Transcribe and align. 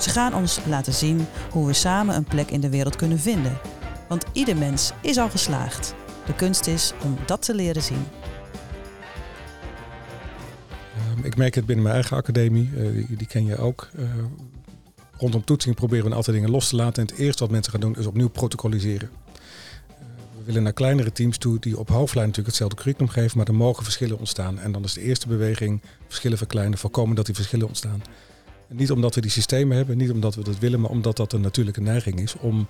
Ze 0.00 0.10
gaan 0.10 0.34
ons 0.34 0.60
laten 0.66 0.92
zien 0.92 1.26
hoe 1.50 1.66
we 1.66 1.72
samen 1.72 2.16
een 2.16 2.24
plek 2.24 2.50
in 2.50 2.60
de 2.60 2.70
wereld 2.70 2.96
kunnen 2.96 3.18
vinden. 3.18 3.58
Want 4.08 4.24
ieder 4.32 4.56
mens 4.56 4.92
is 5.00 5.16
al 5.16 5.30
geslaagd. 5.30 5.94
De 6.26 6.34
kunst 6.34 6.66
is 6.66 6.92
om 7.04 7.16
dat 7.26 7.42
te 7.42 7.54
leren 7.54 7.82
zien. 7.82 8.04
Um, 11.16 11.24
ik 11.24 11.36
merk 11.36 11.54
het 11.54 11.66
binnen 11.66 11.84
mijn 11.84 11.96
eigen 11.96 12.16
academie, 12.16 12.70
uh, 12.74 13.06
die, 13.08 13.26
ken 13.26 13.44
je 13.44 13.56
ook. 13.56 13.88
Uh, 13.98 14.04
rondom 15.16 15.44
toetsing 15.44 15.74
proberen 15.74 16.08
we 16.08 16.14
altijd 16.14 16.36
dingen 16.36 16.50
los 16.50 16.68
te 16.68 16.76
laten. 16.76 17.02
En 17.02 17.08
het 17.08 17.18
eerste 17.18 17.42
wat 17.42 17.52
mensen 17.52 17.72
gaan 17.72 17.80
doen 17.80 17.96
is 17.96 18.06
opnieuw 18.06 18.28
protocoliseren. 18.28 19.10
Uh, 19.10 19.34
we 20.38 20.44
willen 20.44 20.62
naar 20.62 20.72
kleinere 20.72 21.12
teams 21.12 21.38
toe 21.38 21.58
die 21.58 21.78
op 21.78 21.88
hoofdlijn 21.88 22.26
natuurlijk 22.26 22.56
hetzelfde 22.56 22.76
curriculum 22.76 23.10
geven, 23.10 23.38
maar 23.38 23.46
er 23.46 23.54
mogen 23.54 23.84
verschillen 23.84 24.18
ontstaan. 24.18 24.58
En 24.58 24.72
dan 24.72 24.84
is 24.84 24.92
de 24.92 25.02
eerste 25.02 25.28
beweging 25.28 25.82
verschillen 26.06 26.38
verkleinen, 26.38 26.78
voorkomen 26.78 27.16
dat 27.16 27.26
die 27.26 27.34
verschillen 27.34 27.66
ontstaan. 27.66 28.02
Niet 28.72 28.90
omdat 28.90 29.14
we 29.14 29.20
die 29.20 29.30
systemen 29.30 29.76
hebben, 29.76 29.96
niet 29.96 30.10
omdat 30.10 30.34
we 30.34 30.44
dat 30.44 30.58
willen, 30.58 30.80
maar 30.80 30.90
omdat 30.90 31.16
dat 31.16 31.32
een 31.32 31.40
natuurlijke 31.40 31.80
neiging 31.80 32.20
is 32.20 32.36
om 32.36 32.68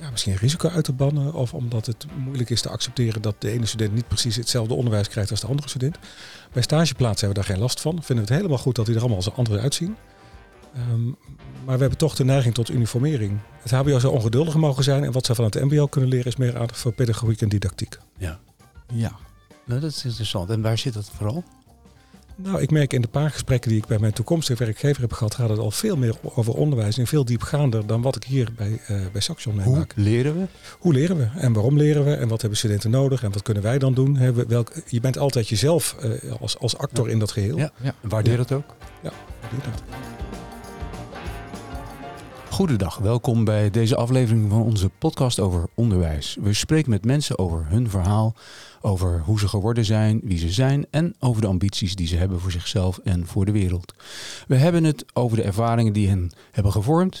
ja, 0.00 0.10
misschien 0.10 0.36
risico 0.36 0.68
uit 0.68 0.84
te 0.84 0.92
bannen. 0.92 1.32
Of 1.32 1.54
omdat 1.54 1.86
het 1.86 2.06
moeilijk 2.16 2.50
is 2.50 2.60
te 2.60 2.68
accepteren 2.68 3.22
dat 3.22 3.34
de 3.38 3.50
ene 3.50 3.66
student 3.66 3.94
niet 3.94 4.08
precies 4.08 4.36
hetzelfde 4.36 4.74
onderwijs 4.74 5.08
krijgt 5.08 5.30
als 5.30 5.40
de 5.40 5.46
andere 5.46 5.68
student. 5.68 5.98
Bij 6.52 6.62
stageplaatsen 6.62 7.26
hebben 7.26 7.42
we 7.42 7.48
daar 7.48 7.56
geen 7.56 7.64
last 7.66 7.80
van. 7.80 7.92
Vinden 7.92 8.24
we 8.24 8.32
het 8.32 8.40
helemaal 8.40 8.62
goed 8.62 8.74
dat 8.74 8.86
die 8.86 8.94
er 8.94 9.00
allemaal 9.00 9.18
als 9.18 9.32
anders 9.32 9.60
uitzien. 9.60 9.96
Um, 10.90 11.16
maar 11.64 11.74
we 11.74 11.80
hebben 11.80 11.98
toch 11.98 12.14
de 12.14 12.24
neiging 12.24 12.54
tot 12.54 12.70
uniformering. 12.70 13.38
Het 13.62 13.70
HBO 13.70 13.98
zou 13.98 14.14
ongeduldiger 14.14 14.60
mogen 14.60 14.84
zijn. 14.84 15.04
En 15.04 15.12
wat 15.12 15.26
ze 15.26 15.34
van 15.34 15.44
het 15.44 15.54
MBO 15.54 15.86
kunnen 15.86 16.10
leren 16.10 16.26
is 16.26 16.36
meer 16.36 16.58
aandacht 16.58 16.80
voor 16.80 16.92
pedagogiek 16.92 17.42
en 17.42 17.48
didactiek. 17.48 17.98
Ja, 18.18 18.40
ja. 18.92 19.12
Nou, 19.64 19.80
dat 19.80 19.90
is 19.90 20.04
interessant. 20.04 20.50
En 20.50 20.62
waar 20.62 20.78
zit 20.78 20.94
dat 20.94 21.10
vooral? 21.16 21.44
Nou, 22.36 22.60
ik 22.60 22.70
merk 22.70 22.92
in 22.92 23.00
de 23.00 23.08
paar 23.08 23.30
gesprekken 23.30 23.70
die 23.70 23.78
ik 23.78 23.86
bij 23.86 23.98
mijn 23.98 24.12
toekomstige 24.12 24.64
werkgever 24.64 25.00
heb 25.00 25.12
gehad, 25.12 25.34
gaat 25.34 25.48
het 25.48 25.58
al 25.58 25.70
veel 25.70 25.96
meer 25.96 26.14
over 26.22 26.54
onderwijs 26.54 26.98
en 26.98 27.06
veel 27.06 27.24
diepgaander 27.24 27.86
dan 27.86 28.02
wat 28.02 28.16
ik 28.16 28.24
hier 28.24 28.48
bij, 28.56 28.80
uh, 28.90 29.00
bij 29.12 29.20
Saxion 29.20 29.54
meemaak. 29.54 29.92
Hoe 29.94 30.04
leren 30.04 30.38
we? 30.38 30.46
Hoe 30.78 30.92
leren 30.92 31.16
we 31.16 31.28
en 31.36 31.52
waarom 31.52 31.76
leren 31.76 32.04
we 32.04 32.14
en 32.14 32.28
wat 32.28 32.40
hebben 32.40 32.58
studenten 32.58 32.90
nodig 32.90 33.22
en 33.22 33.32
wat 33.32 33.42
kunnen 33.42 33.62
wij 33.62 33.78
dan 33.78 33.94
doen? 33.94 34.34
Welk, 34.48 34.72
je 34.86 35.00
bent 35.00 35.18
altijd 35.18 35.48
jezelf 35.48 35.96
uh, 36.04 36.32
als, 36.40 36.58
als 36.58 36.76
actor 36.76 37.06
ja. 37.06 37.12
in 37.12 37.18
dat 37.18 37.32
geheel. 37.32 37.56
Ja, 37.56 37.72
ja. 37.82 37.94
waardeer 38.00 38.38
het 38.38 38.52
ook. 38.52 38.74
Ja, 39.02 39.12
waardeer 39.40 39.70
dat. 39.70 39.82
Goedendag, 42.54 42.98
welkom 42.98 43.44
bij 43.44 43.70
deze 43.70 43.96
aflevering 43.96 44.50
van 44.50 44.62
onze 44.62 44.90
podcast 44.98 45.40
over 45.40 45.68
onderwijs. 45.74 46.36
We 46.40 46.52
spreken 46.52 46.90
met 46.90 47.04
mensen 47.04 47.38
over 47.38 47.66
hun 47.68 47.90
verhaal, 47.90 48.34
over 48.80 49.20
hoe 49.24 49.38
ze 49.38 49.48
geworden 49.48 49.84
zijn, 49.84 50.20
wie 50.22 50.38
ze 50.38 50.50
zijn 50.50 50.86
en 50.90 51.14
over 51.18 51.40
de 51.40 51.48
ambities 51.48 51.94
die 51.94 52.06
ze 52.06 52.16
hebben 52.16 52.40
voor 52.40 52.50
zichzelf 52.50 52.98
en 52.98 53.26
voor 53.26 53.44
de 53.44 53.52
wereld. 53.52 53.94
We 54.46 54.56
hebben 54.56 54.84
het 54.84 55.04
over 55.12 55.36
de 55.36 55.42
ervaringen 55.42 55.92
die 55.92 56.08
hen 56.08 56.32
hebben 56.50 56.72
gevormd 56.72 57.20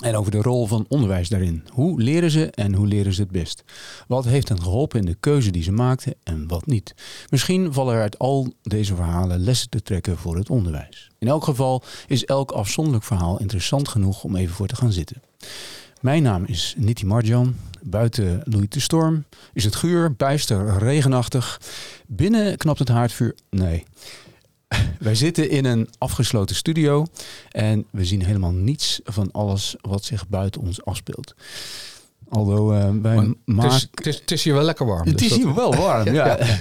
en 0.00 0.16
over 0.16 0.30
de 0.30 0.42
rol 0.42 0.66
van 0.66 0.84
onderwijs 0.88 1.28
daarin. 1.28 1.64
Hoe 1.72 2.02
leren 2.02 2.30
ze 2.30 2.50
en 2.50 2.74
hoe 2.74 2.86
leren 2.86 3.12
ze 3.12 3.20
het 3.20 3.30
best? 3.30 3.64
Wat 4.08 4.24
heeft 4.24 4.48
hen 4.48 4.62
geholpen 4.62 4.98
in 4.98 5.06
de 5.06 5.16
keuze 5.20 5.50
die 5.50 5.62
ze 5.62 5.72
maakten 5.72 6.14
en 6.22 6.48
wat 6.48 6.66
niet? 6.66 6.94
Misschien 7.30 7.72
vallen 7.72 7.94
er 7.94 8.00
uit 8.00 8.18
al 8.18 8.52
deze 8.62 8.94
verhalen 8.94 9.38
lessen 9.40 9.68
te 9.68 9.82
trekken 9.82 10.16
voor 10.16 10.36
het 10.36 10.50
onderwijs. 10.50 11.10
In 11.18 11.28
elk 11.28 11.44
geval 11.44 11.82
is 12.06 12.24
elk 12.24 12.50
afzonderlijk 12.50 13.04
verhaal 13.04 13.40
interessant 13.40 13.88
genoeg 13.88 14.24
om 14.24 14.36
even 14.36 14.54
voor 14.54 14.66
te 14.66 14.76
gaan 14.76 14.92
zitten. 14.92 15.22
Mijn 16.00 16.22
naam 16.22 16.44
is 16.44 16.74
Niti 16.76 17.06
Marjan. 17.06 17.56
Buiten 17.82 18.40
loeit 18.44 18.72
de 18.72 18.80
storm. 18.80 19.24
Is 19.52 19.64
het 19.64 19.74
guur, 19.74 20.14
bijster, 20.14 20.78
regenachtig. 20.78 21.60
Binnen 22.06 22.56
knapt 22.56 22.78
het 22.78 22.88
haardvuur. 22.88 23.34
Nee. 23.50 23.84
Wij 24.98 25.14
zitten 25.14 25.50
in 25.50 25.64
een 25.64 25.88
afgesloten 25.98 26.56
studio 26.56 27.06
en 27.50 27.86
we 27.90 28.04
zien 28.04 28.24
helemaal 28.24 28.52
niets 28.52 29.00
van 29.04 29.30
alles 29.32 29.76
wat 29.80 30.04
zich 30.04 30.28
buiten 30.28 30.60
ons 30.60 30.84
afspeelt. 30.84 31.34
Alhoewel 32.28 32.74
uh, 32.74 33.02
wij 33.02 33.14
maar 33.14 33.34
maken... 33.44 33.88
Het 33.94 34.06
is, 34.06 34.22
het 34.24 34.40
hier 34.40 34.54
wel 34.54 34.62
lekker 34.62 34.86
warm. 34.86 35.06
Het 35.06 35.18
dus 35.18 35.26
is 35.26 35.36
hier 35.36 35.46
dat... 35.46 35.54
wel 35.54 35.74
warm, 35.74 36.12
ja. 36.12 36.26
ja. 36.26 36.44
ja. 36.44 36.60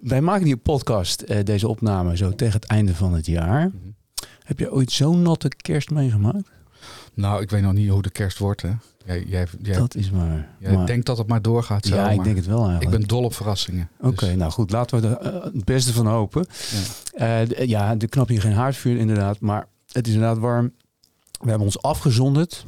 Wij 0.00 0.20
maken 0.20 0.44
die 0.44 0.56
podcast, 0.56 1.24
uh, 1.26 1.38
deze 1.44 1.68
opname, 1.68 2.16
zo 2.16 2.34
tegen 2.34 2.60
het 2.60 2.64
einde 2.64 2.94
van 2.94 3.12
het 3.14 3.26
jaar. 3.26 3.64
Mm 3.64 3.80
-hmm. 3.82 3.94
Heb 4.42 4.58
je 4.58 4.72
ooit 4.72 4.92
zo'n 4.92 5.22
natte 5.22 5.48
kerst 5.48 5.90
meegemaakt? 5.90 6.50
Nou, 7.14 7.42
ik 7.42 7.50
weet 7.50 7.62
nog 7.62 7.72
niet 7.72 7.88
hoe 7.88 8.02
de 8.02 8.10
kerst 8.10 8.38
wordt, 8.38 8.62
hè. 8.62 8.70
Jij, 9.06 9.24
jij, 9.24 9.46
jij, 9.62 9.76
dat 9.76 9.94
is 9.94 10.10
waar. 10.10 10.48
Jij 10.58 10.74
maar, 10.74 10.86
denkt 10.86 11.06
dat 11.06 11.18
het 11.18 11.26
maar 11.26 11.42
doorgaat. 11.42 11.86
Zo, 11.86 11.94
ja, 11.94 12.10
ik 12.10 12.16
maar 12.16 12.24
denk 12.24 12.36
het 12.36 12.46
wel 12.46 12.64
eigenlijk. 12.64 12.92
Ik 12.92 12.98
ben 12.98 13.08
dol 13.08 13.24
op 13.24 13.34
verrassingen. 13.34 13.88
Oké, 13.98 14.08
okay, 14.08 14.28
dus. 14.28 14.38
nou 14.38 14.52
goed, 14.52 14.70
laten 14.70 15.00
we 15.00 15.08
er 15.08 15.34
uh, 15.34 15.42
het 15.42 15.64
beste 15.64 15.92
van 15.92 16.06
hopen. 16.06 16.46
Ja, 17.16 17.40
uh, 17.40 17.66
ja 17.66 17.94
er 17.98 18.08
knapt 18.08 18.28
hier 18.28 18.40
geen 18.40 18.52
haardvuur 18.52 18.96
inderdaad, 18.98 19.40
maar 19.40 19.66
het 19.92 20.06
is 20.06 20.12
inderdaad 20.12 20.38
warm. 20.38 20.72
We 21.30 21.48
hebben 21.48 21.66
ons 21.66 21.82
afgezonderd, 21.82 22.66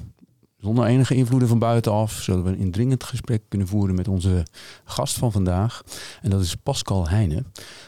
zonder 0.59 0.85
enige 0.85 1.15
invloeden 1.15 1.49
van 1.49 1.59
buitenaf, 1.59 2.13
zodat 2.13 2.45
we 2.45 2.49
een 2.49 2.59
indringend 2.59 3.05
gesprek 3.05 3.43
kunnen 3.49 3.69
voeren 3.69 3.95
met 3.95 4.09
onze 4.09 4.47
gast 4.85 5.17
van 5.17 5.33
vandaag. 5.33 5.83
En 6.23 6.31
dat 6.31 6.41
is 6.41 6.55
Pascal 6.55 7.09
Heijnen. 7.09 7.47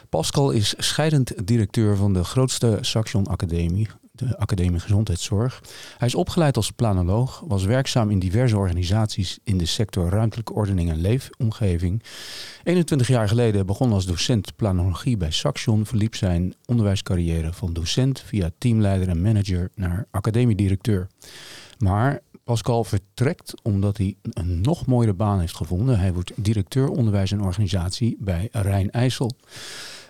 Pascal 0.09 0.51
is 0.51 0.73
scheidend 0.77 1.47
directeur 1.47 1.95
van 1.95 2.13
de 2.13 2.23
grootste 2.23 2.77
Saxion 2.81 3.27
Academie, 3.27 3.87
de 4.17 4.37
Academie 4.37 4.79
Gezondheidszorg. 4.79 5.61
Hij 5.97 6.07
is 6.07 6.15
opgeleid 6.15 6.55
als 6.55 6.71
planoloog, 6.71 7.43
was 7.47 7.63
werkzaam 7.63 8.09
in 8.09 8.19
diverse 8.19 8.57
organisaties 8.57 9.39
in 9.43 9.57
de 9.57 9.65
sector 9.65 10.09
ruimtelijke 10.09 10.53
ordening 10.53 10.89
en 10.89 11.01
leefomgeving. 11.01 12.03
21 12.63 13.07
jaar 13.07 13.27
geleden 13.27 13.65
begon 13.65 13.93
als 13.93 14.05
docent 14.05 14.55
planologie 14.55 15.17
bij 15.17 15.31
Saxion, 15.31 15.85
verliep 15.85 16.15
zijn 16.15 16.53
onderwijscarrière 16.65 17.53
van 17.53 17.73
docent 17.73 18.19
via 18.19 18.49
teamleider 18.57 19.09
en 19.09 19.21
manager 19.21 19.69
naar 19.75 20.07
academiedirecteur. 20.11 21.07
Maar 21.77 22.21
Pascal 22.47 22.83
vertrekt 22.83 23.53
omdat 23.61 23.97
hij 23.97 24.15
een 24.33 24.61
nog 24.61 24.85
mooiere 24.85 25.13
baan 25.13 25.39
heeft 25.39 25.55
gevonden. 25.55 25.99
Hij 25.99 26.13
wordt 26.13 26.31
directeur 26.35 26.89
onderwijs 26.89 27.31
en 27.31 27.41
organisatie 27.41 28.17
bij 28.19 28.49
Rijn 28.51 28.91
IJssel. 28.91 29.31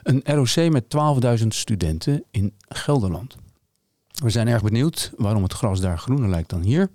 Een 0.03 0.22
ROC 0.24 0.72
met 0.72 0.84
12.000 1.39 1.47
studenten 1.47 2.24
in 2.31 2.53
Gelderland. 2.69 3.35
We 4.24 4.30
zijn 4.30 4.48
erg 4.48 4.64
benieuwd 4.64 5.12
waarom 5.18 5.44
het 5.44 5.54
gras 5.54 5.80
daar 5.80 6.00
groener 6.00 6.30
lijkt 6.30 6.50
dan 6.50 6.62
hier. 6.62 6.90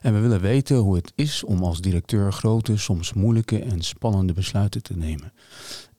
En 0.00 0.14
we 0.14 0.20
willen 0.20 0.40
weten 0.40 0.76
hoe 0.76 0.96
het 0.96 1.12
is 1.14 1.44
om 1.44 1.64
als 1.64 1.80
directeur 1.80 2.32
grote, 2.32 2.76
soms 2.76 3.12
moeilijke 3.12 3.58
en 3.58 3.82
spannende 3.82 4.32
besluiten 4.32 4.82
te 4.82 4.96
nemen. 4.96 5.32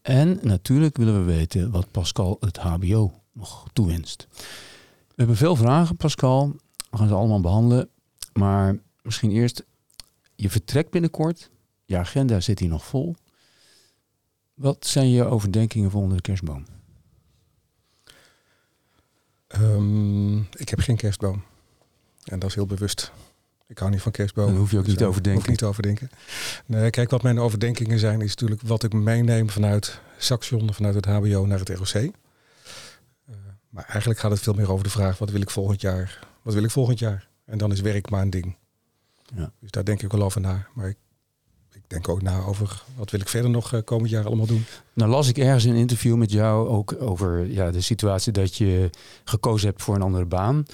En 0.01 0.39
natuurlijk 0.41 0.97
willen 0.97 1.25
we 1.25 1.33
weten 1.33 1.71
wat 1.71 1.91
Pascal 1.91 2.37
het 2.39 2.57
HBO 2.57 3.21
nog 3.33 3.67
toewenst. 3.73 4.27
We 5.07 5.15
hebben 5.15 5.35
veel 5.35 5.55
vragen, 5.55 5.97
Pascal. 5.97 6.55
We 6.89 6.97
gaan 6.97 7.07
ze 7.07 7.13
allemaal 7.13 7.41
behandelen. 7.41 7.89
Maar 8.33 8.79
misschien 9.01 9.31
eerst, 9.31 9.65
je 10.35 10.49
vertrekt 10.49 10.91
binnenkort. 10.91 11.49
Je 11.85 11.97
agenda 11.97 12.39
zit 12.39 12.59
hier 12.59 12.69
nog 12.69 12.85
vol. 12.85 13.15
Wat 14.53 14.85
zijn 14.85 15.09
je 15.09 15.23
overdenkingen 15.23 15.91
voor 15.91 16.01
onder 16.01 16.15
de 16.15 16.23
kerstboom? 16.23 16.65
Um, 19.59 20.39
ik 20.39 20.69
heb 20.69 20.79
geen 20.79 20.95
kerstboom. 20.95 21.43
En 22.23 22.39
dat 22.39 22.49
is 22.49 22.55
heel 22.55 22.65
bewust. 22.65 23.11
Ik 23.67 23.77
hou 23.77 23.91
niet 23.91 24.01
van 24.01 24.11
kerstbomen. 24.11 24.51
Dan 24.51 24.61
hoef 24.61 24.71
je 24.71 24.77
ook 24.77 24.87
niet 24.87 25.03
over 25.03 25.23
denken. 25.23 25.49
Niet 25.49 25.63
overdenken. 25.63 26.09
Nee, 26.65 26.89
kijk, 26.89 27.09
wat 27.09 27.21
mijn 27.21 27.39
overdenkingen 27.39 27.99
zijn, 27.99 28.21
is 28.21 28.29
natuurlijk 28.29 28.61
wat 28.61 28.83
ik 28.83 28.93
meeneem 28.93 29.49
vanuit 29.49 29.99
Saxion, 30.17 30.73
vanuit 30.73 30.95
het 30.95 31.05
HBO 31.05 31.45
naar 31.45 31.59
het 31.59 31.69
ROC. 31.69 31.93
Uh, 31.93 32.11
maar 33.69 33.83
eigenlijk 33.83 34.19
gaat 34.19 34.31
het 34.31 34.39
veel 34.39 34.53
meer 34.53 34.71
over 34.71 34.83
de 34.83 34.89
vraag: 34.89 35.17
wat 35.17 35.29
wil 35.29 35.41
ik 35.41 35.49
volgend 35.49 35.81
jaar? 35.81 36.27
Wat 36.41 36.53
wil 36.53 36.63
ik 36.63 36.71
volgend 36.71 36.99
jaar? 36.99 37.27
En 37.45 37.57
dan 37.57 37.71
is 37.71 37.81
werk 37.81 38.09
maar 38.09 38.21
een 38.21 38.29
ding. 38.29 38.57
Ja. 39.35 39.51
Dus 39.59 39.71
daar 39.71 39.85
denk 39.85 40.01
ik 40.01 40.11
wel 40.11 40.23
over 40.23 40.41
na. 40.41 40.67
Maar 40.73 40.87
ik 40.87 40.97
denk 41.91 42.09
ook 42.09 42.21
na 42.21 42.43
over 42.43 42.83
wat 42.95 43.11
wil 43.11 43.19
ik 43.19 43.29
verder 43.29 43.49
nog 43.49 43.73
uh, 43.73 43.79
komend 43.83 44.09
jaar 44.09 44.25
allemaal 44.25 44.45
doen. 44.45 44.65
Nou 44.93 45.09
las 45.11 45.27
ik 45.27 45.37
ergens 45.37 45.63
een 45.63 45.75
interview 45.75 46.15
met 46.15 46.31
jou 46.31 46.67
ook 46.67 46.95
over 46.99 47.45
ja, 47.45 47.71
de 47.71 47.81
situatie 47.81 48.31
dat 48.31 48.55
je 48.55 48.89
gekozen 49.23 49.67
hebt 49.67 49.81
voor 49.81 49.95
een 49.95 50.01
andere 50.01 50.25
baan. 50.25 50.65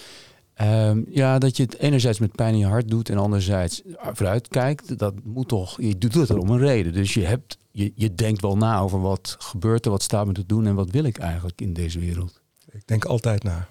Um, 0.62 1.06
ja, 1.10 1.40
dat 1.40 1.58
je 1.58 1.64
het 1.64 1.78
enerzijds 1.78 2.20
met 2.20 2.36
pijn 2.36 2.54
in 2.54 2.60
je 2.60 2.66
hart 2.66 2.90
doet 2.90 3.10
en 3.10 3.18
anderzijds 3.18 3.82
vooruit 3.98 4.48
kijkt. 4.48 4.98
Dat 4.98 5.14
moet 5.24 5.48
toch, 5.48 5.82
je 5.82 5.98
doet 5.98 6.14
het 6.14 6.30
er 6.30 6.38
om 6.38 6.50
een 6.50 6.60
reden. 6.60 6.94
Dus 6.94 7.14
je, 7.14 7.26
hebt, 7.26 7.58
je, 7.72 7.92
je 7.96 8.14
denkt 8.14 8.42
wel 8.42 8.58
na 8.58 8.80
over 8.80 9.02
wat 9.02 9.36
gebeurt 9.40 9.86
er, 9.86 9.92
wat 9.92 10.04
staat 10.04 10.26
me 10.26 10.34
te 10.34 10.46
doen 10.46 10.68
en 10.68 10.76
wat 10.76 10.90
wil 10.90 11.04
ik 11.04 11.18
eigenlijk 11.18 11.62
in 11.62 11.74
deze 11.74 12.00
wereld. 12.00 12.42
Ik 12.72 12.88
denk 12.88 13.06
altijd 13.06 13.44
na. 13.44 13.68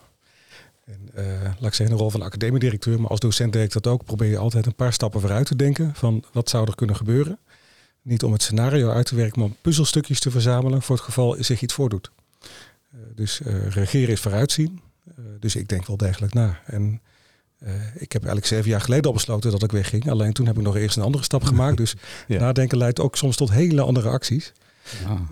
En 0.86 1.08
uh, 1.18 1.42
laat 1.42 1.66
ik 1.66 1.74
zeggen, 1.74 1.96
de 1.96 2.02
rol 2.02 2.10
van 2.10 2.20
de 2.20 2.26
academiedirecteur, 2.26 3.00
maar 3.00 3.10
als 3.10 3.20
docent 3.20 3.54
werkt 3.54 3.72
dat 3.72 3.86
ook. 3.86 4.04
Probeer 4.04 4.28
je 4.28 4.38
altijd 4.38 4.66
een 4.66 4.74
paar 4.74 4.92
stappen 4.92 5.20
vooruit 5.20 5.46
te 5.46 5.56
denken 5.56 5.94
van 5.94 6.24
wat 6.32 6.48
zou 6.48 6.66
er 6.66 6.74
kunnen 6.74 6.96
gebeuren. 6.96 7.38
Niet 8.02 8.22
om 8.22 8.32
het 8.32 8.42
scenario 8.42 8.90
uit 8.90 9.06
te 9.06 9.14
werken, 9.14 9.38
maar 9.38 9.48
om 9.48 9.56
puzzelstukjes 9.60 10.20
te 10.20 10.30
verzamelen 10.30 10.82
voor 10.82 10.96
het 10.96 11.04
geval 11.04 11.36
zich 11.38 11.62
iets 11.62 11.74
voordoet. 11.74 12.10
Uh, 12.42 13.00
dus 13.14 13.40
uh, 13.40 13.66
regeren 13.66 14.12
is 14.12 14.20
vooruitzien. 14.20 14.80
dus 15.40 15.56
ik 15.56 15.68
denk 15.68 15.86
wel 15.86 15.96
degelijk 15.96 16.34
na. 16.34 16.60
En 16.64 17.00
ik 17.94 18.12
heb 18.12 18.22
eigenlijk 18.22 18.46
zeven 18.46 18.70
jaar 18.70 18.80
geleden 18.80 19.06
al 19.06 19.12
besloten 19.12 19.50
dat 19.50 19.62
ik 19.62 19.72
wegging. 19.72 20.10
Alleen 20.10 20.32
toen 20.32 20.46
heb 20.46 20.56
ik 20.56 20.62
nog 20.62 20.76
eerst 20.76 20.96
een 20.96 21.02
andere 21.02 21.24
stap 21.24 21.44
gemaakt. 21.44 21.76
Dus 21.82 21.94
ja. 22.26 22.40
nadenken 22.40 22.78
leidt 22.78 23.00
ook 23.00 23.16
soms 23.16 23.36
tot 23.36 23.50
hele 23.50 23.82
andere 23.82 24.08
acties. 24.08 24.52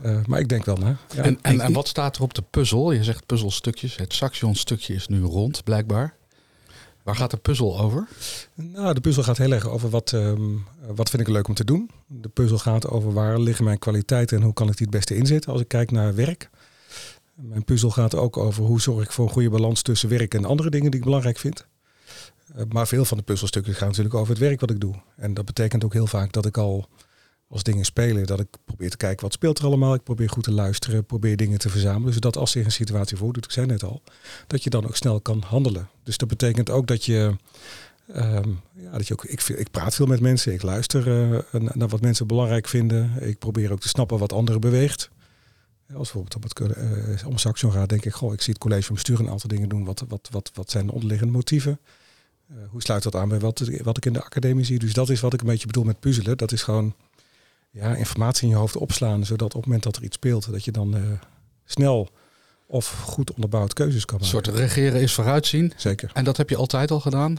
Ja. 0.02 0.22
maar 0.26 0.40
ik 0.40 0.48
denk 0.48 0.64
wel 0.64 0.76
na. 0.76 0.96
Ja. 1.14 1.22
En, 1.22 1.38
en, 1.42 1.60
en, 1.60 1.72
wat 1.72 1.88
staat 1.88 2.16
er 2.16 2.22
op 2.22 2.34
de 2.34 2.44
puzzel? 2.50 2.92
Je 2.92 3.04
zegt 3.04 3.26
puzzelstukjes. 3.26 3.96
Het 3.96 4.12
Saxion-stukje 4.12 4.94
is 4.94 5.06
nu 5.06 5.22
rond, 5.22 5.64
blijkbaar. 5.64 6.16
Waar 7.04 7.16
gaat 7.16 7.30
de 7.30 7.36
puzzel 7.36 7.80
over? 7.80 8.08
Nou, 8.54 8.94
de 8.94 9.00
puzzel 9.00 9.22
gaat 9.22 9.38
heel 9.38 9.52
erg 9.52 9.68
over 9.68 9.90
wat, 9.90 10.12
um, 10.12 10.64
wat 10.86 11.10
vind 11.10 11.22
ik 11.22 11.28
leuk 11.28 11.48
om 11.48 11.54
te 11.54 11.64
doen. 11.64 11.90
De 12.06 12.28
puzzel 12.28 12.58
gaat 12.58 12.88
over 12.88 13.12
waar 13.12 13.38
liggen 13.38 13.64
mijn 13.64 13.78
kwaliteiten 13.78 14.36
en 14.36 14.42
hoe 14.42 14.52
kan 14.52 14.68
ik 14.68 14.76
die 14.76 14.86
het 14.86 14.96
beste 14.96 15.16
inzetten 15.16 15.52
als 15.52 15.60
ik 15.60 15.68
kijk 15.68 15.90
naar 15.90 16.14
werk. 16.14 16.50
Mijn 17.34 17.64
puzzel 17.64 17.90
gaat 17.90 18.14
ook 18.14 18.36
over 18.36 18.64
hoe 18.64 18.80
zorg 18.80 19.04
ik 19.04 19.12
voor 19.12 19.24
een 19.24 19.32
goede 19.32 19.50
balans 19.50 19.82
tussen 19.82 20.08
werk 20.08 20.34
en 20.34 20.44
andere 20.44 20.70
dingen 20.70 20.90
die 20.90 21.00
ik 21.00 21.06
belangrijk 21.06 21.38
vind. 21.38 21.66
Uh, 22.56 22.62
maar 22.68 22.86
veel 22.86 23.04
van 23.04 23.18
de 23.18 23.24
puzzelstukjes 23.24 23.76
gaan 23.76 23.88
natuurlijk 23.88 24.14
over 24.14 24.28
het 24.28 24.38
werk 24.38 24.60
wat 24.60 24.70
ik 24.70 24.80
doe. 24.80 24.94
En 25.16 25.34
dat 25.34 25.44
betekent 25.44 25.84
ook 25.84 25.92
heel 25.92 26.06
vaak 26.06 26.32
dat 26.32 26.46
ik 26.46 26.56
al 26.56 26.88
als 27.54 27.62
dingen 27.62 27.84
spelen, 27.84 28.26
dat 28.26 28.40
ik 28.40 28.48
probeer 28.64 28.90
te 28.90 28.96
kijken 28.96 29.22
wat 29.22 29.32
speelt 29.32 29.58
er 29.58 29.64
allemaal. 29.64 29.94
Ik 29.94 30.02
probeer 30.02 30.28
goed 30.28 30.44
te 30.44 30.52
luisteren, 30.52 31.04
probeer 31.04 31.36
dingen 31.36 31.58
te 31.58 31.68
verzamelen. 31.68 32.14
Zodat 32.14 32.36
als 32.36 32.50
zich 32.50 32.64
een 32.64 32.72
situatie 32.72 33.16
voordoet, 33.16 33.44
ik 33.44 33.50
zei 33.50 33.66
net 33.66 33.82
al, 33.84 34.02
dat 34.46 34.64
je 34.64 34.70
dan 34.70 34.86
ook 34.86 34.96
snel 34.96 35.20
kan 35.20 35.42
handelen. 35.46 35.88
Dus 36.02 36.16
dat 36.16 36.28
betekent 36.28 36.70
ook 36.70 36.86
dat 36.86 37.04
je, 37.04 37.36
um, 38.16 38.60
ja, 38.76 38.90
dat 38.90 39.06
je 39.06 39.12
ook, 39.12 39.24
ik, 39.24 39.42
ik 39.42 39.70
praat 39.70 39.94
veel 39.94 40.06
met 40.06 40.20
mensen, 40.20 40.52
ik 40.52 40.62
luister 40.62 41.32
uh, 41.32 41.40
naar 41.72 41.88
wat 41.88 42.00
mensen 42.00 42.26
belangrijk 42.26 42.68
vinden. 42.68 43.12
Ik 43.20 43.38
probeer 43.38 43.72
ook 43.72 43.80
te 43.80 43.88
snappen 43.88 44.18
wat 44.18 44.32
anderen 44.32 44.60
beweegt. 44.60 45.10
Als 45.88 46.12
bijvoorbeeld 46.12 46.34
op 46.34 46.42
het, 46.42 46.78
uh, 46.78 47.26
om 47.26 47.38
Saxion 47.38 47.72
gaat, 47.72 47.88
denk 47.88 48.04
ik, 48.04 48.12
goh, 48.12 48.32
ik 48.32 48.42
zie 48.42 48.52
het 48.52 48.62
college 48.62 48.82
van 48.82 48.94
bestuur 48.94 49.20
een 49.20 49.30
aantal 49.30 49.48
dingen 49.48 49.68
doen. 49.68 49.84
Wat, 49.84 50.04
wat, 50.08 50.28
wat, 50.30 50.50
wat 50.54 50.70
zijn 50.70 50.86
de 50.86 50.92
onderliggende 50.92 51.32
motieven? 51.32 51.78
Uh, 52.50 52.56
hoe 52.70 52.82
sluit 52.82 53.02
dat 53.02 53.14
aan 53.14 53.28
bij 53.28 53.38
wat, 53.38 53.70
wat 53.82 53.96
ik 53.96 54.06
in 54.06 54.12
de 54.12 54.24
academie 54.24 54.64
zie? 54.64 54.78
Dus 54.78 54.92
dat 54.92 55.10
is 55.10 55.20
wat 55.20 55.32
ik 55.32 55.40
een 55.40 55.46
beetje 55.46 55.66
bedoel 55.66 55.84
met 55.84 56.00
puzzelen. 56.00 56.36
Dat 56.36 56.52
is 56.52 56.62
gewoon 56.62 56.94
ja, 57.74 57.94
informatie 57.94 58.42
in 58.42 58.48
je 58.48 58.54
hoofd 58.54 58.76
opslaan, 58.76 59.24
zodat 59.24 59.48
op 59.48 59.54
het 59.54 59.64
moment 59.64 59.82
dat 59.82 59.96
er 59.96 60.02
iets 60.02 60.16
speelt, 60.16 60.50
dat 60.50 60.64
je 60.64 60.72
dan 60.72 60.96
uh, 60.96 61.02
snel 61.64 62.08
of 62.66 62.90
goed 62.90 63.32
onderbouwd 63.32 63.72
keuzes 63.72 64.04
kan 64.04 64.18
maken. 64.20 64.36
Een 64.36 64.44
soort 64.44 64.56
regeren 64.56 65.00
is 65.00 65.14
vooruitzien. 65.14 65.72
Zeker. 65.76 66.10
En 66.14 66.24
dat 66.24 66.36
heb 66.36 66.50
je 66.50 66.56
altijd 66.56 66.90
al 66.90 67.00
gedaan? 67.00 67.38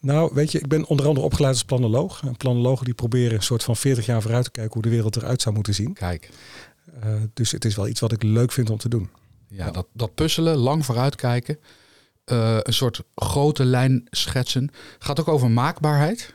Nou, 0.00 0.30
weet 0.34 0.52
je, 0.52 0.58
ik 0.58 0.68
ben 0.68 0.86
onder 0.86 1.06
andere 1.06 1.26
opgeleid 1.26 1.52
als 1.52 1.64
planoloog. 1.64 2.22
En 2.22 2.36
planologen 2.36 2.84
die 2.84 2.94
proberen 2.94 3.36
een 3.36 3.42
soort 3.42 3.62
van 3.62 3.76
40 3.76 4.06
jaar 4.06 4.22
vooruit 4.22 4.44
te 4.44 4.50
kijken 4.50 4.72
hoe 4.72 4.82
de 4.82 4.88
wereld 4.88 5.16
eruit 5.16 5.42
zou 5.42 5.54
moeten 5.54 5.74
zien. 5.74 5.92
Kijk. 5.92 6.30
Uh, 7.04 7.14
dus 7.34 7.50
het 7.50 7.64
is 7.64 7.76
wel 7.76 7.88
iets 7.88 8.00
wat 8.00 8.12
ik 8.12 8.22
leuk 8.22 8.52
vind 8.52 8.70
om 8.70 8.78
te 8.78 8.88
doen. 8.88 9.10
Ja, 9.48 9.64
ja. 9.64 9.70
Dat, 9.70 9.86
dat 9.92 10.14
puzzelen, 10.14 10.56
lang 10.56 10.84
vooruit 10.84 11.14
kijken. 11.14 11.58
Uh, 12.26 12.58
een 12.60 12.72
soort 12.72 13.02
grote 13.14 13.64
lijn 13.64 14.06
schetsen. 14.10 14.70
Gaat 14.98 15.20
ook 15.20 15.28
over 15.28 15.50
maakbaarheid? 15.50 16.34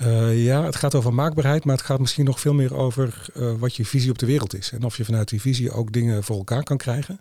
Uh, 0.00 0.44
ja, 0.44 0.64
het 0.64 0.76
gaat 0.76 0.94
over 0.94 1.14
maakbaarheid, 1.14 1.64
maar 1.64 1.76
het 1.76 1.84
gaat 1.84 2.00
misschien 2.00 2.24
nog 2.24 2.40
veel 2.40 2.54
meer 2.54 2.74
over 2.74 3.26
uh, 3.36 3.52
wat 3.58 3.76
je 3.76 3.84
visie 3.84 4.10
op 4.10 4.18
de 4.18 4.26
wereld 4.26 4.54
is. 4.54 4.72
En 4.72 4.84
of 4.84 4.96
je 4.96 5.04
vanuit 5.04 5.28
die 5.28 5.40
visie 5.40 5.70
ook 5.70 5.92
dingen 5.92 6.24
voor 6.24 6.36
elkaar 6.36 6.62
kan 6.62 6.76
krijgen. 6.76 7.20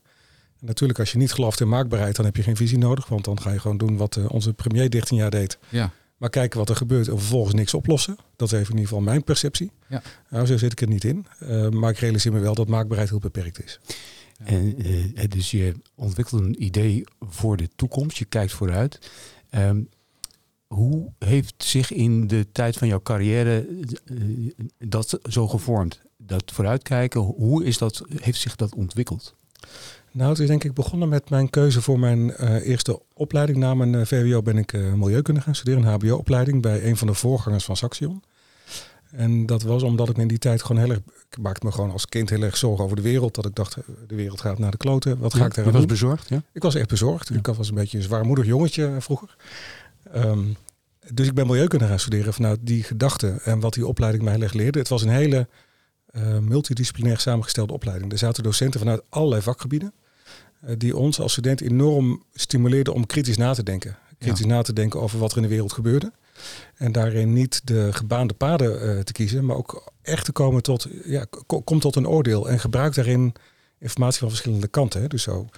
En 0.59 0.65
natuurlijk, 0.65 1.00
als 1.00 1.12
je 1.12 1.18
niet 1.18 1.31
gelooft 1.31 1.59
in 1.59 1.69
maakbaarheid, 1.69 2.15
dan 2.15 2.25
heb 2.25 2.35
je 2.35 2.44
geen 2.44 2.56
visie 2.56 2.77
nodig. 2.77 3.07
Want 3.07 3.25
dan 3.25 3.41
ga 3.41 3.51
je 3.51 3.59
gewoon 3.59 3.77
doen 3.77 3.97
wat 3.97 4.15
uh, 4.15 4.25
onze 4.27 4.53
premier 4.53 4.89
13 4.89 5.18
jaar 5.18 5.29
deed. 5.29 5.57
Ja. 5.69 5.91
Maar 6.18 6.29
kijken 6.29 6.59
wat 6.59 6.69
er 6.69 6.75
gebeurt 6.75 7.07
en 7.07 7.18
vervolgens 7.18 7.53
niks 7.53 7.73
oplossen. 7.73 8.18
Dat 8.35 8.47
is 8.51 8.53
even 8.53 8.71
in 8.71 8.77
ieder 8.77 8.88
geval 8.88 9.03
mijn 9.03 9.24
perceptie. 9.24 9.71
Ja. 9.88 10.01
Nou, 10.29 10.45
zo 10.45 10.57
zit 10.57 10.71
ik 10.71 10.81
er 10.81 10.88
niet 10.88 11.03
in. 11.03 11.25
maar 11.71 11.89
ik 11.89 11.97
realiseer 11.97 12.31
me 12.31 12.39
wel 12.39 12.56
dat 12.56 12.67
maakbaarheid 12.67 13.09
heel 13.09 13.19
beperkt 13.19 13.63
is. 13.63 13.79
En, 14.44 14.75
dus 15.29 15.51
je 15.51 15.74
ontwikkelt 15.95 16.41
een 16.41 16.63
idee 16.63 17.03
voor 17.19 17.57
de 17.57 17.69
toekomst. 17.75 18.17
Je 18.17 18.25
kijkt 18.25 18.51
vooruit. 18.51 19.00
Um, 19.56 19.89
hoe 20.73 21.12
heeft 21.19 21.63
zich 21.63 21.91
in 21.91 22.27
de 22.27 22.47
tijd 22.51 22.77
van 22.77 22.88
jouw 22.88 23.01
carrière 23.01 23.68
uh, 24.06 24.51
dat 24.77 25.19
zo 25.29 25.47
gevormd? 25.47 26.01
Dat 26.18 26.51
vooruitkijken, 26.53 27.21
hoe 27.21 27.63
is 27.63 27.77
dat, 27.77 28.03
heeft 28.15 28.39
zich 28.39 28.56
dat 28.56 28.75
ontwikkeld? 28.75 29.35
Nou, 30.12 30.29
het 30.29 30.39
is 30.39 30.47
denk 30.47 30.63
ik 30.63 30.73
begonnen 30.73 31.09
met 31.09 31.29
mijn 31.29 31.50
keuze 31.50 31.81
voor 31.81 32.00
mijn 32.00 32.19
uh, 32.19 32.68
eerste 32.68 33.01
opleiding. 33.13 33.57
Na 33.57 33.73
mijn 33.73 33.94
uh, 33.94 34.06
VWO 34.06 34.41
ben 34.41 34.57
ik 34.57 34.73
milieukunde 34.73 35.41
gaan 35.41 35.56
studeren, 35.56 35.83
een 35.83 36.00
HBO-opleiding 36.00 36.62
bij 36.62 36.85
een 36.85 36.97
van 36.97 37.07
de 37.07 37.13
voorgangers 37.13 37.65
van 37.65 37.77
Saxion. 37.77 38.24
En 39.12 39.45
dat 39.45 39.62
was 39.62 39.83
omdat 39.83 40.09
ik 40.09 40.17
in 40.17 40.27
die 40.27 40.38
tijd 40.38 40.63
gewoon 40.63 40.81
heel 40.81 40.91
erg, 40.91 41.00
ik 41.29 41.38
maakte 41.38 41.65
me 41.65 41.71
gewoon 41.71 41.91
als 41.91 42.06
kind 42.06 42.29
heel 42.29 42.41
erg 42.41 42.57
zorgen 42.57 42.83
over 42.83 42.95
de 42.95 43.01
wereld. 43.01 43.35
Dat 43.35 43.45
ik 43.45 43.56
dacht, 43.56 43.77
de 44.07 44.15
wereld 44.15 44.41
gaat 44.41 44.59
naar 44.59 44.71
de 44.71 44.77
kloten. 44.77 45.17
Wat 45.17 45.33
ga 45.33 45.39
ja, 45.39 45.45
ik 45.45 45.53
daar 45.53 45.65
Je 45.65 45.71
was 45.71 45.79
doen? 45.79 45.89
bezorgd, 45.89 46.29
ja? 46.29 46.41
Ik 46.51 46.62
was 46.62 46.75
echt 46.75 46.88
bezorgd. 46.88 47.27
Ja. 47.27 47.35
Ik 47.35 47.47
was 47.47 47.69
een 47.69 47.75
beetje 47.75 47.97
een 47.97 48.03
zwaarmoedig 48.03 48.45
jongetje 48.45 48.95
vroeger. 49.00 49.35
Um, 50.15 50.56
dus 51.13 51.27
ik 51.27 51.33
ben 51.33 51.48
milieukunde 51.48 51.88
gaan 51.88 52.00
studeren 52.00 52.33
vanuit 52.33 52.59
die 52.62 52.83
gedachte 52.83 53.39
en 53.44 53.59
wat 53.59 53.74
die 53.74 53.88
opleiding 53.88 54.24
mij 54.24 54.33
heel 54.33 54.42
erg 54.42 54.53
leerde. 54.53 54.80
Het 54.80 54.88
was 54.88 55.01
een 55.01 55.09
hele 55.09 55.48
uh, 56.12 56.38
multidisciplinair 56.38 57.19
samengestelde 57.19 57.74
opleiding. 57.74 58.12
Er 58.12 58.18
zaten 58.18 58.44
docenten 58.44 58.80
vanuit 58.80 59.01
allerlei 59.09 59.42
vakgebieden 59.42 59.94
uh, 60.65 60.75
die 60.77 60.98
ons 60.98 61.19
als 61.19 61.31
student 61.31 61.62
enorm 61.62 62.24
stimuleerden 62.33 62.94
om 62.94 63.06
kritisch 63.06 63.38
na 63.38 63.53
te 63.53 63.63
denken. 63.63 63.98
Kritisch 64.18 64.45
ja. 64.45 64.48
na 64.48 64.62
te 64.62 64.74
denken 64.74 65.01
over 65.01 65.19
wat 65.19 65.31
er 65.31 65.38
in 65.38 65.44
de 65.44 65.50
wereld 65.50 65.74
gebeurde. 65.74 66.12
En 66.75 66.92
daarin 66.92 67.33
niet 67.33 67.62
de 67.63 67.94
gebaande 67.94 68.33
paden 68.33 68.95
uh, 68.95 69.00
te 69.00 69.12
kiezen, 69.12 69.45
maar 69.45 69.56
ook 69.56 69.92
echt 70.01 70.25
te 70.25 70.31
komen 70.31 70.63
tot, 70.63 70.88
ja, 71.06 71.25
kom 71.63 71.80
tot 71.80 71.95
een 71.95 72.07
oordeel 72.07 72.50
en 72.50 72.59
gebruik 72.59 72.95
daarin 72.95 73.33
informatie 73.80 74.19
van 74.19 74.30
verschillende 74.30 74.68
kanten. 74.68 75.01
Hè. 75.01 75.07
Dus 75.07 75.24
zo, 75.24 75.50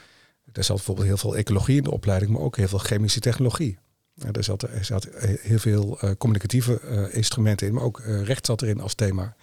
er 0.52 0.64
zat 0.64 0.76
bijvoorbeeld 0.76 1.08
heel 1.08 1.18
veel 1.18 1.36
ecologie 1.36 1.78
in 1.78 1.84
de 1.84 1.92
opleiding, 1.92 2.32
maar 2.32 2.42
ook 2.42 2.58
heel 2.58 2.68
veel 2.68 2.80
chemische 2.80 3.20
technologie. 3.20 3.78
Er, 4.32 4.44
zat, 4.44 4.62
er 4.62 4.86
zat 4.86 5.08
heel 5.42 5.60
veel 5.60 6.00
uh, 6.04 6.12
communicatieve 6.18 6.82
uh, 6.84 7.16
instrumenten 7.16 7.68
in, 7.68 7.74
maar 7.74 7.84
ook 7.84 8.00
uh, 8.00 8.24
recht 8.24 8.46
zat 8.46 8.62
erin 8.62 8.80
als 8.80 8.94
thema. 8.94 9.36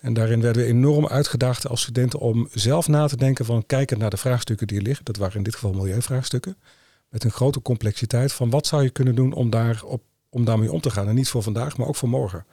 En 0.00 0.12
daarin 0.12 0.40
werden 0.40 0.62
we 0.62 0.68
enorm 0.68 1.06
uitgedaagd 1.06 1.68
als 1.68 1.80
studenten 1.80 2.18
om 2.18 2.48
zelf 2.52 2.88
na 2.88 3.06
te 3.06 3.16
denken 3.16 3.44
van 3.44 3.66
kijken 3.66 3.98
naar 3.98 4.10
de 4.10 4.16
vraagstukken 4.16 4.66
die 4.66 4.76
er 4.76 4.82
liggen. 4.82 5.04
Dat 5.04 5.16
waren 5.16 5.36
in 5.36 5.42
dit 5.42 5.54
geval 5.54 5.72
milieuvraagstukken. 5.72 6.56
Met 7.08 7.24
een 7.24 7.30
grote 7.30 7.62
complexiteit 7.62 8.32
van 8.32 8.50
wat 8.50 8.66
zou 8.66 8.82
je 8.82 8.90
kunnen 8.90 9.14
doen 9.14 9.32
om, 9.32 9.50
daar 9.50 9.82
op, 9.84 10.02
om 10.28 10.44
daarmee 10.44 10.72
om 10.72 10.80
te 10.80 10.90
gaan. 10.90 11.08
En 11.08 11.14
niet 11.14 11.28
voor 11.28 11.42
vandaag, 11.42 11.76
maar 11.76 11.86
ook 11.86 11.96
voor 11.96 12.08
morgen. 12.08 12.46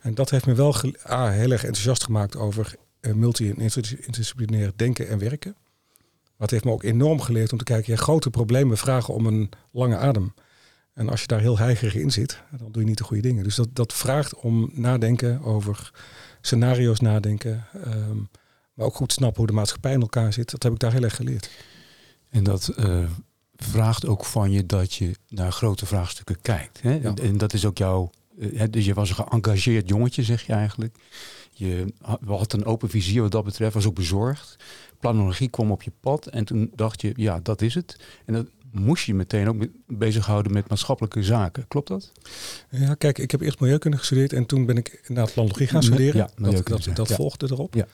En 0.00 0.14
dat 0.14 0.30
heeft 0.30 0.46
me 0.46 0.54
wel 0.54 0.74
heel 1.10 1.50
erg 1.50 1.64
enthousiast 1.64 2.04
gemaakt 2.04 2.36
over 2.36 2.74
multi- 3.00 3.50
en 3.50 3.58
interdisciplinair 3.58 4.72
denken 4.76 5.08
en 5.08 5.18
werken. 5.18 5.54
Maar 6.22 6.50
het 6.50 6.50
heeft 6.50 6.64
me 6.64 6.70
ook 6.70 6.82
enorm 6.82 7.20
geleerd 7.20 7.52
om 7.52 7.58
te 7.58 7.64
kijken, 7.64 7.92
ja, 7.92 7.98
grote 7.98 8.30
problemen 8.30 8.76
vragen 8.76 9.14
om 9.14 9.26
een 9.26 9.50
lange 9.70 9.96
adem. 9.96 10.34
En 10.94 11.08
als 11.08 11.20
je 11.20 11.26
daar 11.26 11.40
heel 11.40 11.58
heigerig 11.58 11.94
in 11.94 12.10
zit, 12.10 12.42
dan 12.58 12.72
doe 12.72 12.82
je 12.82 12.88
niet 12.88 12.98
de 12.98 13.04
goede 13.04 13.22
dingen. 13.22 13.44
Dus 13.44 13.54
dat, 13.54 13.68
dat 13.72 13.92
vraagt 13.92 14.34
om 14.34 14.70
nadenken 14.72 15.42
over 15.42 15.90
scenario's 16.40 17.00
nadenken. 17.00 17.64
Um, 17.86 18.28
maar 18.74 18.86
ook 18.86 18.94
goed 18.94 19.12
snappen 19.12 19.38
hoe 19.38 19.46
de 19.46 19.52
maatschappij 19.52 19.92
in 19.92 20.00
elkaar 20.00 20.32
zit. 20.32 20.50
Dat 20.50 20.62
heb 20.62 20.72
ik 20.72 20.78
daar 20.78 20.92
heel 20.92 21.02
erg 21.02 21.16
geleerd. 21.16 21.50
En 22.30 22.44
dat 22.44 22.72
uh, 22.78 23.04
vraagt 23.56 24.06
ook 24.06 24.24
van 24.24 24.50
je 24.50 24.66
dat 24.66 24.94
je 24.94 25.14
naar 25.28 25.52
grote 25.52 25.86
vraagstukken 25.86 26.40
kijkt. 26.42 26.82
Hè? 26.82 26.92
Ja. 26.92 27.00
En, 27.00 27.14
en, 27.14 27.38
dat 27.38 27.52
is 27.52 27.64
ook 27.64 27.78
jouw... 27.78 28.10
Uh, 28.38 28.62
dus 28.70 28.84
je 28.84 28.94
was 28.94 29.08
een 29.08 29.14
geëngageerd 29.14 29.88
jongetje, 29.88 30.22
zeg 30.22 30.42
je 30.42 30.52
eigenlijk. 30.52 30.96
Je 31.52 31.92
had 32.24 32.52
een 32.52 32.64
open 32.64 32.88
vizier 32.88 33.22
wat 33.22 33.30
dat 33.30 33.44
betreft, 33.44 33.74
was 33.74 33.86
ook 33.86 33.94
bezorgd. 33.94 34.56
Planologie 35.00 35.48
kwam 35.48 35.70
op 35.70 35.82
je 35.82 35.92
pad 36.00 36.26
en 36.26 36.44
toen 36.44 36.72
dacht 36.74 37.00
je, 37.00 37.12
ja, 37.16 37.40
dat 37.42 37.62
is 37.62 37.74
het. 37.74 37.96
En 38.24 38.34
dat, 38.34 38.46
moest 38.72 39.04
je 39.04 39.14
meteen 39.14 39.48
ook 39.48 39.66
bezighouden 39.86 40.52
met 40.52 40.68
maatschappelijke 40.68 41.22
zaken. 41.22 41.68
Klopt 41.68 41.88
dat? 41.88 42.12
Ja, 42.70 42.94
kijk, 42.94 43.18
ik 43.18 43.30
heb 43.30 43.40
eerst 43.40 43.60
milieukunde 43.60 43.96
gestudeerd 43.96 44.32
en 44.32 44.46
toen 44.46 44.66
ben 44.66 44.76
ik 44.76 45.00
naar 45.08 45.30
planologie 45.30 45.66
gaan 45.66 45.82
studeren. 45.82 46.16
Ja, 46.16 46.30
dat 46.36 46.66
dat, 46.66 46.88
dat 46.94 47.08
ja. 47.08 47.14
volgde 47.14 47.46
erop. 47.50 47.74
Ja. 47.74 47.86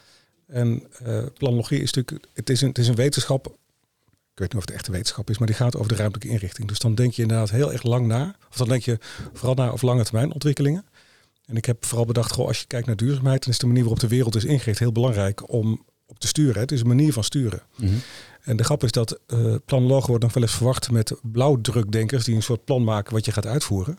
En 0.46 0.82
uh, 1.06 1.24
planologie 1.34 1.80
is 1.80 1.92
natuurlijk, 1.92 2.26
het 2.34 2.50
is, 2.50 2.60
een, 2.60 2.68
het 2.68 2.78
is 2.78 2.88
een 2.88 2.94
wetenschap, 2.94 3.46
ik 3.46 3.54
weet 4.34 4.52
niet 4.52 4.62
of 4.62 4.68
het 4.68 4.70
echt 4.70 4.86
een 4.86 4.92
wetenschap 4.92 5.30
is, 5.30 5.38
maar 5.38 5.46
die 5.46 5.56
gaat 5.56 5.76
over 5.76 5.88
de 5.88 5.94
ruimtelijke 5.96 6.32
inrichting. 6.32 6.68
Dus 6.68 6.78
dan 6.78 6.94
denk 6.94 7.12
je 7.12 7.22
inderdaad 7.22 7.50
heel 7.50 7.72
erg 7.72 7.82
lang 7.82 8.06
na, 8.06 8.36
of 8.50 8.56
dan 8.56 8.68
denk 8.68 8.82
je 8.82 8.98
vooral 9.32 9.54
naar 9.54 9.72
over 9.72 9.86
lange 9.86 10.04
termijn 10.04 10.32
ontwikkelingen. 10.32 10.84
En 11.44 11.56
ik 11.56 11.64
heb 11.64 11.84
vooral 11.84 12.06
bedacht, 12.06 12.32
goh, 12.32 12.46
als 12.46 12.60
je 12.60 12.66
kijkt 12.66 12.86
naar 12.86 12.96
duurzaamheid, 12.96 13.44
dan 13.44 13.52
is 13.52 13.58
de 13.58 13.66
manier 13.66 13.82
waarop 13.82 14.00
de 14.00 14.08
wereld 14.08 14.36
is 14.36 14.44
ingericht 14.44 14.78
heel 14.78 14.92
belangrijk 14.92 15.52
om 15.52 15.84
op 16.08 16.18
te 16.18 16.26
sturen. 16.26 16.60
Het 16.60 16.72
is 16.72 16.80
een 16.80 16.86
manier 16.86 17.12
van 17.12 17.24
sturen. 17.24 17.62
Mhm. 17.76 17.84
Mm 17.84 17.90
-hmm. 17.90 18.02
En 18.42 18.56
de 18.56 18.64
grap 18.64 18.84
is 18.84 18.92
dat 18.92 19.18
uh, 19.26 19.54
planologen 19.64 20.08
worden 20.08 20.28
nog 20.28 20.32
wel 20.32 20.42
eens 20.42 20.54
verwacht 20.54 20.90
met 20.90 21.12
blauwdrukdenkers 21.22 22.24
die 22.24 22.34
een 22.34 22.42
soort 22.42 22.64
plan 22.64 22.84
maken 22.84 23.12
wat 23.12 23.24
je 23.24 23.32
gaat 23.32 23.46
uitvoeren. 23.46 23.98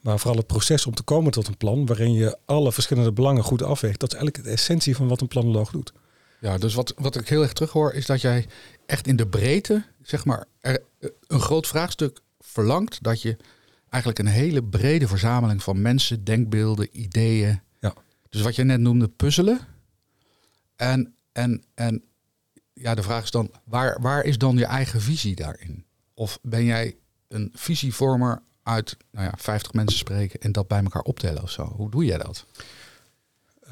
Maar 0.00 0.18
vooral 0.18 0.36
het 0.36 0.46
proces 0.46 0.86
om 0.86 0.94
te 0.94 1.02
komen 1.02 1.32
tot 1.32 1.46
een 1.46 1.56
plan 1.56 1.86
waarin 1.86 2.12
je 2.12 2.38
alle 2.44 2.72
verschillende 2.72 3.12
belangen 3.12 3.42
goed 3.42 3.62
afweegt. 3.62 4.00
Dat 4.00 4.12
is 4.12 4.18
eigenlijk 4.18 4.46
de 4.46 4.54
essentie 4.54 4.96
van 4.96 5.08
wat 5.08 5.20
een 5.20 5.28
planoloog 5.28 5.70
doet. 5.70 5.92
Ja, 6.40 6.58
dus 6.58 6.74
wat, 6.74 6.94
wat 6.96 7.16
ik 7.16 7.28
heel 7.28 7.42
erg 7.42 7.52
terug 7.52 7.70
hoor 7.70 7.92
is 7.92 8.06
dat 8.06 8.20
jij 8.20 8.46
echt 8.86 9.06
in 9.06 9.16
de 9.16 9.26
breedte 9.26 9.84
zeg 10.02 10.24
maar, 10.24 10.44
er, 10.60 10.82
een 11.26 11.40
groot 11.40 11.66
vraagstuk 11.66 12.20
verlangt 12.40 13.02
dat 13.02 13.22
je 13.22 13.36
eigenlijk 13.88 14.18
een 14.18 14.34
hele 14.34 14.62
brede 14.62 15.08
verzameling 15.08 15.62
van 15.62 15.82
mensen, 15.82 16.24
denkbeelden, 16.24 16.88
ideeën. 16.92 17.60
Ja. 17.80 17.94
Dus 18.28 18.40
wat 18.40 18.56
je 18.56 18.64
net 18.64 18.80
noemde, 18.80 19.08
puzzelen. 19.08 19.60
En, 20.76 21.14
en, 21.32 21.64
en 21.74 22.02
ja, 22.72 22.94
de 22.94 23.02
vraag 23.02 23.22
is 23.22 23.30
dan, 23.30 23.50
waar, 23.64 24.00
waar 24.00 24.24
is 24.24 24.38
dan 24.38 24.56
je 24.56 24.64
eigen 24.64 25.00
visie 25.00 25.34
daarin? 25.34 25.84
Of 26.14 26.38
ben 26.42 26.64
jij 26.64 26.96
een 27.28 27.50
visievormer 27.54 28.42
uit 28.62 28.96
nou 29.10 29.26
ja, 29.26 29.34
50 29.36 29.72
mensen 29.72 29.98
spreken 29.98 30.40
en 30.40 30.52
dat 30.52 30.68
bij 30.68 30.82
elkaar 30.82 31.02
optellen 31.02 31.42
of 31.42 31.50
zo? 31.50 31.64
Hoe 31.76 31.90
doe 31.90 32.04
jij 32.04 32.18
dat? 32.18 32.46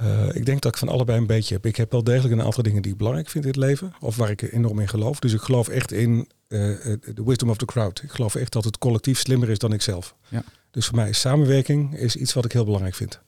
Uh, 0.03 0.35
ik 0.35 0.47
denk 0.47 0.63
dat 0.63 0.73
ik 0.73 0.79
van 0.79 0.89
allebei 0.89 1.19
een 1.19 1.27
beetje 1.27 1.55
heb. 1.55 1.67
Ik 1.67 1.77
heb 1.77 1.93
wel 1.93 2.05
degelijk 2.05 2.35
een 2.35 2.43
aantal 2.43 2.63
dingen 2.63 2.83
die 2.83 2.93
ik 2.93 2.99
belangrijk 2.99 3.29
vind 3.29 3.45
in 3.45 3.51
het 3.51 3.61
leven. 3.61 3.93
Of 4.01 4.17
waar 4.17 4.31
ik 4.31 4.43
enorm 4.43 4.81
in 4.81 4.89
geloof. 4.89 5.19
Dus 5.19 5.33
ik 5.33 5.41
geloof 5.41 5.69
echt 5.69 5.93
in 5.93 6.29
de 6.47 6.99
uh, 7.17 7.27
wisdom 7.27 7.51
of 7.51 7.57
the 7.57 7.65
crowd. 7.65 8.03
Ik 8.03 8.11
geloof 8.11 8.35
echt 8.35 8.53
dat 8.53 8.65
het 8.65 8.79
collectief 8.79 9.19
slimmer 9.19 9.51
is 9.51 9.59
dan 9.59 9.73
ikzelf. 9.73 10.15
Ja. 10.29 10.45
Dus 10.71 10.87
voor 10.87 10.97
mij 10.97 11.09
is 11.09 11.21
samenwerking 11.21 11.97
is 11.97 12.17
iets 12.17 12.33
wat 12.33 12.45
ik 12.45 12.53
heel 12.53 12.65
belangrijk 12.65 12.95
vind. 12.95 13.21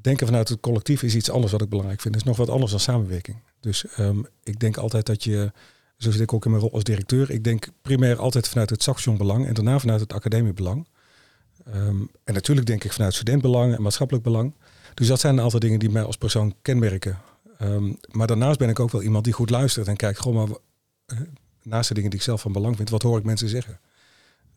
Denken 0.00 0.26
vanuit 0.26 0.48
het 0.48 0.60
collectief 0.60 1.02
is 1.02 1.14
iets 1.14 1.30
anders 1.30 1.52
wat 1.52 1.62
ik 1.62 1.68
belangrijk 1.68 2.00
vind. 2.00 2.14
Het 2.14 2.22
is 2.22 2.28
nog 2.28 2.38
wat 2.38 2.50
anders 2.50 2.70
dan 2.70 2.80
samenwerking. 2.80 3.36
Dus 3.60 3.84
um, 3.98 4.26
ik 4.42 4.60
denk 4.60 4.76
altijd 4.76 5.06
dat 5.06 5.24
je, 5.24 5.52
zo 5.96 6.10
zit 6.10 6.20
ik 6.20 6.32
ook 6.32 6.44
in 6.44 6.50
mijn 6.50 6.62
rol 6.62 6.72
als 6.72 6.84
directeur, 6.84 7.30
ik 7.30 7.44
denk 7.44 7.68
primair 7.82 8.18
altijd 8.18 8.48
vanuit 8.48 8.70
het 8.70 8.82
Saxion-belang 8.82 9.46
en 9.46 9.54
daarna 9.54 9.78
vanuit 9.78 10.00
het 10.00 10.12
academiebelang. 10.12 10.88
Um, 11.74 12.10
en 12.24 12.34
natuurlijk 12.34 12.66
denk 12.66 12.84
ik 12.84 12.92
vanuit 12.92 13.14
studentbelang 13.14 13.74
en 13.74 13.82
maatschappelijk 13.82 14.24
belang. 14.24 14.54
Dus 14.94 15.06
dat 15.06 15.20
zijn 15.20 15.36
een 15.36 15.42
aantal 15.42 15.60
dingen 15.60 15.78
die 15.78 15.90
mij 15.90 16.02
als 16.02 16.16
persoon 16.16 16.54
kenmerken. 16.62 17.18
Um, 17.62 17.98
maar 18.10 18.26
daarnaast 18.26 18.58
ben 18.58 18.68
ik 18.68 18.80
ook 18.80 18.90
wel 18.90 19.02
iemand 19.02 19.24
die 19.24 19.32
goed 19.32 19.50
luistert 19.50 19.88
en 19.88 19.96
kijkt, 19.96 20.20
gewoon 20.20 20.48
maar 20.48 20.58
uh, 21.06 21.26
naast 21.62 21.88
de 21.88 21.94
dingen 21.94 22.10
die 22.10 22.18
ik 22.18 22.24
zelf 22.24 22.40
van 22.40 22.52
belang 22.52 22.76
vind, 22.76 22.90
wat 22.90 23.02
hoor 23.02 23.18
ik 23.18 23.24
mensen 23.24 23.48
zeggen? 23.48 23.80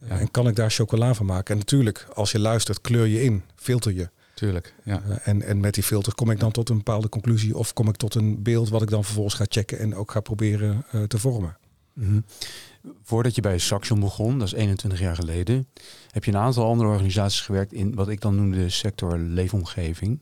Uh, 0.04 0.10
ja. 0.10 0.20
En 0.20 0.32
kan 0.32 0.48
ik 0.48 0.56
daar 0.56 0.72
chocola 0.72 1.14
van 1.14 1.26
maken? 1.26 1.54
En 1.54 1.60
natuurlijk, 1.60 2.08
als 2.14 2.32
je 2.32 2.40
luistert, 2.40 2.82
kleur 2.82 3.06
je 3.06 3.24
in, 3.24 3.44
filter 3.56 3.94
je. 3.94 4.10
Tuurlijk, 4.42 4.74
ja. 4.84 5.02
Uh, 5.08 5.16
en, 5.24 5.42
en 5.42 5.60
met 5.60 5.74
die 5.74 5.84
filter 5.84 6.16
kom 6.16 6.32
ik 6.32 6.40
dan 6.40 6.52
tot 6.52 6.70
een 6.70 6.78
bepaalde 6.78 7.10
conclusie 7.10 7.58
of 7.58 7.74
kom 7.74 7.88
ik 7.88 7.96
tot 7.96 8.16
een 8.16 8.44
beeld 8.44 8.70
wat 8.70 8.82
ik 8.82 8.90
dan 8.90 9.04
vervolgens 9.04 9.36
ga 9.36 9.46
checken 9.48 9.80
en 9.80 9.96
ook 9.96 10.12
ga 10.12 10.20
proberen 10.20 10.86
uh, 10.96 11.04
te 11.04 11.18
vormen. 11.18 11.58
Mm 11.94 12.04
-hmm. 12.04 12.26
Voordat 13.04 13.36
je 13.36 13.42
bij 13.42 13.58
Saxion 13.58 14.00
begon, 14.00 14.40
dat 14.40 14.48
is 14.48 14.54
21 14.54 15.00
jaar 15.00 15.16
geleden, 15.16 15.68
heb 16.12 16.24
je 16.24 16.32
een 16.32 16.38
aantal 16.38 16.66
andere 16.66 16.90
organisaties 16.90 17.42
gewerkt 17.42 17.74
in 17.74 17.96
wat 17.96 18.10
ik 18.10 18.22
dan 18.22 18.36
noemde 18.36 18.70
sector 18.70 19.18
leefomgeving. 19.18 20.22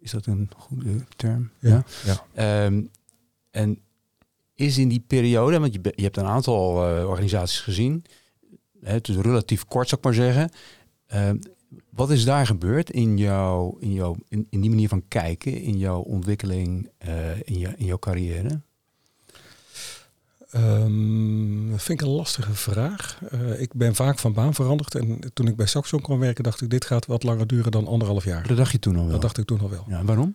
Is 0.00 0.10
dat 0.10 0.26
een 0.26 0.50
goede 0.56 1.04
term? 1.16 1.50
Ja. 1.58 1.84
ja. 2.04 2.24
ja. 2.34 2.64
Um, 2.64 2.90
en 3.50 3.78
is 4.54 4.78
in 4.78 4.88
die 4.88 5.04
periode, 5.06 5.58
want 5.58 5.74
je, 5.74 5.80
je 5.94 6.02
hebt 6.02 6.16
een 6.16 6.24
aantal 6.24 6.98
uh, 6.98 7.08
organisaties 7.08 7.60
gezien, 7.60 8.04
het 8.80 9.08
is 9.08 9.16
relatief 9.16 9.64
kort 9.64 9.88
zou 9.88 10.00
ik 10.00 10.06
maar 10.06 10.14
zeggen. 10.14 10.50
Uh, 11.14 11.30
wat 11.90 12.10
is 12.10 12.24
daar 12.24 12.46
gebeurd 12.46 12.90
in, 12.90 13.18
jouw, 13.18 13.76
in, 13.80 13.92
jouw, 13.92 14.16
in, 14.28 14.46
in 14.50 14.60
die 14.60 14.70
manier 14.70 14.88
van 14.88 15.08
kijken, 15.08 15.62
in 15.62 15.78
jouw 15.78 16.00
ontwikkeling, 16.00 16.90
uh, 17.08 17.40
in, 17.44 17.58
je, 17.58 17.74
in 17.76 17.84
jouw 17.84 17.98
carrière? 17.98 18.60
Um, 20.54 21.70
dat 21.70 21.82
vind 21.82 22.00
ik 22.00 22.06
een 22.06 22.12
lastige 22.12 22.54
vraag. 22.54 23.20
Uh, 23.32 23.60
ik 23.60 23.74
ben 23.74 23.94
vaak 23.94 24.18
van 24.18 24.32
baan 24.32 24.54
veranderd. 24.54 24.94
En 24.94 25.20
toen 25.34 25.48
ik 25.48 25.56
bij 25.56 25.66
Saxon 25.66 26.00
kwam 26.00 26.18
werken, 26.18 26.44
dacht 26.44 26.60
ik, 26.60 26.70
dit 26.70 26.84
gaat 26.84 27.06
wat 27.06 27.22
langer 27.22 27.46
duren 27.46 27.70
dan 27.70 27.86
anderhalf 27.86 28.24
jaar. 28.24 28.46
Dat 28.46 28.56
dacht 28.56 28.72
je 28.72 28.78
toen 28.78 28.96
al 28.96 29.02
wel? 29.02 29.12
Dat 29.12 29.22
dacht 29.22 29.38
ik 29.38 29.46
toen 29.46 29.60
al 29.60 29.70
wel. 29.70 29.84
Ja, 29.88 30.04
waarom? 30.04 30.34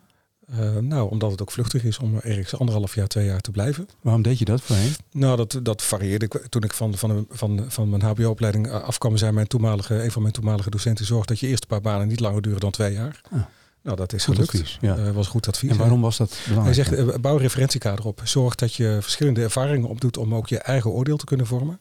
Uh, 0.50 0.76
nou, 0.76 1.10
omdat 1.10 1.30
het 1.30 1.42
ook 1.42 1.50
vluchtig 1.50 1.84
is 1.84 1.98
om 1.98 2.18
ergens 2.18 2.58
anderhalf 2.58 2.94
jaar, 2.94 3.06
twee 3.06 3.26
jaar 3.26 3.40
te 3.40 3.50
blijven. 3.50 3.88
Waarom 4.00 4.22
deed 4.22 4.38
je 4.38 4.44
dat 4.44 4.60
voorheen? 4.62 4.92
Nou, 5.12 5.36
dat, 5.36 5.60
dat 5.62 5.82
varieerde. 5.82 6.28
Toen 6.48 6.62
ik 6.62 6.72
van, 6.72 6.96
van, 6.96 7.26
van, 7.30 7.64
van 7.68 7.88
mijn 7.90 8.02
hbo-opleiding 8.02 8.70
afkwam, 8.70 9.16
zei 9.16 9.32
mijn 9.32 9.46
toenmalige, 9.46 10.02
een 10.04 10.10
van 10.10 10.22
mijn 10.22 10.34
toenmalige 10.34 10.70
docenten, 10.70 11.04
zorg 11.04 11.24
dat 11.24 11.40
je 11.40 11.46
eerste 11.46 11.66
paar 11.66 11.80
banen 11.80 12.08
niet 12.08 12.20
langer 12.20 12.42
duren 12.42 12.60
dan 12.60 12.70
twee 12.70 12.92
jaar. 12.92 13.20
Ah. 13.30 13.40
Nou, 13.82 13.96
dat 13.96 14.12
is 14.12 14.24
Goed 14.24 14.34
gelukt. 14.34 14.52
advies, 14.54 14.78
ja. 14.80 14.96
uh, 14.96 15.10
was 15.10 15.26
goed 15.26 15.48
advies. 15.48 15.70
En 15.70 15.76
waarom 15.76 16.00
was 16.00 16.16
dat 16.16 16.30
Hij 16.30 16.42
belangrijk? 16.48 16.74
zegt, 16.88 16.92
uh, 16.98 17.14
bouw 17.20 17.34
een 17.34 17.40
referentiekader 17.40 18.04
op. 18.06 18.20
Zorg 18.24 18.54
dat 18.54 18.74
je 18.74 18.98
verschillende 19.00 19.42
ervaringen 19.42 19.88
opdoet 19.88 20.16
om 20.16 20.34
ook 20.34 20.48
je 20.48 20.58
eigen 20.58 20.90
oordeel 20.90 21.16
te 21.16 21.24
kunnen 21.24 21.46
vormen. 21.46 21.80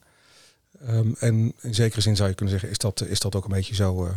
Um, 0.90 1.16
en 1.20 1.54
in 1.62 1.76
zekere 1.76 2.02
zin 2.02 2.16
zou 2.16 2.30
je 2.30 2.36
kunnen 2.36 2.54
zeggen, 2.54 2.72
is 2.72 2.78
dat, 2.78 3.06
is 3.08 3.20
dat 3.20 3.36
ook 3.36 3.44
een 3.44 3.52
beetje 3.52 3.76
zo, 3.76 4.06
uh, 4.06 4.12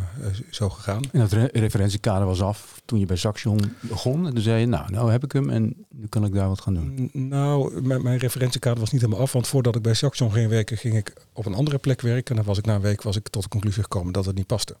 zo 0.49 0.69
gegaan. 0.69 1.03
En 1.11 1.19
dat 1.19 1.31
re 1.31 1.49
referentiekader 1.51 2.27
was 2.27 2.41
af 2.41 2.81
toen 2.85 2.99
je 2.99 3.05
bij 3.05 3.15
Saxion 3.15 3.75
begon. 3.79 4.27
En 4.27 4.33
toen 4.33 4.43
zei 4.43 4.59
je, 4.59 4.65
nou, 4.65 4.91
nou 4.91 5.11
heb 5.11 5.23
ik 5.23 5.31
hem 5.31 5.49
en 5.49 5.85
nu 5.89 6.07
kan 6.07 6.25
ik 6.25 6.33
daar 6.33 6.47
wat 6.47 6.61
gaan 6.61 6.73
doen. 6.73 7.09
Nou, 7.13 7.81
mijn, 7.81 8.01
mijn 8.03 8.17
referentiekader 8.17 8.79
was 8.79 8.91
niet 8.91 9.01
helemaal 9.01 9.21
af. 9.21 9.31
Want 9.31 9.47
voordat 9.47 9.75
ik 9.75 9.81
bij 9.81 9.93
Saxion 9.93 10.31
ging 10.31 10.49
werken, 10.49 10.77
ging 10.77 10.95
ik 10.95 11.13
op 11.33 11.45
een 11.45 11.53
andere 11.53 11.77
plek 11.77 12.01
werken. 12.01 12.29
En 12.29 12.35
dan 12.35 12.45
was 12.45 12.57
ik 12.57 12.65
na 12.65 12.75
een 12.75 12.81
week 12.81 13.01
was 13.01 13.15
ik 13.15 13.27
tot 13.29 13.43
de 13.43 13.49
conclusie 13.49 13.83
gekomen 13.83 14.13
dat 14.13 14.25
het 14.25 14.35
niet 14.35 14.47
paste. 14.47 14.77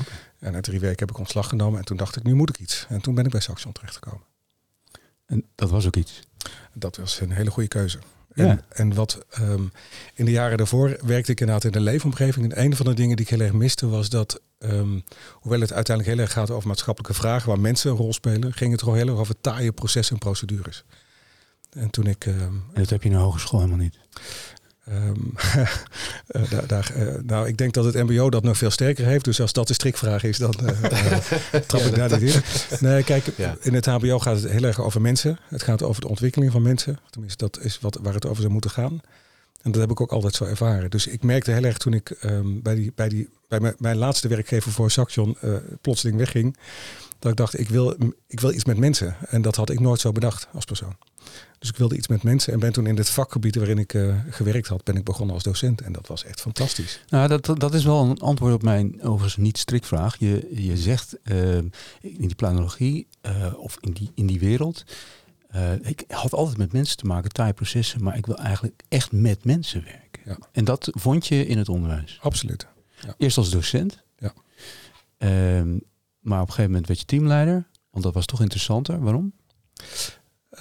Okay. 0.00 0.18
En 0.38 0.52
na 0.52 0.60
drie 0.60 0.80
weken 0.80 0.98
heb 0.98 1.10
ik 1.10 1.18
ontslag 1.18 1.48
genomen. 1.48 1.78
En 1.78 1.84
toen 1.84 1.96
dacht 1.96 2.16
ik, 2.16 2.22
nu 2.22 2.34
moet 2.34 2.48
ik 2.48 2.58
iets. 2.58 2.86
En 2.88 3.00
toen 3.00 3.14
ben 3.14 3.24
ik 3.24 3.30
bij 3.30 3.40
Saxion 3.40 3.72
terechtgekomen. 3.72 4.22
En 5.26 5.44
dat 5.54 5.70
was 5.70 5.86
ook 5.86 5.96
iets? 5.96 6.20
Dat 6.72 6.96
was 6.96 7.20
een 7.20 7.32
hele 7.32 7.50
goede 7.50 7.68
keuze. 7.68 7.98
En, 8.38 8.46
Ja. 8.46 8.60
en 8.68 8.94
wat 8.94 9.18
um, 9.40 9.72
in 10.14 10.24
de 10.24 10.30
jaren 10.30 10.56
daarvoor 10.58 10.96
werkte 11.04 11.32
ik 11.32 11.40
inderdaad 11.40 11.64
in 11.64 11.72
de 11.72 11.80
leefomgeving. 11.80 12.52
En 12.52 12.64
een 12.64 12.76
van 12.76 12.86
de 12.86 12.94
dingen 12.94 13.16
die 13.16 13.24
ik 13.24 13.30
heel 13.30 13.40
erg 13.40 13.52
miste 13.52 13.88
was 13.88 14.08
dat, 14.08 14.40
um, 14.58 15.04
hoewel 15.32 15.60
het 15.60 15.72
uiteindelijk 15.72 16.16
heel 16.16 16.24
erg 16.26 16.34
gaat 16.34 16.50
over 16.50 16.68
maatschappelijke 16.68 17.16
vragen 17.16 17.48
waar 17.48 17.60
mensen 17.60 17.90
een 17.90 17.96
rol 17.96 18.12
spelen, 18.12 18.52
ging 18.52 18.70
het 18.70 18.80
toch 18.80 18.94
heel 18.94 19.08
erg 19.08 19.18
over 19.18 19.40
taaie 19.40 19.72
processen 19.72 20.14
en 20.14 20.20
procedures. 20.20 20.84
En 21.70 21.90
toen 21.90 22.06
ik. 22.06 22.26
Um, 22.26 22.34
En 22.72 22.80
dat 22.82 22.90
heb 22.90 23.02
je 23.02 23.08
in 23.08 23.14
de 23.14 23.20
hogeschool 23.20 23.60
helemaal 23.60 23.80
niet. 23.80 23.98
Um, 24.92 25.32
uh, 25.36 26.50
daar, 26.50 26.66
daar, 26.66 26.92
uh, 26.96 27.14
nou, 27.26 27.48
ik 27.48 27.56
denk 27.56 27.72
dat 27.74 27.84
het 27.84 27.94
MBO 27.94 28.30
dat 28.30 28.42
nog 28.42 28.56
veel 28.56 28.70
sterker 28.70 29.06
heeft. 29.06 29.24
Dus 29.24 29.40
als 29.40 29.52
dat 29.52 29.68
de 29.68 29.74
strikvraag 29.74 30.22
is, 30.24 30.38
dan 30.38 30.54
uh, 30.62 30.70
trap 31.66 31.80
ik 31.80 31.94
daar 31.94 32.20
niet 32.20 32.34
in. 32.34 32.42
Nee, 32.80 33.04
kijk, 33.04 33.24
Ja. 33.36 33.56
in 33.60 33.74
het 33.74 33.86
HBO 33.86 34.18
gaat 34.18 34.42
het 34.42 34.50
heel 34.50 34.62
erg 34.62 34.80
over 34.80 35.00
mensen. 35.00 35.38
Het 35.48 35.62
gaat 35.62 35.82
over 35.82 36.00
de 36.00 36.08
ontwikkeling 36.08 36.52
van 36.52 36.62
mensen. 36.62 36.98
Tenminste, 37.10 37.44
dat 37.44 37.64
is 37.64 37.78
wat, 37.80 37.98
waar 38.02 38.14
het 38.14 38.26
over 38.26 38.40
zou 38.40 38.52
moeten 38.52 38.70
gaan. 38.70 39.00
En 39.62 39.72
dat 39.72 39.80
heb 39.80 39.90
ik 39.90 40.00
ook 40.00 40.12
altijd 40.12 40.34
zo 40.34 40.44
ervaren. 40.44 40.90
Dus 40.90 41.06
ik 41.06 41.22
merkte 41.22 41.50
heel 41.50 41.64
erg 41.64 41.78
toen 41.78 41.92
ik 41.92 42.16
um, 42.24 42.62
bij, 42.62 42.74
die, 42.74 42.92
bij, 42.94 43.08
die, 43.08 43.28
bij 43.48 43.60
mijn, 43.60 43.74
mijn 43.78 43.96
laatste 43.96 44.28
werkgever 44.28 44.72
voor 44.72 44.90
Saxion 44.90 45.36
uh, 45.44 45.54
plotseling 45.80 46.16
wegging. 46.18 46.56
Dat 47.18 47.30
ik 47.30 47.36
dacht, 47.36 47.58
ik 47.58 47.68
wil, 47.68 47.96
ik 48.26 48.40
wil 48.40 48.52
iets 48.52 48.64
met 48.64 48.78
mensen. 48.78 49.16
En 49.28 49.42
dat 49.42 49.56
had 49.56 49.70
ik 49.70 49.80
nooit 49.80 50.00
zo 50.00 50.12
bedacht 50.12 50.48
als 50.52 50.64
persoon. 50.64 50.96
Dus 51.58 51.68
ik 51.68 51.76
wilde 51.76 51.96
iets 51.96 52.08
met 52.08 52.22
mensen 52.22 52.52
en 52.52 52.58
ben 52.58 52.72
toen 52.72 52.86
in 52.86 52.96
het 52.96 53.08
vakgebied 53.08 53.54
waarin 53.54 53.78
ik 53.78 53.94
uh, 53.94 54.16
gewerkt 54.30 54.66
had, 54.66 54.84
ben 54.84 54.96
ik 54.96 55.04
begonnen 55.04 55.34
als 55.34 55.44
docent. 55.44 55.80
En 55.80 55.92
dat 55.92 56.06
was 56.06 56.24
echt 56.24 56.40
fantastisch. 56.40 57.04
Nou, 57.08 57.28
dat, 57.28 57.60
dat 57.60 57.74
is 57.74 57.84
wel 57.84 58.04
een 58.04 58.18
antwoord 58.18 58.54
op 58.54 58.62
mijn 58.62 59.02
overigens 59.02 59.36
niet 59.36 59.58
strikvraag. 59.58 60.16
Je, 60.18 60.48
je 60.50 60.76
zegt 60.76 61.16
uh, 61.24 61.56
in 61.56 61.70
die 62.00 62.34
planologie 62.34 63.06
uh, 63.22 63.54
of 63.56 63.76
in 63.80 63.92
die, 63.92 64.10
in 64.14 64.26
die 64.26 64.40
wereld. 64.40 64.84
Ik 65.82 66.04
had 66.08 66.32
altijd 66.32 66.56
met 66.56 66.72
mensen 66.72 66.96
te 66.96 67.06
maken, 67.06 67.30
taaie 67.30 67.52
processen, 67.52 68.02
maar 68.02 68.16
ik 68.16 68.26
wil 68.26 68.38
eigenlijk 68.38 68.82
echt 68.88 69.12
met 69.12 69.44
mensen 69.44 69.84
werken. 69.84 70.22
Ja. 70.24 70.38
En 70.52 70.64
dat 70.64 70.90
vond 70.92 71.26
je 71.26 71.46
in 71.46 71.58
het 71.58 71.68
onderwijs? 71.68 72.18
Absoluut. 72.22 72.66
Ja. 73.00 73.14
Eerst 73.18 73.36
als 73.36 73.50
docent. 73.50 74.02
Ja. 74.18 74.32
Maar 76.28 76.40
op 76.40 76.46
een 76.46 76.52
gegeven 76.54 76.70
moment 76.70 76.86
werd 76.86 77.00
je 77.00 77.06
teamleider, 77.06 77.66
want 77.90 78.04
dat 78.04 78.14
was 78.14 78.26
toch 78.26 78.40
interessanter. 78.40 79.00
Waarom? 79.00 79.32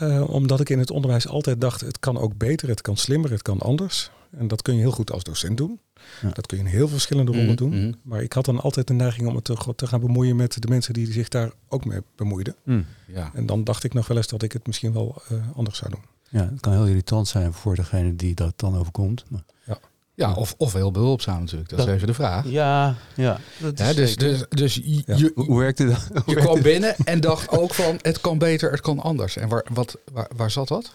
Uh, 0.01 0.29
omdat 0.29 0.59
ik 0.59 0.69
in 0.69 0.79
het 0.79 0.91
onderwijs 0.91 1.27
altijd 1.27 1.61
dacht, 1.61 1.81
het 1.81 1.99
kan 1.99 2.17
ook 2.17 2.37
beter, 2.37 2.67
het 2.69 2.81
kan 2.81 2.97
slimmer, 2.97 3.31
het 3.31 3.41
kan 3.41 3.59
anders. 3.59 4.11
En 4.31 4.47
dat 4.47 4.61
kun 4.61 4.73
je 4.75 4.79
heel 4.79 4.91
goed 4.91 5.11
als 5.11 5.23
docent 5.23 5.57
doen. 5.57 5.79
Ja. 6.21 6.29
Dat 6.29 6.45
kun 6.45 6.57
je 6.57 6.63
in 6.63 6.69
heel 6.69 6.87
verschillende 6.87 7.31
rollen 7.31 7.45
Mhm, 7.47 7.55
doen. 7.55 7.69
mhm. 7.69 7.91
Maar 8.01 8.21
ik 8.21 8.33
had 8.33 8.45
dan 8.45 8.61
altijd 8.61 8.87
de 8.87 8.93
neiging 8.93 9.27
om 9.27 9.35
het 9.35 9.43
te, 9.43 9.73
te 9.75 9.87
gaan 9.87 9.99
bemoeien 9.99 10.35
met 10.35 10.61
de 10.61 10.67
mensen 10.67 10.93
die 10.93 11.11
zich 11.11 11.27
daar 11.27 11.51
ook 11.67 11.85
mee 11.85 12.01
bemoeiden. 12.15 12.55
Mm. 12.63 12.85
Ja. 13.07 13.31
En 13.33 13.45
dan 13.45 13.63
dacht 13.63 13.83
ik 13.83 13.93
nog 13.93 14.07
wel 14.07 14.17
eens 14.17 14.27
dat 14.27 14.43
ik 14.43 14.51
het 14.51 14.67
misschien 14.67 14.93
wel 14.93 15.21
uh, 15.31 15.37
anders 15.55 15.77
zou 15.77 15.91
doen. 15.91 16.01
Ja, 16.29 16.49
het 16.49 16.59
kan 16.59 16.73
heel 16.73 16.85
irritant 16.87 17.27
zijn 17.27 17.53
voor 17.53 17.75
degene 17.75 18.15
die 18.15 18.35
dat 18.35 18.53
dan 18.55 18.77
overkomt. 18.77 19.25
Maar... 19.29 19.43
Ja, 19.65 19.79
of, 20.25 20.53
of 20.57 20.73
heel 20.73 20.91
behulpzaam 20.91 21.39
natuurlijk. 21.39 21.69
Dat, 21.69 21.79
Dat- 21.79 21.87
is 21.87 21.93
even 21.93 22.07
de 22.07 22.13
vraag. 22.13 22.45
Ja, 22.49 22.95
ja. 23.15 23.39
Dat 23.59 23.77
Hè, 23.79 23.93
dus, 23.93 24.15
dus, 24.15 24.43
dus 24.49 24.75
je, 24.75 25.03
Ja. 25.05 25.15
je, 25.15 25.31
Hoe, 25.35 25.59
werkte 25.59 25.85
dat? 25.85 25.97
Hoe 26.11 26.21
je 26.25 26.33
werkte 26.33 26.43
kwam 26.43 26.61
binnen 26.61 26.95
en 27.03 27.19
dacht 27.19 27.49
ook 27.49 27.73
van 27.73 27.99
het 28.01 28.21
kan 28.21 28.37
beter, 28.37 28.71
het 28.71 28.81
kan 28.81 28.99
anders. 28.99 29.37
En 29.37 29.47
waar, 29.49 29.65
wat, 29.73 29.97
waar, 30.13 30.27
waar 30.35 30.51
zat 30.51 30.67
dat? 30.67 30.91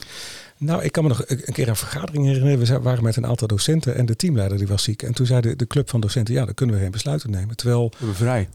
Nou, 0.57 0.83
ik 0.83 0.93
kan 0.93 1.03
me 1.03 1.09
nog 1.09 1.23
een 1.27 1.53
keer 1.53 1.69
een 1.69 1.77
vergadering 1.77 2.25
herinneren. 2.27 2.59
We 2.59 2.81
waren 2.81 3.03
met 3.05 3.17
een 3.17 3.27
aantal 3.27 3.49
docenten 3.49 3.95
en 3.97 4.07
de 4.07 4.17
teamleider 4.17 4.59
die 4.59 4.67
was 4.67 4.83
ziek. 4.83 5.03
En 5.03 5.13
toen 5.15 5.27
zei 5.27 5.41
de, 5.41 5.57
de 5.57 5.67
club 5.67 5.91
van 5.91 6.01
docenten, 6.01 6.35
ja, 6.35 6.45
dan 6.45 6.55
kunnen 6.55 6.75
we 6.77 6.83
geen 6.83 6.91
besluiten 6.91 7.31
nemen. 7.31 7.57
Terwijl, 7.57 7.89
We 7.89 7.97
hebben 7.97 8.17
vrij. 8.17 8.49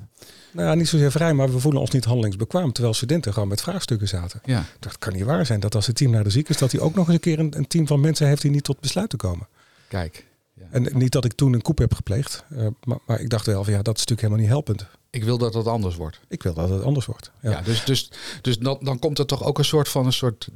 nou 0.51 0.67
ja, 0.67 0.73
niet 0.73 0.87
zozeer 0.87 1.11
vrij, 1.11 1.33
maar 1.33 1.51
we 1.51 1.59
voelen 1.59 1.81
ons 1.81 1.91
niet 1.91 2.05
handelingsbekwaam. 2.05 2.71
Terwijl 2.71 2.93
studenten 2.93 3.33
gewoon 3.33 3.47
met 3.47 3.61
vraagstukken 3.61 4.07
zaten. 4.07 4.41
Ja. 4.45 4.59
Ik 4.59 4.65
dacht, 4.79 4.95
het 4.95 5.03
kan 5.03 5.13
niet 5.13 5.23
waar 5.23 5.45
zijn 5.45 5.59
dat 5.59 5.75
als 5.75 5.85
de 5.85 5.93
teamleider 5.93 6.31
ziek 6.31 6.49
is, 6.49 6.57
dat 6.57 6.71
hij 6.71 6.81
ook 6.81 6.95
nog 6.95 7.05
eens 7.05 7.15
een 7.15 7.19
keer 7.21 7.39
een, 7.39 7.57
een 7.57 7.67
team 7.67 7.87
van 7.87 7.99
mensen 7.99 8.27
heeft 8.27 8.41
die 8.41 8.51
niet 8.51 8.63
tot 8.63 8.79
besluiten 8.79 9.17
komen. 9.17 9.47
Kijk, 9.87 10.25
En 10.69 10.97
niet 10.97 11.11
dat 11.11 11.25
ik 11.25 11.33
toen 11.33 11.53
een 11.53 11.61
koep 11.61 11.77
heb 11.77 11.93
gepleegd, 11.93 12.45
uh, 12.49 12.67
maar, 12.83 12.97
maar, 13.05 13.19
ik 13.19 13.29
dacht 13.29 13.45
wel 13.45 13.63
van 13.63 13.73
ja, 13.73 13.81
dat 13.81 13.97
is 13.97 14.05
natuurlijk 14.05 14.21
helemaal 14.21 14.41
niet 14.41 14.49
helpend. 14.49 14.87
ik 15.09 15.23
wil 15.23 15.37
dat 15.37 15.53
het 15.53 15.67
anders 15.67 15.95
wordt. 15.95 16.19
Ik 16.27 16.43
wil 16.43 16.53
dat 16.53 16.69
het 16.69 16.83
anders 16.83 17.05
wordt. 17.05 17.31
Ja, 17.41 17.49
Ja. 17.49 17.61
dus, 17.61 17.85
dus, 17.85 18.11
dus 18.41 18.57
dan, 18.57 18.77
dan 18.81 18.99
komt 18.99 19.19
er 19.19 19.25
toch 19.25 19.43
ook 19.43 19.57
een 19.57 19.65
soort 19.65 19.89
van 19.89 20.05
een 20.05 20.13
soort, 20.13 20.49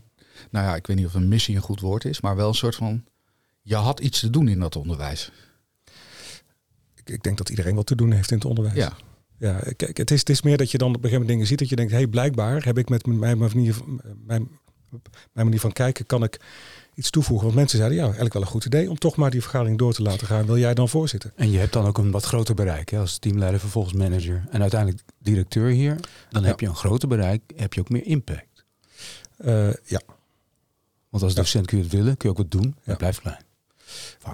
nou 0.50 0.66
ja, 0.66 0.76
ik 0.76 0.88
weet 0.88 0.98
niet 0.98 1.06
of 1.06 1.14
een 1.14 1.28
missie 1.28 1.56
een 1.56 1.62
goed 1.62 1.80
woord 1.80 2.06
is, 2.06 2.22
maar 2.22 2.36
wel 2.36 2.48
een 2.48 2.54
soort 2.54 2.76
van 2.76 3.04
je 3.62 3.76
had 3.76 4.00
iets 4.00 4.20
te 4.20 4.30
doen 4.30 4.48
in 4.48 4.60
dat 4.60 4.76
onderwijs. 4.76 5.32
Ik, 6.96 7.10
ik 7.10 7.24
denk 7.24 7.38
dat 7.38 7.50
iedereen 7.50 7.76
wat 7.76 7.86
te 7.86 7.96
doen 7.96 8.12
heeft 8.12 8.32
in 8.32 8.38
het 8.38 8.46
onderwijs. 8.46 8.76
Ja. 8.76 8.94
Ja, 9.38 9.60
kijk, 9.76 9.98
het 9.98 10.12
is, 10.12 10.20
het 10.20 10.30
is 10.30 10.42
meer 10.42 10.58
dat 10.58 10.72
je 10.72 10.78
dan 10.78 10.88
op 10.88 10.96
een 10.96 11.02
gegeven 11.02 11.22
moment 11.22 11.32
dingen 11.32 11.48
ziet 11.48 11.60
dat 11.60 11.70
je 11.70 11.76
denkt, 11.76 11.92
hé, 11.92 11.98
hey, 11.98 12.08
blijkbaar 12.08 12.66
heb 12.66 12.78
ik 12.78 12.90
met 12.90 13.06
mijn 13.06 13.38
manier, 13.38 13.76
mijn, 14.26 14.50
mijn 15.32 15.46
manier 15.46 15.60
van 15.60 15.72
kijken, 15.72 16.06
kan 16.06 16.24
ik 16.24 16.40
iets 16.94 17.10
toevoegen. 17.10 17.46
Want 17.46 17.58
mensen 17.58 17.78
zeiden, 17.78 17.98
ja, 17.98 18.04
eigenlijk 18.04 18.34
wel 18.34 18.42
een 18.42 18.48
goed 18.48 18.66
idee 18.66 18.90
om 18.90 18.98
toch 18.98 19.16
maar 19.16 19.32
die 19.32 19.42
vergadering 19.42 19.78
door 19.78 19.94
te 19.94 20.02
laten 20.02 20.28
gaan. 20.28 20.46
Wil 20.46 20.58
jij 20.58 20.74
dan 20.74 20.90
voorzitten? 20.90 21.34
En 21.36 21.52
je 21.52 21.58
hebt 21.58 21.74
dan 21.74 21.86
ook 21.86 21.98
een 21.98 22.12
wat 22.12 22.26
groter 22.26 22.56
bereik 22.56 22.90
hè, 22.90 23.00
als 23.00 23.18
teamleider, 23.18 23.60
vervolgens 23.60 23.94
manager 23.94 24.44
en 24.50 24.62
uiteindelijk 24.62 25.02
directeur 25.18 25.70
hier. 25.70 25.96
Dan 26.30 26.44
heb 26.44 26.60
je 26.60 26.66
een 26.66 26.76
groter 26.76 27.08
bereik, 27.08 27.42
heb 27.56 27.74
je 27.74 27.80
ook 27.80 27.90
meer 27.90 28.06
impact. 28.06 28.66
Uh, 29.46 29.74
ja. 29.86 30.02
Want 31.10 31.24
als 31.24 31.34
docent 31.34 31.66
kun 31.66 31.78
je 31.78 31.84
het 31.84 31.94
willen, 31.94 32.18
kun 32.18 32.30
je 32.30 32.36
ook 32.36 32.42
wat 32.42 32.62
doen, 32.62 32.76
ja. 32.84 32.96
blijft 32.96 33.20
klein. 33.20 33.44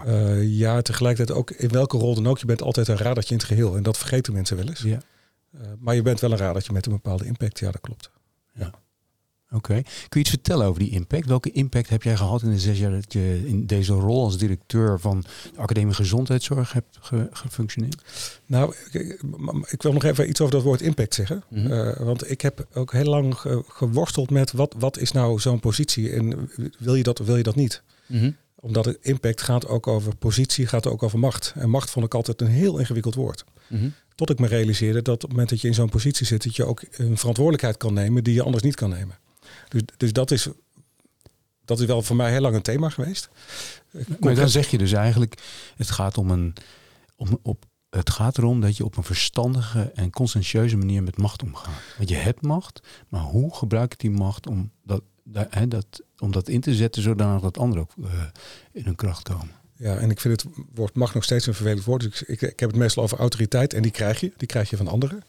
Uh, 0.06 0.44
ja, 0.58 0.82
tegelijkertijd 0.82 1.38
ook 1.38 1.52
in 1.52 1.70
welke 1.70 1.98
rol 1.98 2.16
dan 2.16 2.28
ook. 2.28 2.38
Je 2.38 2.46
bent 2.46 2.62
altijd 2.62 2.88
een 2.88 2.98
radertje 2.98 3.32
in 3.34 3.38
het 3.38 3.48
geheel. 3.48 3.76
En 3.76 3.84
dat 3.84 3.98
vergeten 3.98 4.34
mensen 4.34 4.58
wel 4.58 4.68
eens. 4.68 4.82
Ja. 4.82 5.00
Uh, 5.56 5.62
maar 5.80 5.96
je 5.96 6.02
bent 6.02 6.20
wel 6.20 6.32
een 6.32 6.38
radertje 6.38 6.74
met 6.74 6.86
een 6.86 6.92
bepaalde 6.92 7.26
impact. 7.26 7.60
Ja, 7.60 7.72
dat 7.72 7.82
klopt. 7.82 8.12
Ja. 8.54 8.72
Oké. 9.52 9.82
Kun 9.82 9.84
je 10.10 10.20
iets 10.20 10.30
vertellen 10.30 10.66
over 10.66 10.80
die 10.80 10.92
impact? 10.92 11.26
Welke 11.26 11.52
impact 11.52 11.90
heb 11.90 12.04
jij 12.04 12.16
gehad 12.16 12.42
in 12.42 12.52
de 12.52 12.60
zes 12.60 12.80
jaar 12.80 12.92
dat 12.92 13.14
je 13.14 13.44
in 13.46 13.66
deze 13.66 13.94
rol 13.94 14.24
als 14.24 14.38
directeur 14.38 15.00
van 15.00 15.24
de 15.54 15.60
Academie 15.60 15.94
Gezondheidszorg 15.94 16.74
hebt 16.74 16.98
ge 17.00 17.28
gefunctioneerd? 17.32 18.02
Nou, 18.46 18.76
ik, 18.92 19.22
ik, 19.70 19.82
wil 19.82 19.94
nog 19.94 20.04
even 20.04 20.30
iets 20.30 20.42
over 20.42 20.54
dat 20.54 20.64
woord 20.64 20.82
impact 20.82 21.14
zeggen. 21.14 21.44
Mm 21.50 21.64
-hmm. 21.64 21.72
uh, 21.72 21.98
want 21.98 22.32
ik 22.32 22.42
heb 22.42 22.68
ook 22.74 22.92
heel 22.92 23.10
lang 23.10 23.36
ge 23.36 23.64
geworsteld 23.68 24.30
met 24.30 24.52
wat, 24.52 24.76
wat 24.80 24.98
is 24.98 25.12
nou 25.12 25.40
zo'n 25.40 25.60
positie 25.60 26.12
en 26.12 26.50
wil 26.80 26.96
je 26.96 27.04
dat 27.04 27.20
of 27.20 27.26
wil 27.26 27.38
je 27.38 27.44
dat 27.44 27.56
niet? 27.56 27.82
Mm 28.06 28.20
-hmm. 28.20 28.36
Omdat 28.56 28.86
het 28.86 28.98
impact 29.02 29.42
gaat 29.42 29.68
ook 29.68 29.88
over 29.88 30.16
positie, 30.16 30.68
gaat 30.68 30.88
ook 30.88 31.04
over 31.04 31.20
macht. 31.20 31.54
En 31.56 31.70
macht 31.70 31.90
vond 31.90 32.06
ik 32.06 32.14
altijd 32.14 32.42
een 32.42 32.48
heel 32.48 32.78
ingewikkeld 32.78 33.16
woord. 33.16 33.46
Mm 33.68 33.80
-hmm. 33.80 33.94
Tot 34.16 34.30
ik 34.30 34.40
me 34.40 34.48
realiseerde 34.48 35.02
dat 35.02 35.14
op 35.14 35.22
het 35.22 35.30
moment 35.30 35.50
dat 35.50 35.62
je 35.62 35.68
in 35.68 35.74
zo'n 35.74 35.90
positie 35.90 36.26
zit, 36.26 36.44
dat 36.44 36.56
je 36.56 36.66
ook 36.66 36.84
een 36.92 37.18
verantwoordelijkheid 37.18 37.78
kan 37.78 37.94
nemen 37.94 38.24
die 38.24 38.34
je 38.34 38.44
anders 38.44 38.64
niet 38.64 38.76
kan 38.76 38.90
nemen. 38.90 39.18
Dus, 39.68 39.82
dus 39.98 40.14
dat, 40.14 40.32
is, 40.32 40.48
dat 41.66 41.80
is 41.80 41.86
wel 41.86 42.02
voor 42.02 42.16
mij 42.16 42.32
heel 42.32 42.42
lang 42.42 42.56
een 42.56 42.62
thema 42.62 42.90
geweest. 42.90 43.30
Maar 44.20 44.36
dan 44.36 44.50
zeg 44.50 44.68
je 44.68 44.78
dus 44.78 44.92
eigenlijk, 44.92 45.42
het 45.76 45.92
gaat 45.92 46.18
om 46.18 46.32
een. 46.32 46.54
Om, 47.16 47.40
op, 47.42 47.66
het 47.90 48.10
gaat 48.10 48.38
erom 48.38 48.62
dat 48.62 48.78
je 48.78 48.86
op 48.86 48.98
een 48.98 49.04
verstandige 49.04 49.92
en 49.96 50.10
conscientieuze 50.10 50.78
manier 50.78 51.04
met 51.04 51.18
macht 51.18 51.44
omgaat. 51.44 51.82
Want 51.98 52.10
je 52.10 52.16
hebt 52.16 52.42
macht, 52.42 52.80
maar 53.08 53.22
hoe 53.22 53.56
gebruik 53.56 53.92
je 53.92 53.98
die 53.98 54.18
macht 54.18 54.48
om 54.48 54.72
dat, 54.84 55.02
dat, 55.24 55.48
hè, 55.50 55.68
dat, 55.68 56.02
om 56.18 56.32
dat 56.32 56.48
in 56.48 56.62
te 56.62 56.76
zetten 56.76 57.02
zodanig 57.02 57.42
dat 57.42 57.58
anderen 57.58 57.84
ook 57.84 58.06
uh, 58.06 58.24
in 58.72 58.84
hun 58.84 58.96
kracht 58.96 59.24
komen? 59.24 59.52
Ja, 59.78 59.96
en 59.98 60.10
ik 60.10 60.20
vind 60.20 60.42
het 60.42 60.52
woord 60.74 60.96
macht 60.96 61.14
nog 61.14 61.24
steeds 61.24 61.48
een 61.48 61.54
vervelend 61.54 61.84
woord. 61.84 62.02
Dus 62.02 62.22
ik, 62.22 62.28
ik, 62.28 62.42
ik 62.42 62.60
heb 62.60 62.70
het 62.70 62.80
meestal 62.80 63.04
over 63.04 63.18
autoriteit 63.18 63.74
en 63.74 63.82
die 63.82 63.92
krijg 63.92 64.20
je. 64.20 64.34
Die 64.38 64.48
krijg 64.48 64.70
je 64.70 64.78
van 64.78 64.88
anderen. 64.88 65.24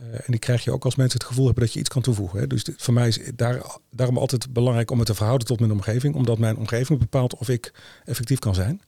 Uh, 0.00 0.14
en 0.14 0.24
die 0.26 0.38
krijg 0.38 0.64
je 0.64 0.72
ook 0.72 0.84
als 0.84 0.94
mensen 0.94 1.18
het 1.18 1.28
gevoel 1.28 1.44
hebben 1.44 1.64
dat 1.64 1.72
je 1.72 1.78
iets 1.80 1.88
kan 1.88 2.02
toevoegen. 2.02 2.40
Hè. 2.40 2.46
Dus 2.46 2.68
voor 2.76 2.94
mij 2.94 3.08
is 3.08 3.20
daar, 3.34 3.62
daarom 3.90 4.18
altijd 4.18 4.52
belangrijk 4.52 4.90
om 4.90 4.98
het 4.98 5.06
te 5.06 5.14
verhouden 5.14 5.46
tot 5.46 5.60
mijn 5.60 5.72
omgeving. 5.72 6.14
Omdat 6.14 6.38
mijn 6.38 6.56
omgeving 6.56 6.98
bepaalt 6.98 7.34
of 7.34 7.48
ik 7.48 7.72
effectief 8.04 8.38
kan 8.38 8.54
zijn. 8.54 8.82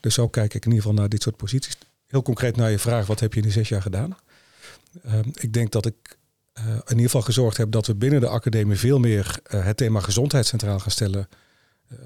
Dus 0.00 0.14
zo 0.14 0.28
kijk 0.28 0.54
ik 0.54 0.64
in 0.64 0.70
ieder 0.70 0.82
geval 0.82 0.98
naar 0.98 1.08
dit 1.08 1.22
soort 1.22 1.36
posities. 1.36 1.76
Heel 2.06 2.22
concreet 2.22 2.56
naar 2.56 2.70
je 2.70 2.78
vraag, 2.78 3.06
wat 3.06 3.20
heb 3.20 3.32
je 3.32 3.38
in 3.38 3.44
die 3.44 3.52
zes 3.52 3.68
jaar 3.68 3.82
gedaan? 3.82 4.16
Uh, 5.06 5.18
ik 5.34 5.52
denk 5.52 5.72
dat 5.72 5.86
ik 5.86 5.94
uh, 6.58 6.66
in 6.66 6.82
ieder 6.88 7.04
geval 7.04 7.22
gezorgd 7.22 7.56
heb 7.56 7.70
dat 7.70 7.86
we 7.86 7.94
binnen 7.94 8.20
de 8.20 8.28
academie 8.28 8.76
veel 8.76 8.98
meer 8.98 9.38
uh, 9.54 9.64
het 9.64 9.76
thema 9.76 10.00
gezondheid 10.00 10.46
centraal 10.46 10.78
gaan 10.78 10.90
stellen. 10.90 11.28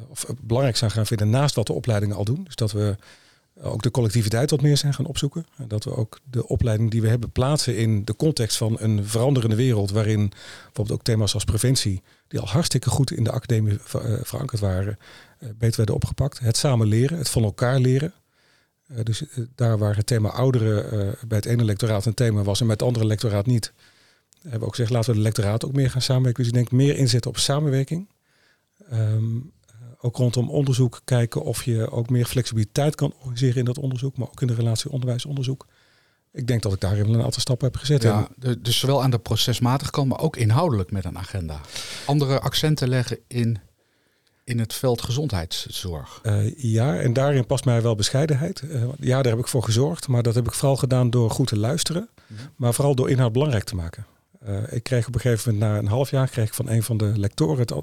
Of 0.08 0.26
belangrijk 0.40 0.76
zijn 0.76 0.90
gaan 0.90 1.06
vinden 1.06 1.30
naast 1.30 1.54
wat 1.54 1.66
de 1.66 1.72
opleidingen 1.72 2.16
al 2.16 2.24
doen. 2.24 2.44
Dus 2.44 2.54
dat 2.54 2.72
we 2.72 2.96
ook 3.62 3.82
de 3.82 3.90
collectiviteit 3.90 4.50
wat 4.50 4.62
meer 4.62 4.76
zijn 4.76 4.94
gaan 4.94 5.06
opzoeken. 5.06 5.46
En 5.56 5.68
dat 5.68 5.84
we 5.84 5.96
ook 5.96 6.20
de 6.30 6.48
opleiding 6.48 6.90
die 6.90 7.00
we 7.00 7.08
hebben 7.08 7.30
plaatsen 7.30 7.76
in 7.76 8.04
de 8.04 8.16
context 8.16 8.56
van 8.56 8.76
een 8.80 9.06
veranderende 9.06 9.56
wereld. 9.56 9.90
Waarin 9.90 10.28
bijvoorbeeld 10.64 10.98
ook 10.98 11.04
thema's 11.04 11.34
als 11.34 11.44
preventie, 11.44 12.02
die 12.28 12.40
al 12.40 12.48
hartstikke 12.48 12.90
goed 12.90 13.10
in 13.10 13.24
de 13.24 13.30
academie 13.30 13.78
ver, 13.80 14.26
verankerd 14.26 14.60
waren, 14.60 14.98
beter 15.38 15.76
werden 15.76 15.94
opgepakt. 15.94 16.38
Het 16.38 16.56
samen 16.56 16.86
leren, 16.86 17.18
het 17.18 17.28
van 17.28 17.42
elkaar 17.42 17.78
leren. 17.78 18.12
Uh, 18.92 18.98
dus 19.02 19.22
daar 19.54 19.78
waar 19.78 19.96
het 19.96 20.06
thema 20.06 20.28
ouderen 20.28 21.16
bij 21.26 21.36
het 21.36 21.46
ene 21.46 21.64
lectoraat 21.64 22.06
een 22.06 22.14
thema 22.14 22.42
was 22.42 22.60
en 22.60 22.66
met 22.66 22.80
het 22.80 22.88
andere 22.88 23.06
lectoraat 23.06 23.46
niet, 23.46 23.72
hebben 24.42 24.60
we 24.60 24.66
ook 24.66 24.74
gezegd 24.74 24.90
laten 24.90 25.10
we 25.10 25.16
de 25.16 25.22
lectoraat 25.22 25.64
ook 25.64 25.72
meer 25.72 25.90
gaan 25.90 26.02
samenwerken. 26.02 26.42
Dus 26.42 26.52
ik 26.52 26.58
denk 26.58 26.70
meer 26.70 26.96
inzetten 26.96 27.30
op 27.30 27.38
samenwerking. 27.38 28.08
Um, 28.92 29.52
ook 30.00 30.16
rondom 30.16 30.50
onderzoek 30.50 31.00
kijken 31.04 31.42
of 31.42 31.64
je 31.64 31.90
ook 31.90 32.10
meer 32.10 32.24
flexibiliteit 32.26 32.94
kan 32.94 33.14
organiseren 33.18 33.56
in 33.56 33.64
dat 33.64 33.78
onderzoek, 33.78 34.16
maar 34.16 34.28
ook 34.28 34.40
in 34.40 34.46
de 34.46 34.54
relatie 34.54 34.90
onderwijs-onderzoek. 34.90 35.66
Ik 36.32 36.46
denk 36.46 36.62
dat 36.62 36.72
ik 36.72 36.80
daarin 36.80 37.14
een 37.14 37.22
aantal 37.22 37.40
stappen 37.40 37.66
heb 37.66 37.76
gezet. 37.76 38.02
Ja, 38.02 38.28
dus 38.58 38.78
zowel 38.78 39.02
aan 39.02 39.10
de 39.10 39.18
procesmatige 39.18 39.90
kant, 39.90 40.08
maar 40.08 40.20
ook 40.20 40.36
inhoudelijk 40.36 40.90
met 40.90 41.04
een 41.04 41.18
agenda. 41.18 41.60
Andere 42.06 42.40
accenten 42.40 42.88
leggen 42.88 43.18
in, 43.26 43.58
in 44.44 44.58
het 44.58 44.74
veld 44.74 45.02
gezondheidszorg. 45.02 46.20
Uh, 46.22 46.54
ja, 46.56 46.96
en 46.98 47.12
daarin 47.12 47.46
past 47.46 47.64
mij 47.64 47.82
wel 47.82 47.94
bescheidenheid. 47.94 48.62
Uh, 48.64 48.84
ja, 48.98 49.22
daar 49.22 49.32
heb 49.32 49.40
ik 49.40 49.48
voor 49.48 49.62
gezorgd, 49.62 50.08
maar 50.08 50.22
dat 50.22 50.34
heb 50.34 50.46
ik 50.46 50.52
vooral 50.54 50.76
gedaan 50.76 51.10
door 51.10 51.30
goed 51.30 51.46
te 51.46 51.58
luisteren, 51.58 52.08
Mhm. 52.26 52.40
maar 52.56 52.74
vooral 52.74 52.94
door 52.94 53.10
inhoud 53.10 53.32
belangrijk 53.32 53.64
te 53.64 53.74
maken. 53.74 54.06
Uh, 54.46 54.72
ik 54.72 54.82
kreeg 54.82 55.06
op 55.06 55.14
een 55.14 55.20
gegeven 55.20 55.52
moment, 55.52 55.72
na 55.72 55.78
een 55.78 55.86
half 55.86 56.10
jaar, 56.10 56.28
kreeg 56.28 56.46
ik 56.46 56.54
van 56.54 56.68
een 56.68 56.82
van 56.82 56.96
de 56.96 57.18
lectoren 57.18 57.58
het, 57.58 57.70
uh, 57.70 57.80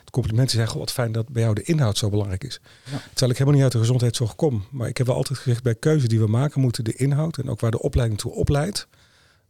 het 0.00 0.10
compliment. 0.10 0.48
Die 0.48 0.56
zei, 0.56 0.70
goh, 0.70 0.78
wat 0.78 0.92
fijn 0.92 1.12
dat 1.12 1.28
bij 1.28 1.42
jou 1.42 1.54
de 1.54 1.62
inhoud 1.62 1.98
zo 1.98 2.10
belangrijk 2.10 2.44
is. 2.44 2.60
Ja. 2.84 2.98
Terwijl 2.98 3.30
ik 3.30 3.38
helemaal 3.38 3.52
niet 3.52 3.62
uit 3.62 3.72
de 3.72 3.78
gezondheidszorg 3.78 4.34
kom. 4.34 4.64
Maar 4.70 4.88
ik 4.88 4.96
heb 4.96 5.06
wel 5.06 5.16
altijd 5.16 5.38
gezegd, 5.38 5.62
bij 5.62 5.74
keuze 5.74 6.08
die 6.08 6.20
we 6.20 6.26
maken, 6.26 6.60
moeten 6.60 6.84
de 6.84 6.94
inhoud 6.94 7.38
en 7.38 7.50
ook 7.50 7.60
waar 7.60 7.70
de 7.70 7.82
opleiding 7.82 8.20
toe 8.20 8.32
opleidt, 8.32 8.88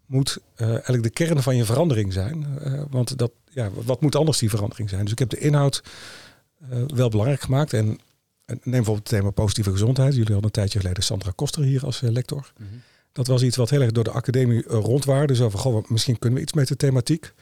moet 0.06 0.38
uh, 0.56 0.68
eigenlijk 0.68 1.02
de 1.02 1.10
kern 1.10 1.42
van 1.42 1.56
je 1.56 1.64
verandering 1.64 2.12
zijn. 2.12 2.46
want 2.90 3.18
dat, 3.18 3.32
ja, 3.50 3.70
wat 3.84 4.00
moet 4.00 4.16
anders 4.16 4.38
die 4.38 4.50
verandering 4.50 4.88
zijn? 4.88 5.02
Dus 5.02 5.12
ik 5.12 5.18
heb 5.18 5.30
de 5.30 5.38
inhoud 5.38 5.82
wel 6.86 7.08
belangrijk 7.08 7.40
gemaakt. 7.40 7.72
En, 7.72 7.86
en 8.44 8.60
neem 8.62 8.62
bijvoorbeeld 8.64 9.10
het 9.10 9.18
thema 9.18 9.30
positieve 9.30 9.70
gezondheid. 9.70 10.12
Jullie 10.12 10.32
hadden 10.32 10.44
een 10.44 10.50
tijdje 10.50 10.78
geleden 10.78 11.02
Sandra 11.02 11.32
Koster 11.34 11.62
hier 11.62 11.84
als 11.84 12.00
lector. 12.00 12.52
Mm 12.58 12.66
-hmm. 12.68 12.82
Dat 13.14 13.26
was 13.26 13.42
iets 13.42 13.56
wat 13.56 13.70
heel 13.70 13.80
erg 13.80 13.92
door 13.92 14.04
de 14.04 14.10
academie 14.10 14.62
rondwaarde. 14.62 15.26
Dus 15.26 15.40
over, 15.40 15.58
goh, 15.58 15.88
misschien 15.88 16.18
kunnen 16.18 16.38
we 16.38 16.44
iets 16.44 16.52
met 16.52 16.68
de 16.68 16.76
thematiek. 16.76 17.32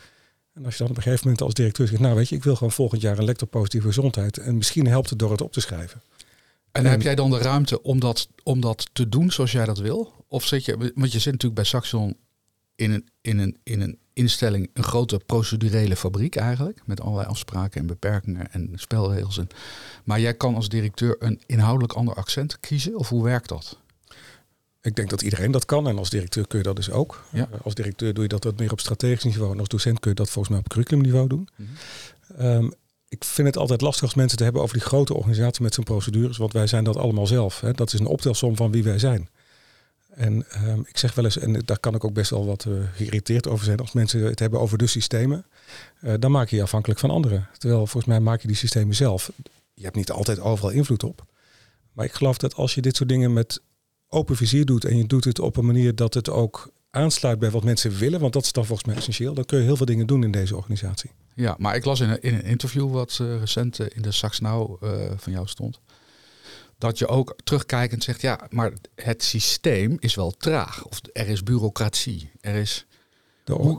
En 0.54 0.64
als 0.64 0.72
je 0.72 0.78
dan 0.78 0.90
op 0.90 0.96
een 0.96 1.02
gegeven 1.02 1.24
moment 1.24 1.42
als 1.42 1.54
directeur 1.54 1.88
zegt, 1.88 2.00
nou 2.00 2.14
weet 2.14 2.28
je, 2.28 2.36
ik 2.36 2.44
wil 2.44 2.54
gewoon 2.54 2.72
volgend 2.72 3.00
jaar 3.00 3.18
een 3.18 3.24
lector 3.24 3.48
positieve 3.48 3.86
gezondheid. 3.86 4.38
En 4.38 4.56
misschien 4.56 4.86
helpt 4.86 5.10
het 5.10 5.18
door 5.18 5.30
het 5.30 5.40
op 5.40 5.52
te 5.52 5.60
schrijven. 5.60 6.02
En, 6.72 6.84
en 6.84 6.90
heb 6.90 7.02
jij 7.02 7.14
dan 7.14 7.30
de 7.30 7.38
ruimte 7.38 7.82
om 7.82 8.00
dat, 8.00 8.28
om 8.42 8.60
dat 8.60 8.88
te 8.92 9.08
doen 9.08 9.30
zoals 9.30 9.52
jij 9.52 9.64
dat 9.64 9.78
wil? 9.78 10.24
Of 10.28 10.46
zit 10.46 10.64
je, 10.64 10.92
want 10.94 11.12
je 11.12 11.18
zit 11.18 11.32
natuurlijk 11.32 11.54
bij 11.54 11.64
Saxion 11.64 12.16
in 12.74 12.90
een, 12.90 13.08
in 13.20 13.38
een, 13.38 13.56
in 13.62 13.80
een 13.80 13.98
instelling, 14.12 14.70
een 14.74 14.82
grote 14.82 15.20
procedurele 15.26 15.96
fabriek 15.96 16.36
eigenlijk. 16.36 16.82
Met 16.84 17.00
allerlei 17.00 17.28
afspraken 17.28 17.80
en 17.80 17.86
beperkingen 17.86 18.52
en 18.52 18.70
spelregels. 18.74 19.38
En, 19.38 19.48
maar 20.04 20.20
jij 20.20 20.34
kan 20.34 20.54
als 20.54 20.68
directeur 20.68 21.16
een 21.18 21.42
inhoudelijk 21.46 21.92
ander 21.92 22.14
accent 22.14 22.60
kiezen? 22.60 22.98
Of 22.98 23.08
hoe 23.08 23.24
werkt 23.24 23.48
dat? 23.48 23.78
Ik 24.82 24.96
denk 24.96 25.10
dat 25.10 25.22
iedereen 25.22 25.50
dat 25.50 25.64
kan 25.64 25.88
en 25.88 25.98
als 25.98 26.10
directeur 26.10 26.46
kun 26.46 26.58
je 26.58 26.64
dat 26.64 26.76
dus 26.76 26.90
ook. 26.90 27.24
Ja. 27.32 27.48
Uh, 27.52 27.60
als 27.62 27.74
directeur 27.74 28.14
doe 28.14 28.22
je 28.22 28.28
dat 28.28 28.44
wat 28.44 28.58
meer 28.58 28.72
op 28.72 28.80
strategisch 28.80 29.24
niveau 29.24 29.52
en 29.52 29.58
als 29.58 29.68
docent 29.68 30.00
kun 30.00 30.10
je 30.10 30.16
dat 30.16 30.30
volgens 30.30 30.48
mij 30.48 30.58
op 30.58 30.68
curriculumniveau 30.68 31.28
doen. 31.28 31.48
Mm 31.56 31.66
-hmm. 32.36 32.46
um, 32.46 32.72
ik 33.08 33.24
vind 33.24 33.48
het 33.48 33.56
altijd 33.56 33.80
lastig 33.80 34.02
als 34.02 34.14
mensen 34.14 34.38
te 34.38 34.44
hebben 34.44 34.62
over 34.62 34.76
die 34.76 34.86
grote 34.86 35.14
organisatie 35.14 35.62
met 35.62 35.74
zijn 35.74 35.86
procedures, 35.86 36.36
want 36.36 36.52
wij 36.52 36.66
zijn 36.66 36.84
dat 36.84 36.96
allemaal 36.96 37.26
zelf. 37.26 37.60
Hè. 37.60 37.72
Dat 37.72 37.92
is 37.92 38.00
een 38.00 38.06
optelsom 38.06 38.56
van 38.56 38.70
wie 38.70 38.84
wij 38.84 38.98
zijn. 38.98 39.28
En 40.14 40.46
um, 40.66 40.84
ik 40.88 40.98
zeg 40.98 41.14
wel 41.14 41.24
eens, 41.24 41.38
en 41.38 41.62
daar 41.64 41.78
kan 41.78 41.94
ik 41.94 42.04
ook 42.04 42.12
best 42.12 42.30
wel 42.30 42.46
wat 42.46 42.64
uh, 42.64 42.74
geïrriteerd 42.94 43.48
over 43.48 43.64
zijn, 43.64 43.78
als 43.78 43.92
mensen 43.92 44.22
het 44.22 44.38
hebben 44.38 44.60
over 44.60 44.78
de 44.78 44.86
systemen, 44.86 45.46
uh, 46.00 46.14
dan 46.18 46.30
maak 46.30 46.48
je 46.48 46.56
je 46.56 46.62
afhankelijk 46.62 47.00
van 47.00 47.10
anderen. 47.10 47.48
Terwijl 47.58 47.86
volgens 47.86 48.04
mij 48.04 48.20
maak 48.20 48.40
je 48.40 48.46
die 48.46 48.56
systemen 48.56 48.94
zelf. 48.94 49.32
Je 49.74 49.84
hebt 49.84 49.96
niet 49.96 50.10
altijd 50.10 50.40
overal 50.40 50.70
invloed 50.70 51.04
op. 51.04 51.24
Maar 51.92 52.04
ik 52.04 52.12
geloof 52.12 52.38
dat 52.38 52.54
als 52.54 52.74
je 52.74 52.80
dit 52.80 52.96
soort 52.96 53.08
dingen 53.08 53.32
met 53.32 53.60
open 54.12 54.36
vizier 54.36 54.64
doet 54.64 54.84
en 54.84 54.96
je 54.96 55.06
doet 55.06 55.24
het 55.24 55.38
op 55.38 55.56
een 55.56 55.66
manier 55.66 55.94
dat 55.94 56.14
het 56.14 56.30
ook 56.30 56.70
aansluit 56.90 57.38
bij 57.38 57.50
wat 57.50 57.64
mensen 57.64 57.98
willen, 57.98 58.20
want 58.20 58.32
dat 58.32 58.44
is 58.44 58.52
dan 58.52 58.66
volgens 58.66 58.88
mij 58.88 58.96
essentieel, 58.96 59.34
dan 59.34 59.44
kun 59.44 59.58
je 59.58 59.64
heel 59.64 59.76
veel 59.76 59.86
dingen 59.86 60.06
doen 60.06 60.24
in 60.24 60.30
deze 60.30 60.56
organisatie. 60.56 61.10
Ja, 61.34 61.56
maar 61.58 61.76
ik 61.76 61.84
las 61.84 62.00
in 62.00 62.10
een, 62.10 62.22
in 62.22 62.34
een 62.34 62.44
interview 62.44 62.92
wat 62.92 63.18
uh, 63.22 63.38
recent 63.38 63.78
uh, 63.78 63.86
in 63.90 64.02
de 64.02 64.12
Sax 64.12 64.40
Now 64.40 64.84
uh, 64.84 65.10
van 65.16 65.32
jou 65.32 65.46
stond, 65.46 65.80
dat 66.78 66.98
je 66.98 67.06
ook 67.08 67.36
terugkijkend 67.44 68.04
zegt, 68.04 68.20
ja, 68.20 68.40
maar 68.50 68.72
het 68.94 69.22
systeem 69.22 69.96
is 69.98 70.14
wel 70.14 70.30
traag. 70.30 70.84
Of 70.84 71.00
er 71.12 71.28
is 71.28 71.42
bureaucratie. 71.42 72.30
Er 72.40 72.54
is... 72.54 72.86
De, 73.44 73.52
Hoe... 73.52 73.78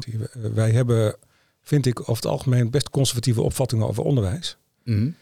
Wij 0.54 0.72
hebben, 0.72 1.16
vind 1.62 1.86
ik, 1.86 2.00
over 2.00 2.16
het 2.16 2.26
algemeen 2.26 2.70
best 2.70 2.90
conservatieve 2.90 3.42
opvattingen 3.42 3.88
over 3.88 4.04
onderwijs. 4.04 4.58
Mm. 4.84 5.16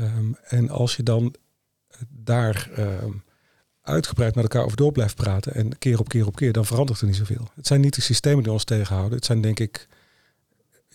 Um, 0.00 0.36
en 0.42 0.70
als 0.70 0.96
je 0.96 1.02
dan 1.02 1.34
daar 2.08 2.70
um, 2.78 3.22
uitgebreid 3.82 4.34
met 4.34 4.44
elkaar 4.44 4.64
over 4.64 4.76
door 4.76 4.92
blijft 4.92 5.14
praten 5.16 5.54
en 5.54 5.78
keer 5.78 5.98
op 5.98 6.08
keer 6.08 6.26
op 6.26 6.36
keer, 6.36 6.52
dan 6.52 6.66
verandert 6.66 7.00
er 7.00 7.06
niet 7.06 7.16
zoveel. 7.16 7.48
Het 7.54 7.66
zijn 7.66 7.80
niet 7.80 7.94
de 7.94 8.00
systemen 8.00 8.42
die 8.42 8.52
ons 8.52 8.64
tegenhouden. 8.64 9.16
Het 9.16 9.24
zijn 9.24 9.40
denk 9.40 9.60
ik, 9.60 9.86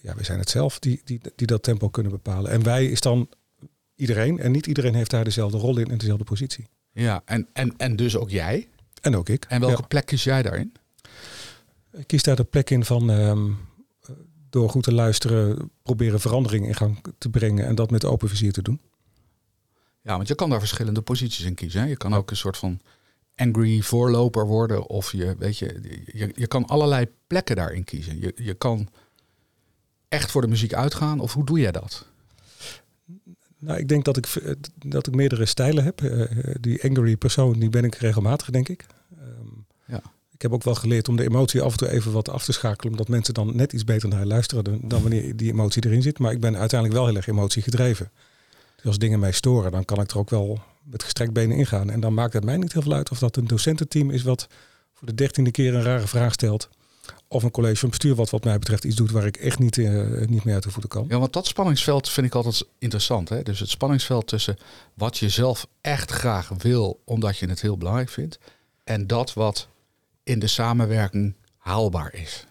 ja, 0.02 0.16
we 0.16 0.24
zijn 0.24 0.40
het 0.40 0.50
zelf 0.50 0.80
die, 0.80 1.02
die, 1.04 1.20
die 1.36 1.48
dat 1.48 1.64
tempo 1.64 1.90
kunnen 1.90 2.12
bepalen. 2.12 2.52
En 2.52 2.64
wij 2.64 2.86
is 2.86 3.00
dan 3.02 3.30
iedereen. 3.96 4.40
En 4.40 4.52
niet 4.52 4.68
iedereen 4.68 4.96
heeft 4.96 5.12
daar 5.12 5.24
dezelfde 5.24 5.58
rol 5.58 5.78
in 5.78 5.92
en 5.92 5.98
dezelfde 5.98 6.24
positie. 6.24 6.68
Ja, 6.92 7.22
en, 7.26 7.48
en, 7.54 7.74
en 7.78 7.96
dus 7.96 8.16
ook 8.16 8.30
jij. 8.30 8.68
En 9.02 9.16
ook 9.16 9.30
ik. 9.30 9.46
En 9.50 9.60
welke 9.60 9.82
Ja. 9.82 9.88
plek 9.88 10.06
kies 10.06 10.24
jij 10.24 10.42
daarin? 10.42 10.74
Ik 11.92 12.08
kies 12.08 12.24
daar 12.24 12.36
de 12.36 12.44
plek 12.44 12.70
in 12.70 12.86
van 12.86 13.10
ehm, 13.12 13.52
door 14.50 14.70
goed 14.70 14.84
te 14.84 14.94
luisteren, 14.94 15.72
proberen 15.84 16.20
verandering 16.20 16.68
in 16.68 16.76
gang 16.76 17.04
te 17.18 17.30
brengen 17.30 17.66
en 17.66 17.76
dat 17.76 17.92
met 17.92 18.06
open 18.06 18.30
vizier 18.30 18.52
te 18.52 18.62
doen. 18.62 18.82
Ja, 20.08 20.16
want 20.16 20.28
je 20.28 20.36
kan 20.36 20.50
daar 20.50 20.60
verschillende 20.60 21.02
posities 21.02 21.46
in 21.46 21.54
kiezen. 21.56 21.82
Hè? 21.82 21.88
Je 21.88 21.98
kan 21.98 22.14
ook 22.16 22.30
een 22.32 22.38
soort 22.38 22.58
van 22.58 22.80
angry 23.36 23.82
voorloper 23.82 24.46
worden. 24.46 24.88
Of 24.90 25.12
je, 25.12 25.36
weet 25.38 25.58
je, 25.58 26.02
je, 26.14 26.32
je 26.36 26.48
kan 26.48 26.66
allerlei 26.66 27.08
plekken 27.28 27.56
daarin 27.56 27.84
kiezen. 27.84 28.20
Je, 28.20 28.34
je 28.36 28.54
kan 28.54 28.88
echt 30.08 30.32
voor 30.32 30.42
de 30.42 30.48
muziek 30.48 30.74
uitgaan. 30.74 31.20
Of 31.20 31.34
hoe 31.34 31.46
doe 31.46 31.60
jij 31.60 31.72
dat? 31.72 32.06
Nou, 33.60 33.80
ik 33.80 33.88
denk 33.88 34.06
dat 34.06 34.18
ik, 34.18 34.28
v- 34.28 34.54
dat 34.86 35.08
ik 35.08 35.16
meerdere 35.16 35.46
stijlen 35.46 35.84
heb. 35.84 36.02
Eh, 36.02 36.56
die 36.60 36.84
angry 36.84 37.16
persoon, 37.18 37.60
die 37.60 37.70
ben 37.70 37.84
ik 37.84 37.96
regelmatig, 37.96 38.50
denk 38.50 38.70
ik. 38.70 38.86
Ehm, 39.20 39.48
Ja. 39.86 40.02
Ik 40.34 40.42
heb 40.42 40.54
ook 40.54 40.64
wel 40.64 40.76
geleerd 40.76 41.08
om 41.10 41.16
de 41.16 41.24
emotie 41.24 41.62
af 41.62 41.72
en 41.72 41.78
toe 41.78 41.90
even 41.90 42.12
wat 42.12 42.30
af 42.30 42.44
te 42.46 42.52
schakelen, 42.52 42.92
omdat 42.92 43.08
mensen 43.08 43.34
dan 43.34 43.56
net 43.56 43.74
iets 43.74 43.84
beter 43.84 44.10
naar 44.10 44.26
luisteren 44.26 44.64
dan, 44.64 44.80
dan 44.84 45.02
wanneer 45.02 45.36
die 45.36 45.52
emotie 45.52 45.86
erin 45.86 46.02
zit. 46.02 46.20
Maar 46.20 46.32
ik 46.32 46.40
ben 46.40 46.58
uiteindelijk 46.58 47.00
wel 47.00 47.08
heel 47.08 47.16
erg 47.18 47.28
emotiegedreven. 47.28 48.12
Als 48.84 48.98
dingen 48.98 49.20
mij 49.20 49.32
storen, 49.32 49.72
dan 49.72 49.86
kan 49.86 50.02
ik 50.02 50.12
er 50.12 50.18
ook 50.18 50.30
wel 50.30 50.60
met 50.84 51.04
gestrekt 51.04 51.34
benen 51.34 51.58
ingaan. 51.58 51.90
En 51.90 52.00
dan 52.00 52.14
maakt 52.14 52.34
het 52.34 52.44
mij 52.44 52.58
niet 52.58 52.74
heel 52.74 52.82
veel 52.82 52.94
uit 52.94 53.12
of 53.12 53.20
dat 53.20 53.36
een 53.36 53.48
docententeam 53.48 54.12
is 54.12 54.24
wat 54.24 54.48
voor 54.94 55.08
de 55.08 55.14
dertiende 55.14 55.52
keer 55.52 55.76
een 55.76 55.84
rare 55.84 56.08
vraag 56.08 56.34
stelt. 56.34 56.70
Of 57.28 57.44
een 57.44 57.52
college 57.52 57.76
van 57.76 57.90
bestuur 57.90 58.16
wat 58.16 58.30
wat 58.30 58.44
mij 58.44 58.60
betreft 58.60 58.84
iets 58.84 58.96
doet 58.96 59.12
waar 59.12 59.26
ik 59.26 59.38
echt 59.38 59.60
niet, 59.60 59.78
eh, 59.78 60.28
niet 60.28 60.44
mee 60.44 60.54
uit 60.54 60.64
de 60.64 60.72
voeten 60.72 60.90
kan. 60.90 61.06
Ja, 61.10 61.20
want 61.20 61.34
dat 61.34 61.48
spanningsveld 61.48 62.10
vind 62.10 62.28
ik 62.28 62.36
altijd 62.36 62.66
interessant. 62.78 63.30
Hè? 63.30 63.44
Dus 63.44 63.60
het 63.60 63.70
spanningsveld 63.70 64.28
tussen 64.28 64.58
wat 64.94 65.18
je 65.18 65.30
zelf 65.30 65.68
echt 65.82 66.12
graag 66.12 66.50
wil, 66.58 67.02
omdat 67.06 67.38
je 67.38 67.50
het 67.50 67.62
heel 67.62 67.78
belangrijk 67.78 68.10
vindt. 68.10 68.40
En 68.84 69.08
dat 69.08 69.34
wat 69.34 69.68
in 70.24 70.40
de 70.40 70.48
samenwerking 70.48 71.36
haalbaar 71.58 72.14
is. 72.14 72.46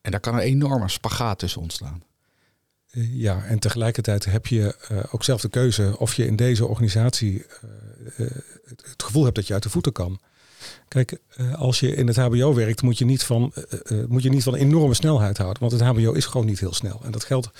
En 0.00 0.10
daar 0.10 0.20
kan 0.20 0.34
een 0.34 0.40
enorme 0.40 0.88
spagaat 0.88 1.38
tussen 1.38 1.60
ontstaan. 1.60 2.02
Eh, 2.90 3.14
Ja, 3.14 3.44
en 3.44 3.58
tegelijkertijd 3.58 4.24
heb 4.24 4.46
je 4.46 4.74
eh, 4.88 4.98
ook 5.10 5.24
zelf 5.24 5.40
de 5.40 5.48
keuze 5.48 5.94
of 5.98 6.14
je 6.14 6.26
in 6.26 6.36
deze 6.36 6.66
organisatie 6.66 7.44
eh, 8.16 8.26
het, 8.64 8.82
het 8.90 9.02
gevoel 9.02 9.24
hebt 9.24 9.36
dat 9.36 9.46
je 9.46 9.52
uit 9.54 9.62
de 9.62 9.70
voeten 9.70 9.92
kan. 9.92 10.20
Kijk, 10.88 11.18
als 11.56 11.80
je 11.80 11.94
in 11.94 12.06
het 12.06 12.16
HBO 12.16 12.54
werkt, 12.54 12.82
moet 12.82 12.98
je, 12.98 13.04
niet 13.04 13.22
van, 13.22 13.52
moet 14.08 14.22
je 14.22 14.30
niet 14.30 14.42
van 14.42 14.54
enorme 14.54 14.94
snelheid 14.94 15.36
houden. 15.38 15.60
Want 15.60 15.72
het 15.72 15.82
HBO 15.82 16.12
is 16.12 16.26
gewoon 16.26 16.46
niet 16.46 16.60
heel 16.60 16.74
snel. 16.74 17.00
En 17.04 17.10
dat 17.10 17.24
geldt 17.24 17.50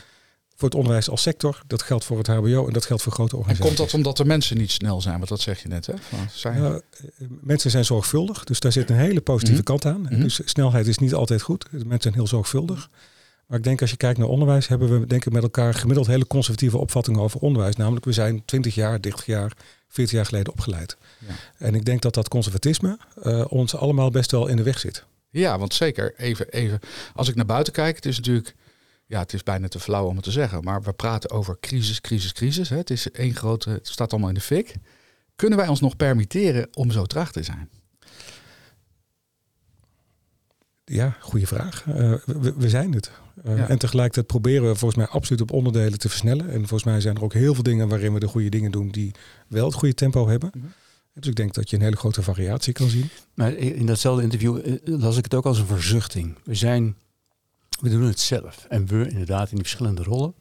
voor 0.56 0.68
het 0.68 0.76
onderwijs 0.76 1.10
als 1.10 1.22
sector, 1.22 1.62
dat 1.66 1.82
geldt 1.82 2.04
voor 2.04 2.18
het 2.18 2.26
HBO 2.26 2.66
en 2.66 2.72
dat 2.72 2.84
geldt 2.86 3.02
voor 3.02 3.12
grote 3.12 3.32
En 3.32 3.38
organisaties. 3.38 3.76
komt 3.76 3.86
dat 3.88 3.98
omdat 3.98 4.16
de 4.16 4.24
mensen 4.24 4.56
niet 4.56 4.70
snel 4.70 5.00
zijn? 5.00 5.16
Want 5.16 5.28
dat 5.28 5.40
zeg 5.40 5.62
je 5.62 5.68
net, 5.68 5.86
hè? 5.86 5.94
Van, 5.98 6.18
zijn... 6.32 6.64
Eh, 6.64 6.74
mensen 7.40 7.70
zijn 7.70 7.84
zorgvuldig, 7.84 8.44
dus 8.44 8.60
daar 8.60 8.72
zit 8.72 8.90
een 8.90 8.96
hele 8.96 9.20
positieve 9.20 9.60
Mhm. 9.60 9.70
kant 9.70 9.84
aan. 9.84 10.00
Mhm. 10.00 10.20
Dus 10.22 10.40
snelheid 10.44 10.86
is 10.86 10.98
niet 10.98 11.14
altijd 11.14 11.42
goed. 11.42 11.66
Mensen 11.72 12.00
zijn 12.00 12.14
heel 12.14 12.26
zorgvuldig. 12.26 12.90
Maar 13.48 13.58
ik 13.58 13.64
denk 13.64 13.80
als 13.80 13.90
je 13.90 13.96
kijkt 13.96 14.18
naar 14.18 14.28
onderwijs, 14.28 14.68
hebben 14.68 15.00
we 15.00 15.06
denk 15.06 15.26
ik 15.26 15.32
met 15.32 15.42
elkaar 15.42 15.74
gemiddeld 15.74 16.06
hele 16.06 16.26
conservatieve 16.26 16.78
opvattingen 16.78 17.20
over 17.20 17.40
onderwijs. 17.40 17.76
Namelijk, 17.76 18.04
we 18.04 18.12
zijn 18.12 18.44
20 18.44 18.74
jaar, 18.74 19.00
30 19.00 19.26
jaar, 19.26 19.52
40 19.88 20.14
jaar 20.14 20.26
geleden 20.26 20.52
opgeleid. 20.52 20.96
Ja. 21.26 21.34
En 21.58 21.74
ik 21.74 21.84
denk 21.84 22.02
dat 22.02 22.14
dat 22.14 22.28
conservatisme 22.28 22.98
eh, 23.22 23.44
ons 23.48 23.74
allemaal 23.74 24.10
best 24.10 24.30
wel 24.30 24.46
in 24.46 24.56
de 24.56 24.62
weg 24.62 24.78
zit. 24.78 25.04
Ja, 25.30 25.58
want 25.58 25.74
zeker. 25.74 26.14
Even, 26.16 26.48
even. 26.48 26.80
Als 27.14 27.28
ik 27.28 27.34
naar 27.34 27.46
buiten 27.46 27.72
kijk, 27.72 27.96
het 27.96 28.06
is 28.06 28.16
natuurlijk. 28.16 28.54
Ja, 29.06 29.20
het 29.20 29.32
is 29.32 29.42
bijna 29.42 29.68
te 29.68 29.80
flauw 29.80 30.06
om 30.06 30.14
het 30.14 30.24
te 30.24 30.30
zeggen. 30.30 30.64
Maar 30.64 30.82
we 30.82 30.92
praten 30.92 31.30
over 31.30 31.56
crisis, 31.60 32.00
crisis, 32.00 32.32
crisis. 32.32 32.68
Hè. 32.68 32.76
Het 32.76 32.90
is 32.90 33.10
één 33.10 33.34
grote. 33.34 33.70
Het 33.70 33.88
staat 33.88 34.10
allemaal 34.10 34.28
in 34.28 34.34
de 34.34 34.40
fik. 34.40 34.74
Kunnen 35.36 35.58
wij 35.58 35.68
ons 35.68 35.80
nog 35.80 35.96
permitteren 35.96 36.68
om 36.74 36.90
zo 36.90 37.04
traag 37.04 37.32
te 37.32 37.42
zijn? 37.42 37.70
Ja, 40.88 41.16
goede 41.20 41.46
vraag. 41.46 41.84
Eh, 41.86 42.12
we, 42.24 42.54
we 42.56 42.68
zijn 42.68 42.92
het. 42.92 43.10
Eh, 43.44 43.56
Ja. 43.56 43.68
En 43.68 43.78
tegelijkertijd 43.78 44.26
proberen 44.26 44.62
we 44.68 44.74
volgens 44.74 44.94
mij 44.94 45.06
absoluut 45.06 45.40
op 45.40 45.52
onderdelen 45.52 45.98
te 45.98 46.08
versnellen. 46.08 46.50
En 46.50 46.58
volgens 46.58 46.84
mij 46.84 47.00
zijn 47.00 47.16
er 47.16 47.22
ook 47.22 47.32
heel 47.32 47.54
veel 47.54 47.62
dingen 47.62 47.88
waarin 47.88 48.12
we 48.12 48.20
de 48.20 48.28
goede 48.28 48.48
dingen 48.48 48.70
doen 48.70 48.88
die 48.88 49.12
wel 49.48 49.64
het 49.64 49.74
goede 49.74 49.94
tempo 49.94 50.28
hebben. 50.28 50.50
Mhm. 50.54 50.66
Dus 51.12 51.28
ik 51.28 51.36
denk 51.36 51.54
dat 51.54 51.70
je 51.70 51.76
een 51.76 51.82
hele 51.82 51.96
grote 51.96 52.22
variatie 52.22 52.72
kan 52.72 52.88
zien. 52.88 53.08
Maar 53.34 53.52
in 53.52 53.86
datzelfde 53.86 54.22
interview 54.22 54.58
eh, 54.64 54.74
las 54.84 55.16
ik 55.16 55.24
het 55.24 55.34
ook 55.34 55.46
als 55.46 55.58
een 55.58 55.66
verzuchting. 55.66 56.38
We 56.44 56.54
zijn, 56.54 56.96
we 57.80 57.90
doen 57.90 58.02
het 58.02 58.20
zelf. 58.20 58.66
En 58.68 58.86
we 58.86 59.08
inderdaad 59.08 59.50
in 59.50 59.56
die 59.56 59.64
verschillende 59.64 60.02
rollen. 60.02 60.34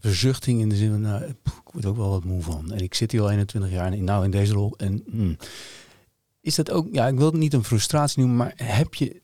Verzuchting 0.00 0.60
in 0.60 0.68
de 0.68 0.76
zin 0.76 0.90
van, 0.90 1.00
nou, 1.00 1.24
ik 1.24 1.36
word 1.72 1.86
ook 1.86 1.96
wel 1.96 2.10
wat 2.10 2.24
moe 2.24 2.42
van. 2.42 2.72
En 2.72 2.78
ik 2.78 2.94
zit 2.94 3.12
hier 3.12 3.20
al 3.20 3.30
21 3.30 3.70
jaar 3.70 3.94
in, 3.94 4.04
nou 4.04 4.24
in 4.24 4.30
deze 4.30 4.52
rol. 4.52 4.74
En 4.76 5.02
hmm. 5.10 5.36
is 6.40 6.54
dat 6.54 6.70
ook, 6.70 6.88
ja, 6.92 7.08
ik 7.08 7.16
wil 7.16 7.26
het 7.26 7.36
niet 7.36 7.52
een 7.52 7.64
frustratie 7.64 8.18
noemen, 8.18 8.36
maar 8.36 8.52
heb 8.56 8.94
je 8.94 9.22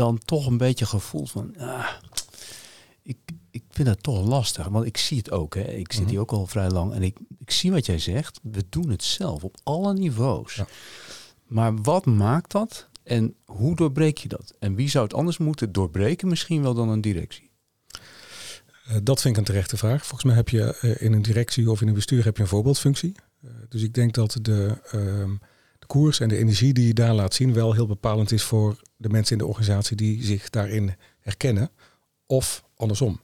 dan 0.00 0.18
toch 0.24 0.46
een 0.46 0.56
beetje 0.56 0.86
gevoel 0.86 1.26
van, 1.26 1.56
ah, 1.58 1.88
ik, 3.02 3.18
ik 3.50 3.62
vind 3.70 3.88
het 3.88 4.02
toch 4.02 4.26
lastig. 4.26 4.66
Want 4.68 4.86
ik 4.86 4.96
zie 4.96 5.18
het 5.18 5.30
ook, 5.30 5.54
hè. 5.54 5.62
ik 5.62 5.92
zit 5.92 6.00
Mhm. 6.00 6.10
hier 6.10 6.20
ook 6.20 6.32
al 6.32 6.46
vrij 6.46 6.70
lang. 6.70 6.92
En 6.94 7.02
ik, 7.02 7.18
ik 7.38 7.50
zie 7.50 7.70
wat 7.72 7.86
jij 7.86 7.98
zegt. 7.98 8.40
We 8.42 8.64
doen 8.68 8.88
het 8.90 9.02
zelf 9.04 9.44
op 9.44 9.56
alle 9.62 9.92
niveaus. 9.94 10.54
Ja. 10.54 10.66
Maar 11.46 11.76
wat 11.82 12.06
maakt 12.06 12.50
dat? 12.50 12.88
En 13.02 13.34
hoe 13.44 13.76
doorbreek 13.76 14.18
je 14.18 14.28
dat? 14.28 14.54
En 14.58 14.74
wie 14.74 14.88
zou 14.88 15.04
het 15.04 15.14
anders 15.14 15.38
moeten 15.38 15.72
doorbreken 15.72 16.28
misschien 16.28 16.62
wel 16.62 16.74
dan 16.74 16.88
een 16.88 17.00
directie? 17.00 17.50
Eh, 18.86 18.96
dat 19.02 19.20
vind 19.20 19.34
ik 19.34 19.40
een 19.40 19.46
terechte 19.46 19.76
vraag. 19.76 20.00
Volgens 20.06 20.24
mij 20.24 20.34
heb 20.34 20.48
je 20.48 20.74
eh, 20.80 21.02
in 21.06 21.12
een 21.12 21.22
directie 21.22 21.70
of 21.70 21.80
in 21.80 21.88
een 21.88 21.94
bestuur 21.94 22.24
heb 22.24 22.36
je 22.36 22.42
een 22.42 22.48
voorbeeldfunctie. 22.48 23.12
Eh, 23.42 23.50
dus 23.68 23.82
ik 23.82 23.94
denk 23.94 24.14
dat 24.14 24.38
de, 24.42 24.78
ehm, 24.90 25.30
de 25.30 25.38
koers 25.90 26.20
en 26.20 26.28
de 26.28 26.36
energie 26.36 26.72
die 26.72 26.86
je 26.86 26.94
daar 26.94 27.14
laat 27.14 27.34
zien 27.34 27.52
wel 27.52 27.72
heel 27.72 27.86
bepalend 27.86 28.32
is 28.32 28.42
voor 28.42 28.80
de 28.96 29.08
mensen 29.08 29.32
in 29.32 29.38
de 29.38 29.46
organisatie 29.46 29.96
die 29.96 30.24
zich 30.24 30.50
daarin 30.50 30.94
herkennen. 31.20 31.70
Of 32.26 32.64
andersom. 32.76 33.20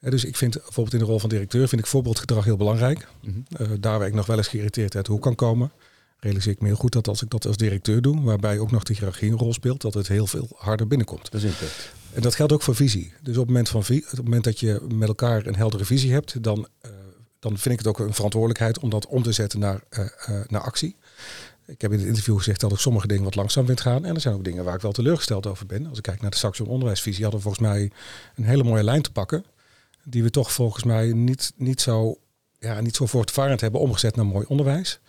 Eh, 0.00 0.10
dus 0.10 0.24
ik 0.24 0.36
vind 0.36 0.52
bijvoorbeeld 0.52 0.92
in 0.92 0.98
de 0.98 1.04
rol 1.04 1.18
van 1.18 1.28
directeur 1.28 1.68
vind 1.68 1.80
ik 1.80 1.86
voorbeeldgedrag 1.86 2.44
heel 2.44 2.56
belangrijk. 2.56 3.08
Eh, 3.22 3.68
daar 3.80 3.98
waar 3.98 4.08
ik 4.08 4.14
nog 4.14 4.26
wel 4.26 4.36
eens 4.36 4.48
geïrriteerd 4.48 4.96
uit 4.96 5.06
hoe 5.06 5.18
kan 5.18 5.34
komen. 5.34 5.72
Realiseer 6.18 6.52
ik 6.52 6.60
me 6.60 6.66
heel 6.66 6.76
goed 6.76 6.92
dat 6.92 7.08
als 7.08 7.22
ik 7.22 7.30
dat 7.30 7.46
als 7.46 7.56
directeur 7.56 8.02
doe, 8.02 8.22
waarbij 8.22 8.58
ook 8.58 8.70
nog 8.70 8.82
de 8.82 8.92
hiërarchie 8.92 9.30
een 9.30 9.38
rol 9.38 9.52
speelt, 9.52 9.80
dat 9.80 9.94
het 9.94 10.08
heel 10.08 10.26
veel 10.26 10.48
harder 10.54 10.86
binnenkomt. 10.86 11.30
Dat 11.30 11.42
is 11.42 11.50
impact. 11.50 11.92
En 12.12 12.22
dat 12.22 12.34
geldt 12.34 12.52
ook 12.52 12.62
voor 12.62 12.74
visie. 12.74 13.12
Dus 13.22 13.36
op 13.36 13.40
het 13.40 13.46
moment, 13.46 13.68
van 13.68 13.80
op 13.80 13.86
het 13.86 14.24
moment 14.24 14.44
dat 14.44 14.60
je 14.60 14.80
met 14.94 15.08
elkaar 15.08 15.46
een 15.46 15.56
heldere 15.56 15.84
visie 15.84 16.12
hebt, 16.12 16.42
dan, 16.42 16.68
eh, 16.80 16.90
dan 17.38 17.58
vind 17.58 17.72
ik 17.72 17.78
het 17.78 17.88
ook 17.88 17.98
een 17.98 18.14
verantwoordelijkheid 18.14 18.78
om 18.78 18.90
dat 18.90 19.06
om 19.06 19.22
te 19.22 19.32
zetten 19.32 19.58
naar, 19.58 19.82
naar 20.48 20.60
actie. 20.60 20.96
Ik 21.68 21.80
heb 21.80 21.92
in 21.92 21.98
het 21.98 22.06
interview 22.06 22.36
gezegd 22.36 22.60
dat 22.60 22.72
ik 22.72 22.78
sommige 22.78 23.06
dingen 23.06 23.24
wat 23.24 23.34
langzaam 23.34 23.66
vind 23.66 23.80
gaan. 23.80 24.04
En 24.04 24.14
er 24.14 24.20
zijn 24.20 24.34
ook 24.34 24.44
dingen 24.44 24.64
waar 24.64 24.74
ik 24.74 24.80
wel 24.80 24.92
teleurgesteld 24.92 25.46
over 25.46 25.66
ben. 25.66 25.86
Als 25.86 25.96
ik 25.96 26.02
kijk 26.02 26.20
naar 26.20 26.30
de 26.30 26.36
Saxion 26.36 26.68
onderwijsvisie, 26.68 27.22
hadden 27.22 27.42
we 27.42 27.46
volgens 27.48 27.68
mij 27.68 27.90
een 28.34 28.44
hele 28.44 28.64
mooie 28.64 28.82
lijn 28.82 29.02
te 29.02 29.12
pakken. 29.12 29.44
Die 30.04 30.22
we 30.22 30.30
toch 30.30 30.52
volgens 30.52 30.84
mij 30.84 31.12
niet, 31.12 31.52
niet, 31.56 31.80
zo, 31.80 32.18
ja, 32.58 32.80
niet 32.80 32.96
zo 32.96 33.06
voortvarend 33.06 33.60
hebben 33.60 33.80
omgezet 33.80 34.16
naar 34.16 34.26
mooi 34.26 34.46
onderwijs. 34.48 35.00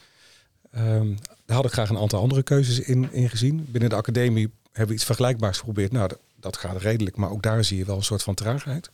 Ehm, 0.71 1.15
daar 1.45 1.55
had 1.55 1.65
ik 1.65 1.71
graag 1.71 1.89
een 1.89 1.97
aantal 1.97 2.21
andere 2.21 2.43
keuzes 2.43 2.79
in, 2.79 3.11
in 3.11 3.29
gezien. 3.29 3.67
Binnen 3.69 3.89
de 3.89 3.95
academie 3.95 4.51
hebben 4.63 4.87
we 4.87 4.93
iets 4.93 5.05
vergelijkbaars 5.05 5.57
geprobeerd. 5.57 5.91
Nou, 5.91 6.07
dat, 6.07 6.19
dat 6.35 6.57
gaat 6.57 6.81
redelijk, 6.81 7.15
maar 7.15 7.31
ook 7.31 7.43
daar 7.43 7.63
zie 7.63 7.77
je 7.77 7.85
wel 7.85 7.95
een 7.95 8.03
soort 8.03 8.23
van 8.23 8.33
traagheid. 8.33 8.89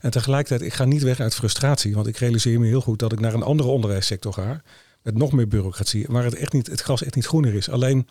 En 0.00 0.10
tegelijkertijd, 0.10 0.70
ik 0.70 0.74
ga 0.74 0.84
niet 0.84 1.02
weg 1.02 1.20
uit 1.20 1.34
frustratie, 1.34 1.94
want 1.94 2.06
ik 2.06 2.16
realiseer 2.16 2.60
me 2.60 2.66
heel 2.66 2.80
goed 2.80 2.98
dat 2.98 3.12
ik 3.12 3.20
naar 3.20 3.34
een 3.34 3.42
andere 3.42 3.68
onderwijssector 3.68 4.32
ga. 4.32 4.62
Met 5.02 5.14
nog 5.16 5.32
meer 5.32 5.48
bureaucratie, 5.48 6.06
waar 6.08 6.24
het, 6.24 6.34
echt 6.34 6.52
niet, 6.52 6.66
het 6.66 6.80
gras 6.80 7.02
echt 7.04 7.14
niet 7.14 7.26
groener 7.26 7.54
is. 7.54 7.70
Alleen, 7.70 8.08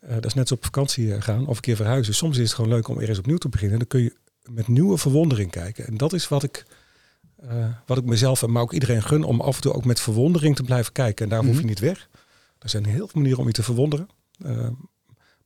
eh, 0.00 0.14
dat 0.14 0.24
is 0.24 0.34
net 0.34 0.48
zo 0.48 0.54
op 0.54 0.64
vakantie 0.64 1.14
eh, 1.14 1.22
gaan 1.22 1.46
of 1.46 1.56
een 1.56 1.62
keer 1.62 1.76
verhuizen. 1.76 2.14
Soms 2.14 2.36
is 2.36 2.42
het 2.44 2.54
gewoon 2.54 2.70
leuk 2.70 2.88
om 2.88 2.98
ergens 3.00 3.18
opnieuw 3.18 3.36
te 3.36 3.48
beginnen. 3.48 3.78
Dan 3.78 3.88
kun 3.88 4.02
je 4.02 4.14
met 4.50 4.68
nieuwe 4.68 4.98
verwondering 4.98 5.50
kijken. 5.50 5.86
En 5.86 5.96
dat 5.96 6.12
is 6.12 6.28
wat 6.28 6.42
ik, 6.42 6.64
eh, 7.48 7.66
wat 7.86 7.98
ik 7.98 8.04
mezelf, 8.04 8.42
en 8.42 8.52
maar 8.52 8.62
ook 8.62 8.72
iedereen 8.72 9.02
gun, 9.02 9.24
om 9.24 9.40
af 9.40 9.56
en 9.56 9.62
toe 9.62 9.72
ook 9.72 9.84
met 9.84 10.00
verwondering 10.00 10.56
te 10.56 10.62
blijven 10.62 10.92
kijken. 10.92 11.24
En 11.24 11.30
daar 11.30 11.40
hoef 11.44 11.52
je 11.52 11.58
Mhm. 11.58 11.66
niet 11.66 11.78
weg. 11.78 12.08
Er 12.58 12.68
zijn 12.68 12.84
heel 12.84 13.06
veel 13.08 13.20
manieren 13.20 13.40
om 13.40 13.46
je 13.46 13.52
te 13.52 13.62
verwonderen. 13.62 14.08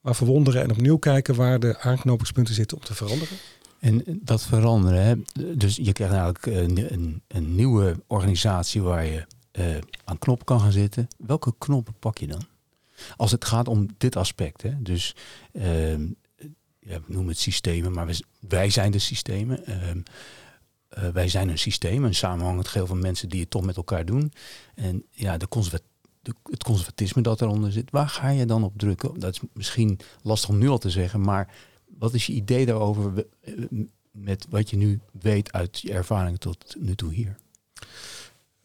Maar 0.01 0.15
verwonderen 0.17 0.63
en 0.63 0.71
opnieuw 0.71 0.97
kijken 0.97 1.35
waar 1.35 1.61
de 1.61 1.79
aanknopingspunten 1.79 2.55
zitten 2.55 2.77
om 2.77 2.83
te 2.83 2.95
veranderen. 2.95 3.37
En 3.81 4.03
dat 4.23 4.43
veranderen, 4.43 5.03
hè? 5.03 5.15
dus 5.57 5.77
je 5.77 5.93
krijgt 5.93 6.15
eigenlijk 6.15 6.47
een, 6.47 6.93
een, 6.93 7.23
een 7.29 7.55
nieuwe 7.55 7.97
organisatie 8.07 8.83
waar 8.83 9.05
je 9.05 9.27
eh, 9.51 9.77
aan 10.05 10.19
knoppen 10.19 10.47
kan 10.47 10.61
gaan 10.61 10.73
zitten. 10.73 11.09
Welke 11.17 11.55
knoppen 11.59 11.95
pak 11.99 12.19
je 12.19 12.27
dan? 12.27 12.43
Als 13.17 13.31
het 13.31 13.45
gaat 13.45 13.69
om 13.69 13.87
dit 13.99 14.17
aspect, 14.17 14.63
hè? 14.63 14.83
dus 14.83 15.17
ehm, 15.53 16.07
noemen 17.07 17.29
het 17.29 17.39
systemen, 17.39 17.93
maar 17.93 18.21
wij 18.41 18.71
zijn 18.71 18.91
de 18.91 18.99
systemen. 18.99 19.67
Ehm, 19.67 20.01
eh, 20.89 21.09
wij 21.09 21.29
zijn 21.29 21.49
een 21.49 21.59
systeem, 21.59 22.05
een 22.05 22.15
samenhangend 22.15 22.69
geheel 22.69 22.87
van 22.87 23.01
mensen 23.01 23.29
die 23.29 23.41
het 23.41 23.51
toch 23.51 23.65
met 23.65 23.77
elkaar 23.77 24.05
doen. 24.05 24.33
En 24.75 25.05
ja, 25.11 25.37
de 25.37 25.47
het 26.43 26.65
conservatisme 26.65 27.23
dat 27.23 27.41
eronder 27.41 27.73
zit, 27.73 27.91
waar 27.91 28.09
ga 28.09 28.29
je 28.29 28.47
dan 28.47 28.65
op 28.65 28.79
drukken? 28.79 29.21
Dat 29.21 29.35
is 29.35 29.41
misschien 29.53 30.01
lastig 30.23 30.49
om 30.49 30.59
nu 30.59 30.69
al 30.69 30.79
te 30.79 30.91
zeggen, 30.91 31.21
maar 31.21 31.55
wat 31.99 32.15
is 32.15 32.27
je 32.27 32.33
idee 32.33 32.67
daarover 32.67 33.27
eh, 33.41 33.53
met 34.11 34.47
wat 34.51 34.71
je 34.71 34.77
nu 34.77 35.01
weet 35.13 35.53
uit 35.53 35.81
je 35.81 35.93
ervaringen 35.93 36.39
tot 36.39 36.77
nu 36.79 36.95
toe 36.95 37.13
hier? 37.13 37.37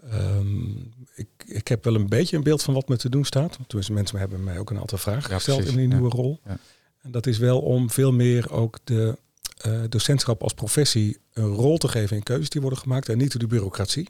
Ehm, 0.09 0.67
ik, 1.15 1.27
ik 1.45 1.67
heb 1.67 1.83
wel 1.83 1.95
een 1.95 2.09
beetje 2.09 2.37
een 2.37 2.43
beeld 2.43 2.63
van 2.63 2.73
wat 2.73 2.87
me 2.87 2.97
te 2.97 3.09
doen 3.09 3.25
staat. 3.25 3.57
Tenminste, 3.67 3.93
mensen 3.93 4.19
hebben 4.19 4.43
mij 4.43 4.59
ook 4.59 4.69
een 4.69 4.79
aantal 4.79 4.97
vragen 4.97 5.29
Ja, 5.29 5.35
gesteld 5.35 5.57
precies. 5.57 5.75
in 5.75 5.79
die 5.81 5.89
Ja. 5.89 5.95
nieuwe 5.99 6.15
rol. 6.15 6.39
Ja. 6.45 6.57
En 7.01 7.11
dat 7.11 7.27
is 7.27 7.37
wel 7.37 7.59
om 7.61 7.89
veel 7.89 8.11
meer 8.13 8.51
ook 8.51 8.77
de 8.83 9.17
eh, 9.57 9.81
docentschap 9.89 10.43
als 10.43 10.53
professie 10.53 11.17
een 11.33 11.45
rol 11.53 11.77
te 11.77 11.87
geven 11.87 12.17
in 12.17 12.23
keuzes 12.23 12.49
die 12.49 12.61
worden 12.61 12.79
gemaakt 12.79 13.09
en 13.09 13.17
niet 13.17 13.39
de 13.39 13.47
bureaucratie. 13.47 14.09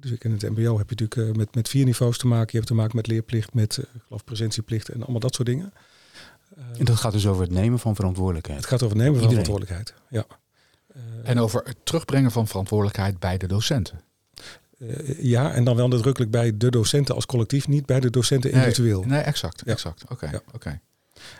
Dus 0.00 0.10
ik 0.10 0.24
in 0.24 0.32
het 0.32 0.42
MBO 0.42 0.78
heb 0.78 0.90
je 0.90 0.96
natuurlijk 1.04 1.30
eh, 1.30 1.36
met, 1.38 1.54
met 1.54 1.68
vier 1.68 1.84
niveaus 1.84 2.18
te 2.18 2.26
maken. 2.26 2.48
Je 2.50 2.56
hebt 2.56 2.66
te 2.68 2.74
maken 2.74 2.96
met 2.96 3.06
leerplicht, 3.06 3.54
met 3.54 3.76
ik 3.78 4.00
geloof 4.06 4.24
presentieplicht 4.24 4.88
en 4.88 5.02
allemaal 5.02 5.20
dat 5.20 5.34
soort 5.34 5.48
dingen. 5.48 5.72
Eh, 6.56 6.64
En 6.78 6.84
dat 6.84 6.96
gaat 6.96 7.12
dus 7.12 7.26
over 7.26 7.42
het 7.42 7.50
nemen 7.52 7.78
van 7.78 7.94
verantwoordelijkheid. 7.94 8.58
het 8.58 8.68
gaat 8.68 8.82
over 8.82 8.96
nemen 8.96 9.20
van 9.20 9.22
Iedereen. 9.30 9.44
verantwoordelijkheid. 9.44 10.02
Ja. 10.10 10.26
En 11.22 11.38
over 11.38 11.62
het 11.64 11.76
terugbrengen 11.82 12.30
van 12.30 12.46
verantwoordelijkheid 12.48 13.18
bij 13.18 13.36
de 13.38 13.46
docenten. 13.46 14.00
Eh, 14.78 15.22
ja, 15.22 15.52
en 15.52 15.64
dan 15.64 15.76
wel 15.76 15.88
nadrukkelijk 15.88 16.30
bij 16.30 16.56
de 16.56 16.70
docenten 16.70 17.14
als 17.14 17.26
collectief, 17.26 17.68
niet 17.68 17.86
bij 17.86 18.00
de 18.00 18.10
docenten 18.10 18.50
individueel. 18.52 19.02
Nee, 19.04 19.20
exact. 19.20 19.62
Ja. 19.64 19.72
exact. 19.72 20.04
Oké, 20.10 20.28
Ja. 20.30 20.40
oké. 20.52 20.80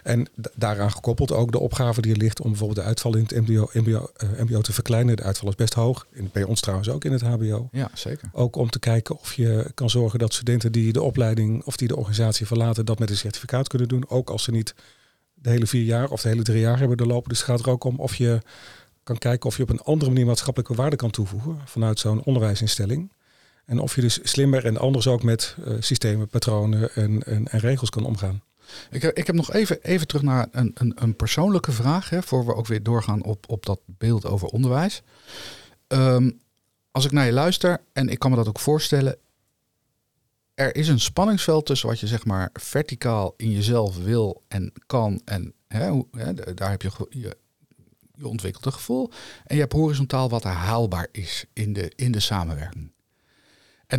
En 0.02 0.26
daaraan 0.54 0.90
gekoppeld 0.92 1.32
ook 1.32 1.52
de 1.52 1.58
opgave 1.58 2.00
die 2.00 2.12
er 2.12 2.18
ligt 2.18 2.40
om 2.40 2.48
bijvoorbeeld 2.50 2.78
de 2.80 2.84
uitval 2.86 3.16
in 3.16 3.22
het 3.22 3.48
MBO, 3.48 3.70
MBO, 3.72 4.10
eh, 4.16 4.28
MBO 4.38 4.60
te 4.60 4.72
verkleinen. 4.72 5.16
De 5.16 5.22
uitval 5.22 5.48
is 5.48 5.54
best 5.54 5.74
hoog. 5.74 6.06
In, 6.12 6.30
bij 6.32 6.42
ons 6.42 6.60
trouwens 6.60 6.88
ook 6.90 7.04
in 7.04 7.12
het 7.12 7.20
HBO. 7.22 7.68
Ja, 7.72 7.90
zeker. 7.94 8.28
Ook 8.32 8.56
om 8.56 8.70
te 8.70 8.78
kijken 8.78 9.18
of 9.18 9.34
je 9.34 9.70
kan 9.74 9.90
zorgen 9.90 10.18
dat 10.18 10.34
studenten 10.34 10.72
die 10.72 10.92
de 10.92 11.02
opleiding 11.02 11.64
of 11.64 11.76
die 11.76 11.88
de 11.88 11.96
organisatie 11.96 12.46
verlaten, 12.46 12.86
dat 12.86 12.98
met 12.98 13.10
een 13.10 13.16
certificaat 13.16 13.68
kunnen 13.68 13.88
doen. 13.88 14.08
Ook 14.08 14.30
als 14.30 14.42
ze 14.42 14.50
niet 14.50 14.74
de 15.34 15.50
hele 15.50 15.66
vier 15.66 15.84
jaar 15.84 16.08
of 16.10 16.22
de 16.22 16.28
hele 16.28 16.42
drie 16.42 16.60
jaar 16.60 16.78
hebben 16.78 16.96
doorlopen. 16.96 17.28
Dus 17.28 17.38
het 17.38 17.46
gaat 17.48 17.60
er 17.60 17.70
ook 17.70 17.84
om 17.84 17.98
of 17.98 18.14
je 18.14 18.40
kan 19.02 19.18
kijken 19.18 19.48
of 19.48 19.56
je 19.56 19.62
op 19.62 19.70
een 19.70 19.80
andere 19.80 20.10
manier 20.10 20.26
maatschappelijke 20.26 20.74
waarde 20.74 20.96
kan 20.96 21.10
toevoegen 21.10 21.58
vanuit 21.64 21.98
zo'n 21.98 22.22
onderwijsinstelling. 22.24 23.12
En 23.64 23.78
of 23.78 23.94
je 23.94 24.00
dus 24.00 24.18
slimmer 24.22 24.64
en 24.64 24.76
anders 24.76 25.06
ook 25.06 25.22
met 25.22 25.56
eh, 25.64 25.74
systemen, 25.78 26.28
patronen 26.28 26.94
en, 26.94 27.22
en, 27.22 27.48
en 27.48 27.60
regels 27.60 27.90
kan 27.90 28.04
omgaan. 28.04 28.42
Ik 28.90 29.02
heb, 29.02 29.16
ik 29.16 29.26
heb 29.26 29.36
nog 29.36 29.52
even, 29.52 29.82
even 29.82 30.06
terug 30.06 30.22
naar 30.22 30.48
een, 30.50 30.70
een, 30.74 30.92
een 30.96 31.16
persoonlijke 31.16 31.72
vraag, 31.72 32.10
hè, 32.10 32.22
voor 32.22 32.46
we 32.46 32.54
ook 32.54 32.66
weer 32.66 32.82
doorgaan 32.82 33.24
op, 33.24 33.44
op 33.48 33.66
dat 33.66 33.80
beeld 33.86 34.26
over 34.26 34.48
onderwijs. 34.48 35.02
Ehm, 35.86 36.30
als 36.90 37.04
ik 37.04 37.12
naar 37.12 37.26
je 37.26 37.32
luister, 37.32 37.80
en 37.92 38.08
ik 38.08 38.18
kan 38.18 38.30
me 38.30 38.36
dat 38.36 38.48
ook 38.48 38.60
voorstellen, 38.60 39.16
er 40.54 40.76
is 40.76 40.88
een 40.88 41.00
spanningsveld 41.00 41.66
tussen 41.66 41.88
wat 41.88 42.00
je 42.00 42.06
zeg 42.06 42.24
maar 42.24 42.50
verticaal 42.52 43.34
in 43.36 43.50
jezelf 43.50 44.04
wil 44.04 44.42
en 44.48 44.72
kan, 44.86 45.20
en 45.24 45.54
hè, 45.68 45.88
hoe, 45.88 46.06
hè, 46.10 46.54
daar 46.54 46.70
heb 46.70 46.82
je, 46.82 46.90
je 47.10 47.36
je 48.16 48.28
ontwikkelt 48.28 48.74
gevoel, 48.74 49.10
en 49.44 49.54
je 49.54 49.60
hebt 49.60 49.72
horizontaal 49.72 50.28
wat 50.28 50.44
er 50.44 50.50
haalbaar 50.50 51.08
is 51.12 51.44
in 51.52 51.72
de, 51.72 51.92
in 51.96 52.12
de 52.12 52.20
samenwerking. 52.20 52.92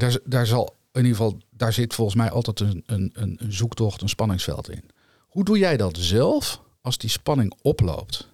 En 0.02 0.20
daar, 0.26 0.48
zal 0.48 0.76
in 0.92 1.02
ieder 1.06 1.18
geval, 1.18 1.38
daar 1.50 1.74
zit 1.74 1.94
volgens 1.94 2.18
mij 2.18 2.30
altijd 2.30 2.60
een, 2.60 2.84
een, 2.86 3.12
een, 3.14 3.40
zoektocht, 3.50 4.02
een 4.02 4.10
spanningsveld 4.10 4.70
in. 4.70 4.84
Hoe 5.28 5.44
doe 5.44 5.58
jij 5.58 5.78
dat 5.78 5.98
zelf 6.00 6.62
als 6.82 6.98
die 6.98 7.10
spanning 7.10 7.54
oploopt? 7.62 8.28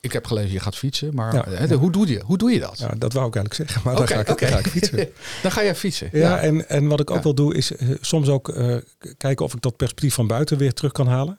Ik 0.00 0.12
heb 0.12 0.26
gelezen, 0.26 0.52
je 0.52 0.60
gaat 0.60 0.76
fietsen, 0.76 1.14
maar 1.14 1.34
Ja, 1.34 1.44
hè, 1.48 1.64
ja. 1.64 1.74
hoe, 1.74 1.90
doe 1.92 2.06
je, 2.08 2.22
hoe 2.24 2.38
doe 2.38 2.50
je 2.52 2.60
dat? 2.60 2.78
Ja, 2.78 2.94
dat 2.98 3.12
wou 3.12 3.26
ik 3.28 3.34
eigenlijk 3.36 3.54
zeggen, 3.54 3.80
maar 3.84 3.96
dan 3.96 4.08
ga 4.08 4.20
ik, 4.20 4.26
dan 4.26 4.48
ga 4.48 4.58
ik 4.58 4.66
fietsen. 4.66 5.08
Dan 5.42 5.52
ga 5.52 5.62
jij 5.62 5.74
fietsen. 5.74 6.08
Ja, 6.12 6.38
en, 6.38 6.68
en 6.68 6.86
wat 6.86 7.00
ik 7.00 7.10
ook 7.10 7.16
Ja. 7.16 7.22
wel 7.22 7.34
doe 7.34 7.54
is 7.54 7.76
eh, 7.76 7.88
soms 8.00 8.28
ook 8.28 8.48
eh, 8.48 8.76
kijken 9.16 9.44
of 9.44 9.54
ik 9.54 9.60
dat 9.62 9.76
perspectief 9.76 10.14
van 10.14 10.26
buiten 10.26 10.58
weer 10.58 10.72
terug 10.72 10.92
kan 10.92 11.06
halen. 11.06 11.38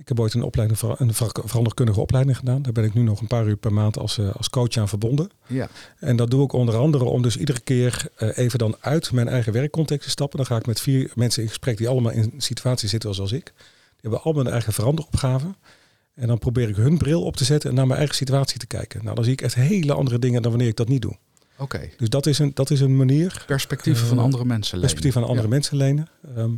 Ik 0.00 0.08
heb 0.08 0.20
ooit 0.20 0.34
een, 0.34 0.42
opleiding, 0.42 0.80
een 0.80 1.14
ver- 1.14 1.30
veranderkundige 1.44 2.00
opleiding 2.00 2.36
gedaan. 2.36 2.62
Daar 2.62 2.72
ben 2.72 2.84
ik 2.84 2.94
nu 2.94 3.02
nog 3.02 3.20
een 3.20 3.26
paar 3.26 3.46
uur 3.46 3.56
per 3.56 3.72
maand 3.72 3.98
als, 3.98 4.18
eh, 4.18 4.34
als 4.36 4.50
coach 4.50 4.76
aan 4.76 4.88
verbonden. 4.88 5.30
ja. 5.46 5.68
En 5.98 6.16
dat 6.16 6.30
doe 6.30 6.44
ik 6.44 6.52
onder 6.52 6.76
andere 6.76 7.04
om 7.04 7.22
dus 7.22 7.36
iedere 7.36 7.60
keer 7.60 8.06
eh, 8.16 8.38
even 8.38 8.58
dan 8.58 8.76
uit 8.80 9.12
mijn 9.12 9.28
eigen 9.28 9.52
werkcontext 9.52 10.04
te 10.04 10.10
stappen. 10.10 10.36
Dan 10.36 10.46
ga 10.46 10.56
ik 10.56 10.66
met 10.66 10.80
vier 10.80 11.10
mensen 11.14 11.42
in 11.42 11.48
gesprek 11.48 11.76
die 11.76 11.88
allemaal 11.88 12.12
in 12.12 12.22
een 12.22 12.40
situatie 12.40 12.88
zitten 12.88 13.14
zoals 13.14 13.32
ik. 13.32 13.44
Die 13.44 14.00
hebben 14.00 14.22
allemaal 14.22 14.44
een 14.46 14.52
eigen 14.52 14.72
veranderopgave. 14.72 15.54
En 16.14 16.26
dan 16.26 16.38
probeer 16.38 16.68
ik 16.68 16.76
hun 16.76 16.98
bril 16.98 17.22
op 17.22 17.36
te 17.36 17.44
zetten 17.44 17.68
en 17.70 17.76
naar 17.76 17.86
mijn 17.86 17.98
eigen 17.98 18.16
situatie 18.16 18.58
te 18.58 18.66
kijken. 18.66 19.02
Nou, 19.02 19.14
dan 19.14 19.24
zie 19.24 19.32
ik 19.32 19.40
echt 19.42 19.54
hele 19.54 19.92
andere 19.92 20.18
dingen 20.18 20.42
dan 20.42 20.50
wanneer 20.50 20.68
ik 20.70 20.76
dat 20.76 20.88
niet 20.88 21.02
doe. 21.02 21.16
Oké. 21.58 21.88
Dus 21.96 22.08
dat 22.08 22.26
is 22.26 22.38
een, 22.38 22.50
dat 22.54 22.70
is 22.70 22.80
een 22.80 22.96
manier 22.96 23.44
Perspectieven 23.46 24.06
van 24.06 24.16
Eh, 24.18 24.24
andere 24.24 24.44
mensen. 24.44 24.78
lenen. 24.78 24.80
perspectief 24.94 25.16
aan 25.16 25.28
andere 25.28 25.48
ja. 25.48 25.54
mensen 25.54 25.76
lenen. 25.76 26.08
Ehm, 26.36 26.50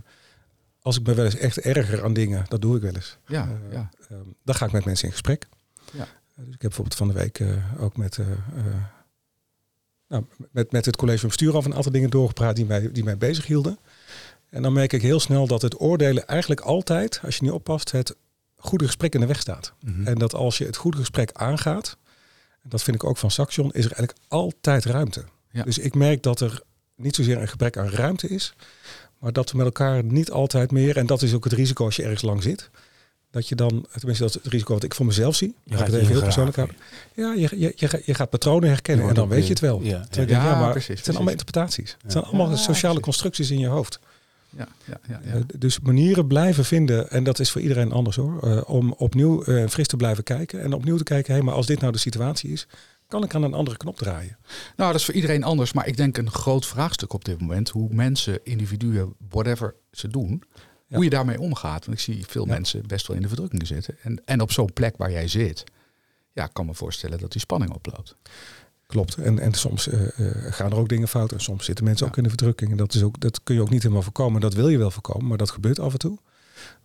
als 0.82 0.98
ik 0.98 1.06
me 1.06 1.14
wel 1.14 1.24
eens 1.24 1.36
echt 1.36 1.58
erger 1.58 2.04
aan 2.04 2.12
dingen, 2.12 2.44
dat 2.48 2.60
doe 2.60 2.76
ik 2.76 2.82
wel 2.82 2.94
eens. 2.94 3.16
Ja, 3.26 3.48
Eh, 3.48 3.72
ja. 3.72 3.90
ehm, 4.10 4.20
dan 4.44 4.54
ga 4.54 4.66
ik 4.66 4.72
met 4.72 4.84
mensen 4.84 5.04
in 5.06 5.12
gesprek. 5.12 5.46
Ja. 5.92 6.00
Eh, 6.02 6.06
dus 6.34 6.44
ik 6.46 6.50
heb 6.50 6.60
bijvoorbeeld 6.60 6.96
van 6.96 7.08
de 7.08 7.14
week 7.14 7.38
eh, 7.40 7.82
ook 7.82 7.96
met, 7.96 8.18
nou, 10.08 10.24
met, 10.50 10.72
met 10.72 10.84
het 10.86 10.96
college 10.96 11.18
van 11.18 11.28
bestuur 11.28 11.54
al 11.54 11.64
een 11.64 11.74
aantal 11.74 11.92
dingen 11.92 12.10
doorgepraat 12.10 12.56
die 12.56 12.64
mij, 12.64 12.92
die 12.92 13.04
mij 13.04 13.16
bezig 13.16 13.46
hielden. 13.46 13.78
En 14.48 14.62
dan 14.62 14.72
merk 14.72 14.92
ik 14.92 15.02
heel 15.02 15.20
snel 15.20 15.46
dat 15.46 15.62
het 15.62 15.80
oordelen 15.80 16.26
eigenlijk 16.26 16.60
altijd, 16.60 17.20
als 17.24 17.36
je 17.36 17.42
niet 17.42 17.52
oppast, 17.52 17.90
het 17.92 18.14
goede 18.56 18.86
gesprek 18.86 19.14
in 19.14 19.20
de 19.20 19.26
weg 19.26 19.40
staat. 19.40 19.72
Mhm. 19.80 20.06
En 20.06 20.14
dat 20.18 20.34
als 20.34 20.58
je 20.58 20.64
het 20.64 20.76
goede 20.76 20.96
gesprek 20.96 21.30
aangaat, 21.32 21.96
en 22.62 22.68
dat 22.68 22.82
vind 22.82 22.96
ik 22.96 23.04
ook 23.04 23.16
van 23.16 23.30
Saxion, 23.30 23.66
is 23.72 23.84
er 23.84 23.92
eigenlijk 23.92 24.18
altijd 24.28 24.84
ruimte. 24.84 25.24
Ja. 25.50 25.62
Dus 25.64 25.78
ik 25.78 25.94
merk 25.94 26.22
dat 26.22 26.40
er 26.40 26.62
niet 27.02 27.14
zozeer 27.14 27.40
een 27.40 27.48
gebrek 27.48 27.76
aan 27.76 27.88
ruimte 27.88 28.28
is, 28.28 28.54
maar 29.18 29.32
dat 29.32 29.50
we 29.50 29.56
met 29.56 29.66
elkaar 29.66 30.04
niet 30.04 30.30
altijd 30.30 30.70
meer, 30.70 30.96
en 30.96 31.06
dat 31.06 31.22
is 31.22 31.34
ook 31.34 31.44
het 31.44 31.52
risico 31.52 31.84
als 31.84 31.96
je 31.96 32.02
ergens 32.02 32.22
lang 32.22 32.42
zit, 32.42 32.70
dat 33.30 33.48
je 33.48 33.54
dan, 33.54 33.86
tenminste 33.92 34.24
dat 34.24 34.34
is 34.36 34.42
het 34.42 34.52
risico 34.52 34.74
wat 34.74 34.82
ik 34.84 34.94
voor 34.94 35.06
mezelf 35.06 35.34
zie, 35.36 35.54
Je 35.64 35.76
gaat 35.76 35.80
ik 35.80 35.86
het 35.86 35.94
je 35.94 36.00
even 36.00 36.12
heel 36.12 36.22
persoonlijk 36.22 36.56
houden. 36.56 36.76
Ja, 37.14 37.32
je, 37.34 37.60
je, 37.60 37.72
je, 37.76 37.88
ga- 37.88 37.98
je 38.04 38.14
gaat 38.14 38.30
patronen 38.30 38.68
herkennen 38.68 39.08
en 39.08 39.14
dan 39.14 39.28
weet 39.28 39.42
je 39.44 39.50
het 39.50 39.60
wel. 39.60 39.80
Ja, 39.82 40.04
maar 40.58 40.70
precies, 40.70 40.88
het 40.94 41.04
zijn 41.04 41.16
allemaal 41.16 41.32
interpretaties. 41.32 41.96
Het 42.02 42.12
zijn 42.12 42.24
allemaal 42.24 42.50
Ja, 42.50 42.56
sociale 42.56 42.78
precies. 42.80 43.02
constructies 43.02 43.50
in 43.50 43.58
je 43.58 43.66
hoofd. 43.66 43.98
Ja, 44.56 44.68
ja, 44.84 45.00
ja, 45.08 45.20
ja. 45.24 45.32
Eh, 45.32 45.40
dus 45.58 45.80
manieren 45.80 46.26
blijven 46.26 46.64
vinden, 46.64 47.10
en 47.10 47.24
dat 47.24 47.38
is 47.38 47.50
voor 47.50 47.60
iedereen 47.60 47.92
anders 47.92 48.16
hoor, 48.16 48.42
eh, 48.42 48.62
om 48.66 48.92
opnieuw 48.92 49.42
eh, 49.44 49.68
fris 49.68 49.86
te 49.86 49.96
blijven 49.96 50.24
kijken 50.24 50.62
en 50.62 50.72
opnieuw 50.72 50.96
te 50.96 51.04
kijken, 51.04 51.34
hé, 51.34 51.42
maar 51.42 51.54
als 51.54 51.66
dit 51.66 51.80
nou 51.80 51.92
de 51.92 51.98
situatie 51.98 52.50
is, 52.52 52.66
kan 53.10 53.24
ik 53.24 53.34
aan 53.34 53.42
een 53.42 53.54
andere 53.54 53.76
knop 53.76 53.96
draaien. 53.96 54.36
Nou, 54.76 54.90
dat 54.90 55.00
is 55.00 55.04
voor 55.04 55.14
iedereen 55.14 55.44
anders. 55.44 55.72
Maar 55.72 55.86
ik 55.86 55.96
denk 55.96 56.16
een 56.16 56.30
groot 56.30 56.66
vraagstuk 56.66 57.12
op 57.12 57.24
dit 57.24 57.40
moment. 57.40 57.68
Hoe 57.68 57.94
mensen, 57.94 58.40
individuen, 58.44 59.14
whatever 59.28 59.74
ze 59.92 60.08
doen. 60.08 60.42
Ja. 60.86 60.94
Hoe 60.94 61.04
je 61.04 61.10
daarmee 61.10 61.40
omgaat. 61.40 61.86
Want 61.86 61.98
ik 61.98 62.04
zie 62.04 62.24
veel 62.26 62.46
Ja. 62.46 62.52
mensen 62.52 62.86
best 62.86 63.06
wel 63.06 63.16
in 63.16 63.22
de 63.22 63.28
verdrukkingen 63.28 63.66
zitten. 63.66 63.96
En, 64.02 64.22
en 64.24 64.40
op 64.40 64.52
zo'n 64.52 64.72
plek 64.72 64.96
waar 64.96 65.10
jij 65.10 65.28
zit. 65.28 65.64
Ja, 66.32 66.44
ik 66.44 66.52
kan 66.52 66.66
me 66.66 66.74
voorstellen 66.74 67.18
dat 67.18 67.32
die 67.32 67.40
spanning 67.40 67.72
oploopt. 67.72 68.16
Klopt. 68.86 69.14
En, 69.14 69.38
en 69.38 69.52
soms 69.52 69.88
eh, 69.88 70.02
eh, 70.18 70.52
gaan 70.52 70.70
er 70.70 70.76
ook 70.76 70.88
dingen 70.88 71.08
fout. 71.08 71.32
En 71.32 71.40
soms 71.40 71.64
zitten 71.64 71.84
mensen 71.84 72.04
Ja. 72.06 72.10
ook 72.12 72.16
in 72.18 72.22
de 72.22 72.28
verdrukking. 72.28 72.70
En 72.70 72.76
dat, 72.76 72.94
is 72.94 73.02
ook, 73.02 73.20
dat 73.20 73.42
kun 73.42 73.54
je 73.54 73.60
ook 73.60 73.70
niet 73.70 73.82
helemaal 73.82 74.02
voorkomen. 74.02 74.40
Dat 74.40 74.54
wil 74.54 74.68
je 74.68 74.78
wel 74.78 74.90
voorkomen, 74.90 75.26
maar 75.26 75.38
dat 75.38 75.50
gebeurt 75.50 75.78
af 75.78 75.92
en 75.92 75.98
toe. 75.98 76.18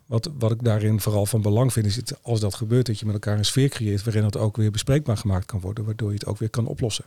Wat, 0.05 0.29
wat 0.37 0.51
ik 0.51 0.63
daarin 0.63 0.99
vooral 0.99 1.25
van 1.25 1.41
belang 1.41 1.73
vind, 1.73 1.85
is 1.85 1.95
het, 1.95 2.23
als 2.23 2.39
dat 2.39 2.55
gebeurt, 2.55 2.85
dat 2.85 2.99
je 2.99 3.05
met 3.05 3.13
elkaar 3.13 3.37
een 3.37 3.45
sfeer 3.45 3.69
creëert 3.69 4.03
waarin 4.03 4.23
het 4.23 4.37
ook 4.37 4.57
weer 4.57 4.71
bespreekbaar 4.71 5.17
gemaakt 5.17 5.45
kan 5.45 5.59
worden, 5.59 5.85
waardoor 5.85 6.09
je 6.09 6.13
het 6.17 6.25
ook 6.25 6.37
weer 6.37 6.49
kan 6.49 6.65
oplossen. 6.67 7.05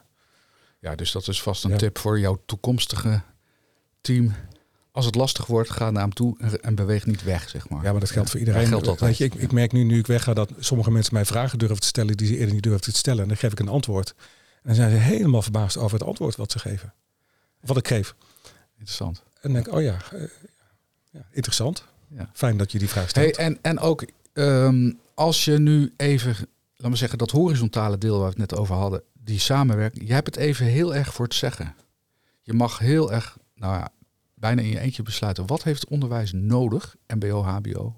Ja, 0.80 0.94
dus 0.94 1.12
dat 1.12 1.28
is 1.28 1.42
vast 1.42 1.64
een 1.64 1.70
Ja. 1.70 1.76
tip 1.76 1.98
voor 1.98 2.18
jouw 2.20 2.42
toekomstige 2.46 3.22
team. 4.00 4.34
Als 4.92 5.06
het 5.06 5.14
lastig 5.14 5.46
wordt, 5.46 5.70
ga 5.70 5.90
naar 5.90 6.02
hem 6.02 6.12
toe 6.12 6.58
en, 6.61 6.74
beweeg 6.74 7.06
niet 7.06 7.22
weg, 7.22 7.48
zeg 7.48 7.68
maar. 7.68 7.84
Ja, 7.84 7.90
maar 7.90 8.00
dat 8.00 8.11
geldt 8.11 8.30
voor 8.30 8.38
iedereen. 8.38 8.61
Dat 8.61 8.68
geldt 8.68 8.87
altijd. 8.87 9.08
Weet 9.08 9.18
je, 9.18 9.24
ik, 9.24 9.42
ik 9.42 9.52
merk 9.52 9.72
nu, 9.72 9.84
nu 9.84 9.98
ik 9.98 10.06
wegga, 10.06 10.34
dat 10.34 10.50
sommige 10.58 10.90
mensen 10.90 11.14
mij 11.14 11.24
vragen 11.24 11.58
durven 11.58 11.80
te 11.80 11.87
stellen 11.87 12.16
die 12.16 12.26
ze 12.26 12.37
eerder 12.37 12.54
niet 12.54 12.62
durfden 12.62 12.92
te 12.92 12.98
stellen. 12.98 13.22
En 13.22 13.28
dan 13.28 13.37
geef 13.37 13.52
ik 13.52 13.58
een 13.61 13.68
antwoord. 13.68 14.14
En 14.18 14.62
dan 14.62 14.74
zijn 14.74 14.90
ze 14.90 14.96
helemaal 14.96 15.42
verbaasd 15.42 15.76
over 15.76 15.98
het 15.98 16.08
antwoord 16.08 16.37
wat 16.37 16.52
ze 16.52 16.58
geven. 16.58 16.94
Of 17.62 17.68
wat 17.68 17.76
ik 17.76 17.88
geef. 17.88 18.14
Interessant. 18.72 19.16
En 19.18 19.40
dan 19.42 19.52
denk 19.52 19.66
ik, 19.66 19.72
oh 19.72 19.82
ja, 19.82 19.96
eh, 20.12 20.22
ja 21.11 21.26
interessant. 21.30 21.84
Ja. 22.10 22.30
Fijn 22.32 22.56
dat 22.56 22.72
je 22.72 22.78
die 22.78 22.88
vraag 22.88 23.14
Hey, 23.14 23.28
stelt. 23.28 23.36
en, 23.36 23.58
en 23.62 23.78
ook 23.78 24.04
ehm, 24.32 24.92
als 25.14 25.44
je 25.44 25.58
nu 25.58 25.92
even, 25.96 26.36
laat 26.76 26.90
me 26.90 26.96
zeggen, 26.96 27.18
dat 27.18 27.30
horizontale 27.30 27.98
deel 27.98 28.12
waar 28.18 28.30
we 28.32 28.40
het 28.40 28.50
net 28.50 28.60
over 28.60 28.74
hadden, 28.74 29.02
die 29.24 29.38
samenwerking, 29.38 30.06
je 30.08 30.12
hebt 30.12 30.26
het 30.26 30.36
even 30.36 30.66
heel 30.66 30.94
erg 30.94 31.14
voor 31.14 31.24
het 31.24 31.34
zeggen. 31.34 31.74
Je 32.42 32.52
mag 32.52 32.78
heel 32.78 33.12
erg, 33.12 33.38
nou 33.54 33.74
ja, 33.74 33.88
bijna 34.34 34.62
in 34.62 34.68
je 34.68 34.80
eentje 34.80 35.02
besluiten, 35.02 35.46
wat 35.46 35.62
heeft 35.62 35.80
het 35.80 35.90
onderwijs 35.90 36.32
nodig, 36.32 36.96
MBO, 37.06 37.42
HBO? 37.42 37.94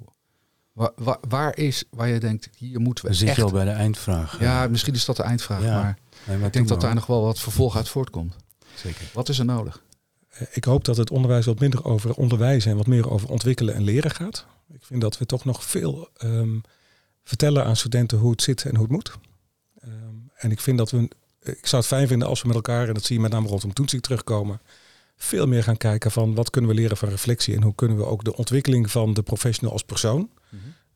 Waar, 0.73 0.91
waar, 0.97 1.19
waar 1.29 1.57
is, 1.57 1.85
waar 1.91 2.09
je 2.09 2.21
denkt, 2.21 2.49
hier 2.57 2.81
moeten 2.81 3.05
we 3.05 3.11
Dan 3.11 3.19
zit 3.19 3.29
echt... 3.29 3.37
je 3.37 3.43
al 3.45 3.51
bij 3.51 3.65
de 3.65 3.71
eindvraag. 3.71 4.41
Ja, 4.41 4.69
misschien 4.69 4.95
is 4.95 5.05
dat 5.05 5.17
de 5.17 5.23
eindvraag, 5.23 5.63
Ja, 5.63 5.83
maar 5.83 5.99
Nee, 6.27 6.37
maar 6.37 6.47
ik 6.47 6.53
denk 6.53 6.69
dat 6.69 6.81
daar 6.81 6.95
nog 6.95 7.07
wel 7.07 7.23
wat 7.23 7.39
vervolg 7.41 7.77
uit 7.77 7.89
voortkomt. 7.89 8.37
Zeker. 8.75 9.05
Wat 9.13 9.29
is 9.29 9.39
er 9.39 9.45
nodig? 9.45 9.83
Eh, 10.41 10.47
Ik 10.51 10.65
hoop 10.65 10.85
dat 10.85 10.97
het 10.97 11.11
onderwijs 11.11 11.47
wat 11.47 11.61
minder 11.61 11.85
over 11.85 12.15
onderwijzen 12.15 12.71
en 12.71 12.77
wat 12.77 12.87
meer 12.87 13.11
over 13.11 13.29
ontwikkelen 13.29 13.75
en 13.75 13.83
leren 13.83 14.11
gaat. 14.11 14.47
Ik 14.73 14.85
vind 14.85 15.01
dat 15.01 15.19
we 15.19 15.27
toch 15.27 15.45
nog 15.45 15.65
veel 15.65 16.09
ehm, 16.17 16.59
vertellen 17.25 17.65
aan 17.65 17.77
studenten 17.77 18.19
hoe 18.19 18.31
het 18.31 18.43
zit 18.43 18.65
en 18.65 18.75
hoe 18.75 18.83
het 18.83 18.93
moet. 18.93 19.13
Ehm, 19.81 20.15
en 20.35 20.51
ik 20.51 20.61
vind 20.61 20.79
dat 20.79 20.91
we, 20.91 21.09
ik 21.43 21.67
zou 21.67 21.83
het 21.83 21.91
fijn 21.91 22.09
vinden 22.09 22.29
als 22.29 22.41
we 22.43 22.47
met 22.47 22.57
elkaar, 22.57 22.89
en 22.89 22.95
dat 22.95 23.05
zie 23.05 23.17
je 23.17 23.23
met 23.23 23.33
name 23.33 23.49
rondom 23.49 23.73
toetsing 23.73 24.03
terugkomen, 24.03 24.61
veel 25.17 25.47
meer 25.47 25.63
gaan 25.63 25.77
kijken 25.77 26.11
van 26.11 26.35
wat 26.35 26.51
kunnen 26.51 26.71
we 26.71 26.77
leren 26.77 26.97
van 26.97 27.09
reflectie 27.09 27.55
en 27.55 27.63
hoe 27.63 27.75
kunnen 27.75 27.97
we 27.97 28.05
ook 28.05 28.25
de 28.25 28.37
ontwikkeling 28.37 28.91
van 28.91 29.15
de 29.15 29.23
professional 29.23 29.73
als 29.73 29.85
persoon 29.85 30.31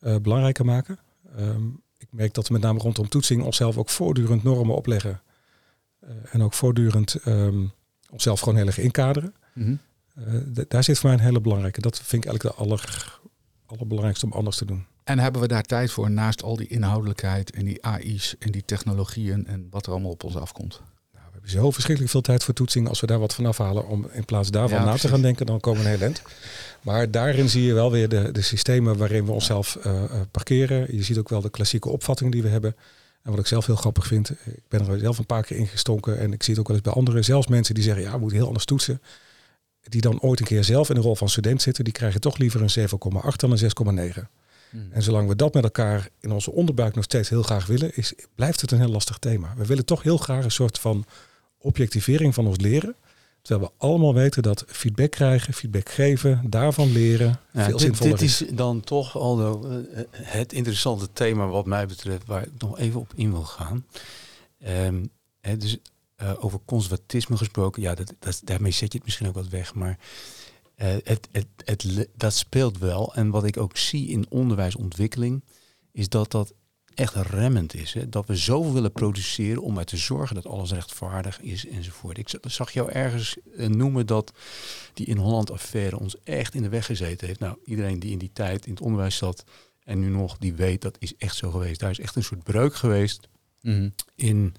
eh, 0.01 0.17
belangrijker 0.17 0.65
maken. 0.65 0.99
Ehm, 1.37 1.67
ik 1.99 2.09
merk 2.11 2.35
dat 2.35 2.47
we 2.47 2.53
met 2.53 2.63
name 2.63 2.79
rondom 2.79 3.09
toetsing 3.09 3.43
onszelf 3.43 3.79
ook 3.79 3.89
voortdurend 3.89 4.43
normen 4.43 4.77
opleggen. 4.77 5.23
Eh, 6.01 6.11
en 6.31 6.43
ook 6.43 6.53
voortdurend 6.53 7.17
onszelf 8.15 8.41
gewoon 8.41 8.57
heel 8.57 8.67
erg 8.67 8.79
inkaderen. 8.79 9.35
Mhm. 9.53 9.75
Eh, 10.15 10.25
daar 10.69 10.85
zit 10.85 10.99
voor 10.99 11.09
mij 11.11 11.19
een 11.19 11.25
hele 11.25 11.41
belangrijke. 11.41 11.81
Dat 11.81 11.97
vind 12.03 12.25
ik 12.25 12.31
eigenlijk 12.31 12.57
de 12.57 12.63
aller, 12.63 13.13
allerbelangrijkste 13.67 14.27
om 14.27 14.33
anders 14.33 14.57
te 14.57 14.65
doen. 14.65 14.87
En 15.05 15.19
hebben 15.19 15.41
we 15.41 15.49
daar 15.49 15.63
tijd 15.63 15.91
voor 15.91 16.11
naast 16.11 16.43
al 16.43 16.57
die 16.57 16.67
inhoudelijkheid 16.69 17.51
en 17.51 17.65
die 17.65 17.85
AI's 17.85 18.35
en 18.39 18.53
die 18.53 18.65
technologieën 18.65 19.47
en 19.47 19.67
wat 19.71 19.87
er 19.87 19.93
allemaal 19.93 20.11
op 20.11 20.25
ons 20.25 20.37
afkomt? 20.37 20.81
Nou, 21.13 21.25
we 21.27 21.33
hebben 21.33 21.51
zo 21.51 21.71
verschrikkelijk 21.71 22.13
veel 22.13 22.21
tijd 22.21 22.45
voor 22.45 22.55
toetsing. 22.55 22.89
Als 22.89 23.01
we 23.01 23.07
daar 23.07 23.19
wat 23.19 23.35
van 23.35 23.47
afhalen 23.47 23.89
om 23.89 24.07
in 24.13 24.25
plaats 24.25 24.51
daarvan 24.51 24.79
Ja, 24.79 24.85
na 24.85 24.91
precies. 24.91 25.03
te 25.03 25.09
gaan 25.09 25.23
denken, 25.23 25.47
dan 25.47 25.61
komen 25.61 25.83
we 25.83 25.89
een 25.89 25.95
heel 25.95 26.07
eind. 26.07 26.23
Maar 26.83 27.11
daarin 27.11 27.49
zie 27.49 27.63
je 27.63 27.73
wel 27.73 27.91
weer 27.91 28.09
de, 28.09 28.33
de 28.33 28.43
systemen 28.43 28.97
waarin 28.97 29.25
we 29.25 29.33
onszelf 29.33 29.77
eh, 29.77 30.05
eh, 30.05 30.21
parkeren. 30.31 30.97
Je 30.97 31.03
ziet 31.03 31.19
ook 31.19 31.29
wel 31.29 31.41
de 31.41 31.51
klassieke 31.51 31.89
opvattingen 31.89 32.33
die 32.33 32.43
we 32.43 32.49
hebben. 32.49 32.77
En 33.25 33.31
wat 33.31 33.39
ik 33.39 33.47
zelf 33.47 33.67
heel 33.67 33.77
grappig 33.77 34.07
vind, 34.07 34.31
ik 34.31 34.69
ben 34.69 34.89
er 34.89 34.99
zelf 34.99 35.19
een 35.19 35.27
paar 35.27 35.43
keer 35.43 35.57
ingestonken 35.57 36.19
en 36.19 36.33
ik 36.33 36.43
zie 36.43 36.53
het 36.53 36.61
ook 36.61 36.69
wel 36.69 36.77
eens 36.77 36.87
bij 36.87 36.95
anderen, 36.95 37.25
zelfs 37.25 37.47
mensen 37.47 37.75
die 37.75 37.85
zeggen, 37.85 38.03
ja, 38.03 38.13
we 38.13 38.19
moeten 38.19 38.37
heel 38.37 38.47
anders 38.47 38.65
toetsen. 38.65 39.03
Die 39.89 40.01
dan 40.01 40.21
ooit 40.21 40.41
een 40.41 40.47
keer 40.47 40.65
zelf 40.65 40.89
in 40.89 40.95
de 40.95 41.01
rol 41.01 41.17
van 41.17 41.29
student 41.29 41.63
zitten, 41.63 41.85
die 41.85 41.93
krijgen 41.93 42.21
toch 42.21 42.39
liever 42.39 42.63
een 42.63 42.89
7,8 42.89 43.37
dan 43.37 43.51
een 43.51 44.17
6,9. 44.17 44.23
En 44.91 45.03
zolang 45.03 45.29
we 45.29 45.37
dat 45.37 45.55
met 45.55 45.65
elkaar 45.65 46.09
in 46.21 46.33
onze 46.33 46.53
onderbuik 46.53 46.95
nog 46.95 47.05
steeds 47.05 47.29
heel 47.29 47.43
graag 47.43 47.67
willen, 47.67 47.97
is, 47.97 48.15
blijft 48.35 48.61
het 48.61 48.71
een 48.71 48.79
heel 48.79 48.89
lastig 48.89 49.19
thema. 49.19 49.55
We 49.57 49.67
willen 49.67 49.85
toch 49.85 50.03
heel 50.03 50.17
graag 50.17 50.45
een 50.45 50.51
soort 50.51 50.79
van 50.79 51.05
objectivering 51.59 52.35
van 52.35 52.47
ons 52.47 52.59
leren. 52.61 52.97
Terwijl 53.45 53.69
we 53.69 53.85
allemaal 53.87 54.15
weten 54.15 54.43
dat 54.43 54.65
feedback 54.67 55.11
krijgen, 55.11 55.55
feedback 55.55 55.89
geven, 55.89 56.43
daarvan 56.51 56.93
leren 56.93 57.41
Ja, 57.53 57.65
veel 57.65 57.77
dit, 57.77 58.03
dit 58.03 58.21
is. 58.23 58.45
dan 58.53 58.81
toch, 58.81 59.17
Aldo, 59.17 59.65
eh, 59.69 60.03
het 60.13 60.53
interessante 60.53 61.09
thema 61.13 61.47
wat 61.47 61.67
mij 61.67 61.87
betreft, 61.87 62.27
waar 62.27 62.43
ik 62.43 62.51
nog 62.59 62.79
even 62.79 63.01
op 63.01 63.13
in 63.15 63.31
wil 63.31 63.43
gaan. 63.43 63.87
Ehm, 64.59 65.05
dus 65.59 65.79
eh, 66.17 66.33
over 66.45 66.61
conservatisme 66.65 67.37
gesproken, 67.37 67.83
ja, 67.83 67.95
dat, 67.95 68.15
dat, 68.19 68.41
daarmee 68.45 68.73
zet 68.73 68.93
je 68.93 68.99
het 68.99 69.07
misschien 69.07 69.29
ook 69.29 69.35
wat 69.35 69.49
weg, 69.49 69.75
maar 69.75 69.99
eh, 70.75 70.89
het, 71.03 71.29
het, 71.65 72.09
dat 72.17 72.35
speelt 72.35 72.79
wel. 72.79 73.15
En 73.15 73.31
wat 73.31 73.45
ik 73.45 73.57
ook 73.57 73.77
zie 73.77 74.09
in 74.09 74.27
onderwijsontwikkeling, 74.29 75.45
is 75.93 76.09
dat 76.09 76.31
dat 76.31 76.53
echt 76.95 77.15
remmend 77.15 77.75
is. 77.75 77.93
Hè? 77.93 78.09
Dat 78.09 78.27
we 78.27 78.37
zoveel 78.37 78.73
willen 78.73 78.93
produceren 78.93 79.63
om 79.63 79.79
er 79.79 79.85
te 79.85 79.97
zorgen 79.97 80.35
dat 80.35 80.47
alles 80.47 80.73
rechtvaardig 80.73 81.41
is 81.41 81.67
enzovoort. 81.67 82.19
Ik 82.19 82.29
za- 82.29 82.39
zag 82.43 82.71
jou 82.73 82.91
ergens 82.91 83.37
eh, 83.57 83.67
noemen 83.69 84.07
dat 84.07 84.33
die 84.95 85.07
in 85.07 85.17
Holland 85.17 85.51
affaire 85.51 85.99
ons 85.99 86.17
echt 86.25 86.55
in 86.55 86.63
de 86.63 86.69
weg 86.69 86.87
gezeten 86.87 87.27
heeft. 87.27 87.41
Nou, 87.41 87.57
iedereen 87.65 87.99
die 87.99 88.11
in 88.13 88.19
die 88.19 88.31
tijd 88.33 88.67
in 88.67 88.73
het 88.73 88.83
onderwijs 88.83 89.17
zat 89.17 89.45
en 89.85 90.01
nu 90.01 90.09
nog, 90.09 90.39
die 90.39 90.55
weet 90.55 90.83
dat 90.83 90.97
is 90.99 91.17
echt 91.17 91.37
zo 91.37 91.51
geweest. 91.51 91.81
Daar 91.81 91.91
is 91.91 92.01
echt 92.01 92.17
een 92.17 92.25
soort 92.25 92.43
breuk 92.43 92.75
geweest 92.75 93.29
Mhm. 93.61 93.89
in, 94.15 94.55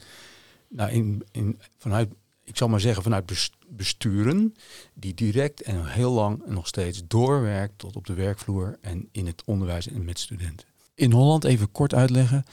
nou, 0.70 0.92
in, 0.92 1.24
in, 1.32 1.60
vanuit, 1.78 2.10
ik 2.44 2.58
zal 2.58 2.68
maar 2.70 2.80
zeggen, 2.80 3.04
vanuit 3.04 3.26
bes- 3.26 3.52
besturen, 3.68 4.56
die 4.94 5.14
direct 5.14 5.62
en 5.62 5.86
heel 5.86 6.12
lang 6.12 6.46
en 6.46 6.54
nog 6.54 6.68
steeds 6.68 7.02
doorwerkt 7.08 7.78
tot 7.78 7.96
op 7.96 8.06
de 8.06 8.14
werkvloer 8.14 8.78
en 8.82 9.08
in 9.12 9.26
het 9.28 9.42
onderwijs 9.46 9.88
en 9.88 10.06
met 10.06 10.20
studenten. 10.20 10.68
In 10.96 11.12
Holland 11.12 11.44
even 11.44 11.72
kort 11.72 11.94
uitleggen. 11.94 12.44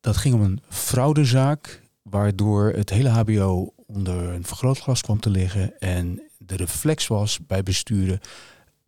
Dat 0.00 0.16
ging 0.16 0.34
om 0.34 0.42
een 0.42 0.60
fraudezaak, 0.68 1.82
waardoor 2.02 2.70
het 2.72 2.90
hele 2.90 3.08
HBO 3.08 3.72
onder 3.86 4.28
een 4.28 4.44
vergrootglas 4.44 5.00
kwam 5.02 5.20
te 5.20 5.30
liggen 5.30 5.78
en 5.80 6.22
de 6.38 6.56
reflex 6.56 7.06
was 7.06 7.38
bij 7.46 7.62
besturen 7.62 8.20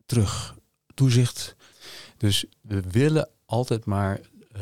terug 0.07 0.55
toezicht. 0.95 1.57
Dus 2.17 2.45
we 2.61 2.81
willen 2.91 3.29
altijd 3.47 3.85
maar 3.85 4.21
eh, 4.53 4.61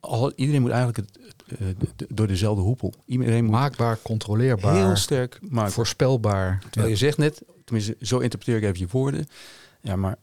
al, 0.00 0.32
iedereen 0.34 0.60
moet 0.60 0.70
eigenlijk 0.70 1.08
het, 1.08 1.80
de- 1.96 2.06
door 2.14 2.26
dezelfde 2.26 2.62
hoepel. 2.62 2.94
Iedereen 3.04 3.44
moet 3.44 3.52
Maakbaar, 3.52 3.98
controleerbaar, 4.02 4.74
heel 4.74 4.96
sterk 4.96 5.38
maken. 5.50 5.72
voorspelbaar. 5.72 6.62
Terwijl 6.70 6.92
je 6.92 6.98
zegt 6.98 7.18
net, 7.18 7.42
tenminste 7.64 7.96
zo 8.00 8.18
interpreteer 8.18 8.56
ik 8.56 8.62
even 8.62 8.78
je 8.78 8.86
woorden. 8.90 9.26
Ja, 9.80 9.96
maar 9.96 10.16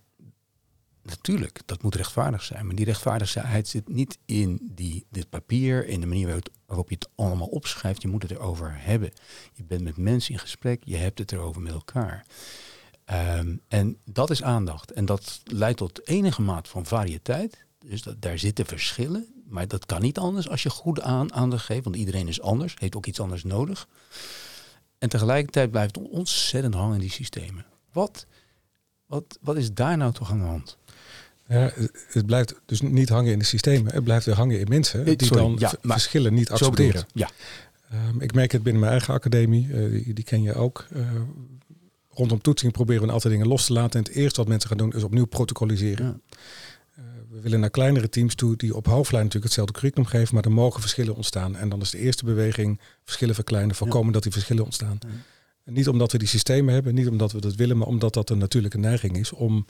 natuurlijk, 1.09 1.59
dat 1.65 1.83
moet 1.83 1.95
rechtvaardig 1.95 2.43
zijn. 2.43 2.65
Maar 2.65 2.75
die 2.75 2.85
rechtvaardigheid 2.85 3.67
zit 3.67 3.87
niet 3.87 4.17
in 4.25 4.59
die, 4.71 5.05
dit 5.09 5.29
papier, 5.29 5.87
in 5.87 5.99
de 5.99 6.07
manier 6.07 6.41
waarop, 6.65 6.89
je 6.89 6.95
het 6.95 7.09
allemaal 7.15 7.47
opschrijft. 7.47 8.01
Je 8.01 8.07
moet 8.07 8.21
het 8.21 8.31
erover 8.31 8.75
hebben. 8.77 9.11
Je 9.53 9.63
bent 9.63 9.81
met 9.81 9.97
mensen 9.97 10.33
in 10.33 10.39
gesprek, 10.39 10.81
je 10.85 10.95
hebt 10.95 11.19
het 11.19 11.31
erover 11.31 11.61
met 11.61 11.73
elkaar. 11.73 12.25
Ehm, 13.05 13.55
en 13.67 13.97
dat 14.05 14.29
is 14.29 14.43
aandacht. 14.43 14.91
En 14.91 15.05
dat 15.05 15.41
leidt 15.43 15.77
tot 15.77 16.07
enige 16.07 16.41
maat 16.41 16.67
van 16.67 16.85
variëteit. 16.85 17.65
Dus 17.79 18.01
dat, 18.01 18.21
daar 18.21 18.39
zitten 18.39 18.65
verschillen. 18.65 19.27
Maar 19.49 19.67
dat 19.67 19.85
kan 19.85 20.01
niet 20.01 20.17
anders 20.17 20.49
als 20.49 20.63
je 20.63 20.69
goed 20.69 21.01
aan, 21.01 21.33
aandacht 21.33 21.65
geeft. 21.65 21.83
Want 21.83 21.95
iedereen 21.95 22.27
is 22.27 22.41
anders, 22.41 22.75
heeft 22.77 22.95
ook 22.95 23.05
iets 23.05 23.19
anders 23.19 23.43
nodig. 23.43 23.87
En 24.97 25.09
tegelijkertijd 25.09 25.71
blijft 25.71 25.95
het 25.95 26.09
ontzettend 26.09 26.73
hangen 26.73 26.93
in 26.93 27.01
die 27.01 27.11
systemen. 27.11 27.65
Wat, 27.91 28.25
wat, 29.07 29.37
wat 29.41 29.57
is 29.57 29.73
daar 29.73 29.97
nou 29.97 30.13
toch 30.13 30.31
aan 30.31 30.39
de 30.39 30.45
hand? 30.45 30.77
Ja, 31.47 31.71
het 32.07 32.25
blijft 32.25 32.55
dus 32.65 32.81
niet 32.81 33.09
hangen 33.09 33.31
in 33.31 33.39
de 33.39 33.45
systemen. 33.45 33.93
Het 33.93 34.03
blijft 34.03 34.25
weer 34.25 34.35
hangen 34.35 34.59
in 34.59 34.67
mensen 34.69 35.05
Eh, 35.05 35.17
die 35.17 35.27
sorry, 35.27 35.43
dan 35.43 35.55
ja, 35.59 35.73
verschillen 35.81 36.33
niet 36.33 36.51
accepteren. 36.51 37.05
Ja, 37.13 37.29
Ehm, 37.89 38.21
ik 38.21 38.33
merk 38.33 38.51
het 38.51 38.63
binnen 38.63 38.81
mijn 38.81 38.93
eigen 38.93 39.13
academie, 39.13 39.73
eh, 39.73 39.91
die, 39.91 40.13
die 40.13 40.23
ken 40.23 40.41
je 40.41 40.53
ook. 40.53 40.85
Eh, 40.93 41.01
rondom 42.09 42.41
toetsing 42.41 42.71
proberen 42.71 43.01
we 43.01 43.07
een 43.07 43.13
aantal 43.13 43.31
dingen 43.31 43.47
los 43.47 43.65
te 43.65 43.73
laten. 43.73 43.99
En 43.99 44.05
het 44.05 44.15
eerste 44.15 44.39
wat 44.39 44.49
mensen 44.49 44.69
gaan 44.69 44.77
doen 44.77 44.93
is 44.93 45.03
opnieuw 45.03 45.25
protocoliseren. 45.25 46.05
ja. 46.05 46.35
We 47.29 47.43
willen 47.43 47.59
naar 47.59 47.69
kleinere 47.69 48.09
teams 48.09 48.35
toe 48.35 48.55
die 48.55 48.75
op 48.75 48.85
hoofdlijn 48.85 49.23
natuurlijk 49.23 49.43
hetzelfde 49.43 49.73
curriculum 49.73 50.07
geven, 50.07 50.35
maar 50.35 50.43
er 50.43 50.51
mogen 50.51 50.81
verschillen 50.81 51.15
ontstaan. 51.15 51.55
En 51.55 51.69
dan 51.69 51.81
is 51.81 51.89
de 51.89 51.97
eerste 51.97 52.25
beweging 52.25 52.79
verschillen 53.03 53.35
verkleinen, 53.35 53.75
voorkomen 53.75 54.13
dat 54.13 54.23
die 54.23 54.31
verschillen 54.31 54.63
ontstaan. 54.63 54.99
Niet 55.69 55.87
omdat 55.87 56.11
we 56.11 56.17
die 56.17 56.27
systemen 56.27 56.73
hebben, 56.73 56.95
niet 56.95 57.07
omdat 57.07 57.31
we 57.31 57.41
dat 57.41 57.55
willen, 57.55 57.77
maar 57.77 57.87
omdat 57.87 58.13
dat 58.13 58.29
een 58.29 58.37
natuurlijke 58.37 58.77
neiging 58.77 59.17
is 59.17 59.31
om 59.31 59.65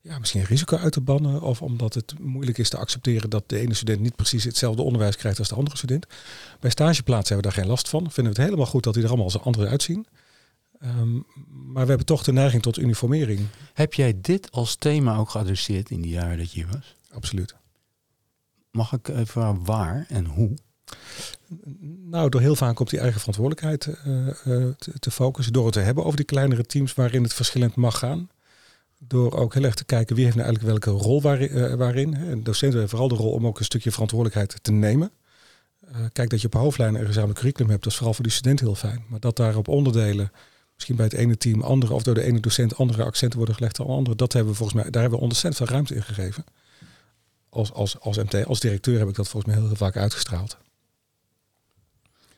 ja, 0.00 0.18
misschien 0.18 0.44
risico 0.44 0.76
uit 0.76 0.92
te 0.92 1.00
bannen. 1.00 1.42
Of 1.42 1.62
omdat 1.62 1.94
het 1.94 2.18
moeilijk 2.18 2.58
is 2.58 2.68
te 2.68 2.76
accepteren 2.76 3.30
dat 3.30 3.48
de 3.48 3.58
ene 3.58 3.74
student 3.74 4.00
niet 4.00 4.16
precies 4.16 4.44
hetzelfde 4.44 4.82
onderwijs 4.82 5.16
krijgt 5.16 5.38
als 5.38 5.48
de 5.48 5.54
andere 5.54 5.76
student. 5.76 6.06
Bij 6.60 6.70
stageplaatsen 6.70 7.34
hebben 7.34 7.50
we 7.50 7.56
daar 7.56 7.64
geen 7.64 7.72
last 7.74 7.88
van. 7.88 8.00
Vinden 8.10 8.32
we 8.32 8.38
het 8.38 8.48
helemaal 8.48 8.70
goed 8.70 8.82
dat 8.82 8.94
die 8.94 9.02
er 9.02 9.08
allemaal 9.08 9.26
als 9.26 9.40
andere 9.40 9.68
uitzien. 9.68 10.06
Ehm, 10.78 11.14
maar 11.46 11.82
we 11.82 11.88
hebben 11.88 12.06
toch 12.06 12.22
de 12.22 12.32
neiging 12.32 12.62
tot 12.62 12.78
uniformering. 12.78 13.40
Heb 13.72 13.94
jij 13.94 14.20
dit 14.20 14.50
als 14.50 14.76
thema 14.76 15.16
ook 15.16 15.30
geadresseerd 15.30 15.90
in 15.90 16.00
die 16.00 16.12
jaren 16.12 16.38
dat 16.38 16.52
je 16.52 16.60
hier 16.60 16.72
was? 16.72 16.96
Absoluut. 17.10 17.54
Mag 18.70 18.92
ik 18.92 19.08
even 19.08 19.26
vragen 19.26 19.64
waar 19.64 20.06
en 20.08 20.26
hoe? 20.26 20.54
Nou, 22.04 22.28
door 22.28 22.40
heel 22.40 22.56
vaak 22.56 22.80
op 22.80 22.90
die 22.90 22.98
eigen 22.98 23.18
verantwoordelijkheid 23.18 23.86
eh, 23.86 24.28
eh, 24.28 24.74
te, 24.98 25.10
focussen. 25.10 25.52
Door 25.52 25.64
het 25.64 25.74
te 25.74 25.80
hebben 25.80 26.04
over 26.04 26.16
die 26.16 26.26
kleinere 26.26 26.66
teams 26.66 26.94
waarin 26.94 27.22
het 27.22 27.34
verschillend 27.34 27.74
mag 27.74 27.98
gaan. 27.98 28.30
Door 28.98 29.32
ook 29.32 29.54
heel 29.54 29.64
erg 29.64 29.74
te 29.74 29.84
kijken 29.84 30.14
wie 30.16 30.24
heeft 30.24 30.36
nou 30.36 30.48
eigenlijk 30.48 30.84
welke 30.84 31.02
rol 31.04 31.22
waarin. 31.22 31.48
eh, 31.48 31.74
waarin. 31.74 32.14
Een 32.14 32.44
docent 32.44 32.74
heeft 32.74 32.90
vooral 32.90 33.08
de 33.08 33.14
rol 33.14 33.32
om 33.32 33.46
ook 33.46 33.58
een 33.58 33.64
stukje 33.64 33.90
verantwoordelijkheid 33.90 34.62
te 34.62 34.72
nemen. 34.72 35.10
Eh, 35.92 36.04
kijk 36.12 36.30
dat 36.30 36.40
je 36.40 36.46
op 36.46 36.54
hoofdlijn 36.54 36.94
een 36.94 37.06
gezamenlijk 37.06 37.38
curriculum 37.38 37.70
hebt. 37.70 37.82
Dat 37.82 37.92
is 37.92 37.98
vooral 37.98 38.14
voor 38.14 38.24
die 38.24 38.32
student 38.32 38.60
heel 38.60 38.74
fijn. 38.74 39.04
Maar 39.08 39.20
dat 39.20 39.36
daar 39.36 39.56
op 39.56 39.68
onderdelen, 39.68 40.32
misschien 40.74 40.96
bij 40.96 41.04
het 41.04 41.14
ene 41.14 41.36
team 41.36 41.62
andere, 41.62 41.94
of 41.94 42.02
door 42.02 42.14
de 42.14 42.22
ene 42.22 42.40
docent 42.40 42.76
andere 42.76 43.04
accenten 43.04 43.38
worden 43.38 43.54
gelegd 43.56 43.76
dan 43.76 43.86
andere. 43.86 44.16
Dat 44.16 44.32
hebben 44.32 44.52
we 44.52 44.58
volgens 44.58 44.82
mij, 44.82 44.90
daar 44.90 45.00
hebben 45.02 45.18
we 45.18 45.24
ontzettend 45.24 45.56
veel 45.56 45.66
ruimte 45.66 45.94
in 45.94 46.02
gegeven. 46.02 46.44
Als, 47.48 47.72
als, 47.72 48.00
als 48.00 48.16
MT, 48.16 48.46
als 48.46 48.60
directeur 48.60 48.98
heb 48.98 49.08
ik 49.08 49.14
dat 49.14 49.28
volgens 49.28 49.52
mij 49.52 49.60
heel, 49.60 49.70
heel 49.70 49.86
vaak 49.86 49.96
uitgestraald. 49.96 50.56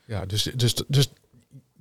Ja, 0.06 0.26
dus, 0.26 0.42
dus, 0.54 0.74
dus 0.88 1.10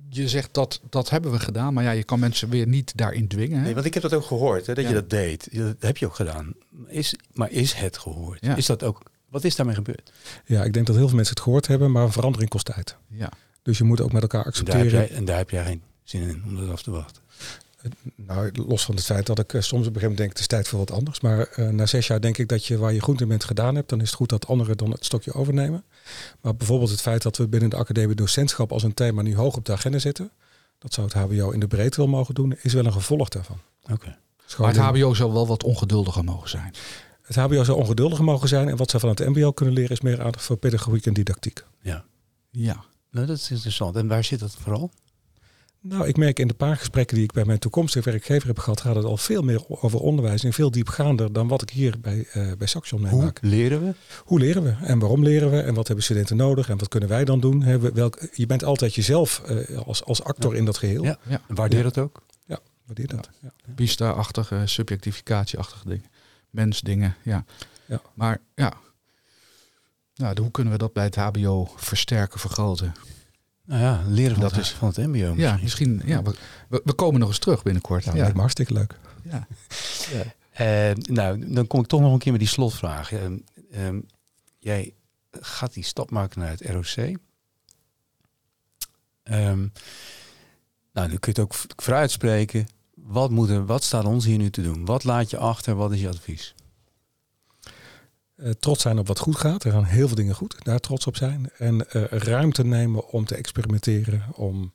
je 0.08 0.28
zegt 0.28 0.54
dat 0.54 0.80
dat 0.90 1.10
hebben 1.10 1.30
we 1.30 1.38
gedaan, 1.38 1.74
maar 1.74 1.84
ja, 1.84 1.90
je 1.90 2.04
kan 2.04 2.18
mensen 2.18 2.48
weer 2.48 2.66
niet 2.66 2.92
daarin 2.96 3.28
dwingen. 3.28 3.58
Hè? 3.58 3.64
Nee, 3.64 3.74
want 3.74 3.86
ik 3.86 3.94
heb 3.94 4.02
dat 4.02 4.12
ook 4.14 4.24
gehoord, 4.24 4.66
hè, 4.66 4.74
dat 4.74 4.82
Ja. 4.84 4.88
je 4.90 4.94
dat 4.96 5.10
deed. 5.10 5.48
Dat 5.56 5.76
heb 5.78 5.96
je 5.96 6.06
ook 6.06 6.14
gedaan. 6.14 6.54
Is, 6.86 7.14
maar 7.32 7.50
is 7.50 7.72
het 7.72 7.98
gehoord? 7.98 8.38
Ja. 8.44 8.56
Is 8.56 8.66
dat 8.66 8.82
ook, 8.82 9.02
wat 9.28 9.44
is 9.44 9.56
daarmee 9.56 9.74
gebeurd? 9.74 10.12
Ja, 10.46 10.64
ik 10.64 10.72
denk 10.72 10.86
dat 10.86 10.96
heel 10.96 11.06
veel 11.06 11.16
mensen 11.16 11.34
het 11.34 11.44
gehoord 11.44 11.66
hebben, 11.66 11.90
maar 11.92 12.02
een 12.04 12.12
verandering 12.12 12.50
kost 12.50 12.64
tijd. 12.64 12.96
Ja. 13.08 13.28
Dus 13.62 13.78
je 13.78 13.84
moet 13.84 14.00
ook 14.00 14.12
met 14.12 14.22
elkaar 14.22 14.44
En 14.46 14.50
daar, 14.52 14.64
heb 14.64 14.74
accepteren. 14.74 15.08
jij, 15.08 15.16
en 15.18 15.24
daar 15.24 15.36
heb 15.36 15.50
jij 15.50 15.64
geen 15.64 15.82
zin 16.02 16.22
in 16.28 16.42
om 16.46 16.56
dat 16.56 16.68
af 16.70 16.82
te 16.82 16.90
wachten. 16.90 17.22
Nou, 18.14 18.50
los 18.66 18.84
van 18.84 18.94
het 18.94 19.04
feit 19.04 19.26
dat 19.26 19.38
ik 19.38 19.52
eh, 19.52 19.60
soms 19.60 19.86
op 19.86 19.94
een 19.94 20.00
gegeven 20.00 20.00
moment 20.00 20.18
denk, 20.18 20.30
het 20.30 20.38
is 20.38 20.46
tijd 20.46 20.68
voor 20.68 20.78
wat 20.78 20.90
anders. 20.90 21.20
Maar 21.20 21.48
eh, 21.48 21.68
na 21.68 21.86
zes 21.86 22.06
jaar 22.06 22.20
denk 22.20 22.38
ik 22.38 22.48
dat 22.48 22.66
je 22.66 22.78
waar 22.78 22.92
je 22.92 23.00
goed 23.00 23.20
in 23.20 23.28
bent 23.28 23.44
gedaan 23.44 23.74
hebt, 23.74 23.88
dan 23.88 24.00
is 24.00 24.06
het 24.06 24.16
goed 24.16 24.28
dat 24.28 24.46
anderen 24.46 24.76
dan 24.76 24.90
het 24.90 25.04
stokje 25.04 25.32
overnemen. 25.32 25.84
Maar 26.40 26.56
bijvoorbeeld 26.56 26.90
het 26.90 27.00
feit 27.00 27.22
dat 27.22 27.36
we 27.36 27.48
binnen 27.48 27.70
de 27.70 27.76
academie 27.76 28.16
docentschap 28.16 28.72
als 28.72 28.82
een 28.82 28.94
thema 28.94 29.22
nu 29.22 29.36
hoog 29.36 29.56
op 29.56 29.64
de 29.64 29.72
agenda 29.72 29.98
zitten, 29.98 30.30
dat 30.78 30.92
zou 30.92 31.06
het 31.06 31.16
HBO 31.16 31.50
in 31.50 31.60
de 31.60 31.66
breedte 31.66 31.96
wel 31.96 32.06
mogen 32.06 32.34
doen, 32.34 32.56
is 32.62 32.72
wel 32.72 32.84
een 32.84 32.92
gevolg 32.92 33.28
daarvan. 33.28 33.58
Oké. 33.90 34.16
Maar 34.58 34.68
het 34.68 34.78
HBO 34.78 35.14
zou 35.14 35.32
wel 35.32 35.46
wat 35.46 35.62
ongeduldiger 35.62 36.24
mogen 36.24 36.48
zijn. 36.48 36.74
het 37.22 37.36
HBO 37.36 37.64
zou 37.64 37.78
ongeduldiger 37.78 38.24
mogen 38.24 38.48
zijn 38.48 38.68
en 38.68 38.76
wat 38.76 38.90
ze 38.90 38.98
van 38.98 39.08
het 39.08 39.18
MBO 39.18 39.52
kunnen 39.52 39.74
leren 39.74 39.90
is 39.90 40.00
meer 40.00 40.22
aandacht 40.22 40.44
voor 40.44 40.56
pedagogiek 40.56 41.06
en 41.06 41.14
didactiek. 41.14 41.64
Ja. 41.80 42.04
Ja. 42.50 42.84
Nou, 43.10 43.26
dat 43.26 43.36
is 43.36 43.50
interessant. 43.50 43.96
En 43.96 44.06
waar 44.08 44.24
zit 44.24 44.40
dat 44.40 44.56
vooral? 44.60 44.90
Nou, 45.88 46.06
ik 46.06 46.16
merk 46.16 46.38
in 46.38 46.46
de 46.48 46.54
paar 46.54 46.76
gesprekken 46.76 47.14
die 47.16 47.24
ik 47.24 47.32
bij 47.32 47.44
mijn 47.44 47.58
toekomstige 47.58 48.10
werkgever 48.10 48.46
heb 48.48 48.58
gehad, 48.58 48.80
gaat 48.80 48.94
het 48.96 49.04
al 49.04 49.16
veel 49.16 49.42
meer 49.42 49.64
over 49.68 50.00
onderwijs 50.00 50.44
en 50.44 50.52
veel 50.52 50.70
diepgaander 50.70 51.32
dan 51.32 51.48
wat 51.48 51.62
ik 51.62 51.70
hier 51.70 52.00
bij, 52.00 52.26
uh, 52.36 52.52
bij 52.58 52.66
Saxion 52.66 53.00
Hoe 53.06 53.16
meemaak. 53.16 53.38
leren 53.42 53.84
we? 53.84 53.94
Hoe 54.24 54.38
leren 54.38 54.62
we 54.62 54.74
en 54.80 54.98
waarom 54.98 55.22
leren 55.22 55.50
we 55.50 55.60
en 55.60 55.74
wat 55.74 55.86
hebben 55.86 56.04
studenten 56.04 56.36
nodig 56.36 56.68
en 56.68 56.78
wat 56.78 56.88
kunnen 56.88 57.08
wij 57.08 57.24
dan 57.24 57.40
doen? 57.40 57.62
He, 57.62 57.78
welk, 57.92 58.28
je 58.32 58.46
bent 58.46 58.64
altijd 58.64 58.94
jezelf 58.94 59.42
uh, 59.50 59.78
als, 59.78 60.04
als 60.04 60.22
actor 60.22 60.52
Ja. 60.52 60.58
in 60.58 60.64
dat 60.64 60.76
geheel. 60.78 61.04
Ja. 61.04 61.18
Ja. 61.28 61.40
Waardeer 61.48 61.82
dat 61.82 61.98
ook? 61.98 62.22
Waardeer 62.86 63.06
dat? 63.08 63.30
Ja. 63.40 63.52
Bista-achtige, 63.66 64.62
subjectificatieachtige 64.64 65.88
dingen. 65.88 66.04
Mensdingen, 66.50 67.16
ja. 67.22 67.44
Ja. 67.86 68.00
Maar 68.14 68.40
ja, 68.54 68.72
nou, 70.14 70.40
hoe 70.40 70.50
kunnen 70.50 70.72
we 70.72 70.78
dat 70.78 70.92
bij 70.92 71.04
het 71.04 71.16
HBO 71.16 71.68
versterken, 71.76 72.40
vergroten? 72.40 72.92
Nou 73.64 73.80
ja, 73.82 74.02
leren 74.06 74.32
van, 74.32 74.42
Dat 74.42 74.50
het, 74.50 74.60
is- 74.60 74.70
van 74.70 74.88
het 74.88 74.96
mbo 74.96 75.08
misschien. 75.12 75.36
Ja, 75.36 75.58
misschien. 75.62 76.02
Ja, 76.04 76.22
we, 76.68 76.92
komen 76.94 77.20
nog 77.20 77.28
eens 77.28 77.38
terug 77.38 77.62
binnenkort. 77.62 78.04
Nou, 78.04 78.12
ja. 78.16 78.20
lijkt 78.20 78.34
me 78.34 78.40
hartstikke 78.40 78.72
leuk. 78.72 78.98
Ja. 79.22 79.46
Eh, 80.50 80.94
nou, 80.96 81.52
dan 81.54 81.66
kom 81.66 81.80
ik 81.80 81.86
toch 81.86 82.00
nog 82.00 82.12
een 82.12 82.18
keer 82.18 82.32
met 82.32 82.40
die 82.40 82.50
slotvraag. 82.50 83.12
Ehm, 83.12 83.36
ehm, 83.70 84.00
jij 84.58 84.94
gaat 85.30 85.72
die 85.72 85.84
stap 85.84 86.10
maken 86.10 86.40
naar 86.40 86.50
het 86.50 86.60
ROC. 86.70 87.16
Ehm, 89.22 89.58
nou, 90.92 91.08
dan 91.08 91.18
kun 91.18 91.18
je 91.18 91.28
het 91.28 91.38
ook 91.38 91.54
v- 91.54 91.64
vooruit 91.76 92.10
spreken. 92.10 92.66
Wat, 92.94 93.30
moet 93.30 93.48
er, 93.50 93.66
wat 93.66 93.82
staat 93.84 94.04
ons 94.04 94.24
hier 94.24 94.38
nu 94.38 94.50
te 94.50 94.62
doen? 94.62 94.84
Wat 94.84 95.04
laat 95.04 95.30
je 95.30 95.36
achter? 95.38 95.74
Wat 95.74 95.92
is 95.92 96.00
je 96.00 96.08
advies? 96.08 96.54
Eh, 98.44 98.50
trots 98.50 98.82
zijn 98.82 98.98
op 98.98 99.06
wat 99.06 99.18
goed 99.18 99.36
gaat. 99.36 99.64
Er 99.64 99.72
gaan 99.72 99.84
heel 99.84 100.06
veel 100.06 100.16
dingen 100.16 100.34
goed. 100.34 100.56
Daar 100.62 100.78
trots 100.78 101.06
op 101.06 101.16
zijn. 101.16 101.50
En 101.58 101.90
eh, 101.90 102.02
ruimte 102.04 102.64
nemen 102.64 103.08
om 103.08 103.24
te 103.24 103.34
experimenteren. 103.34 104.22
Om, 104.32 104.72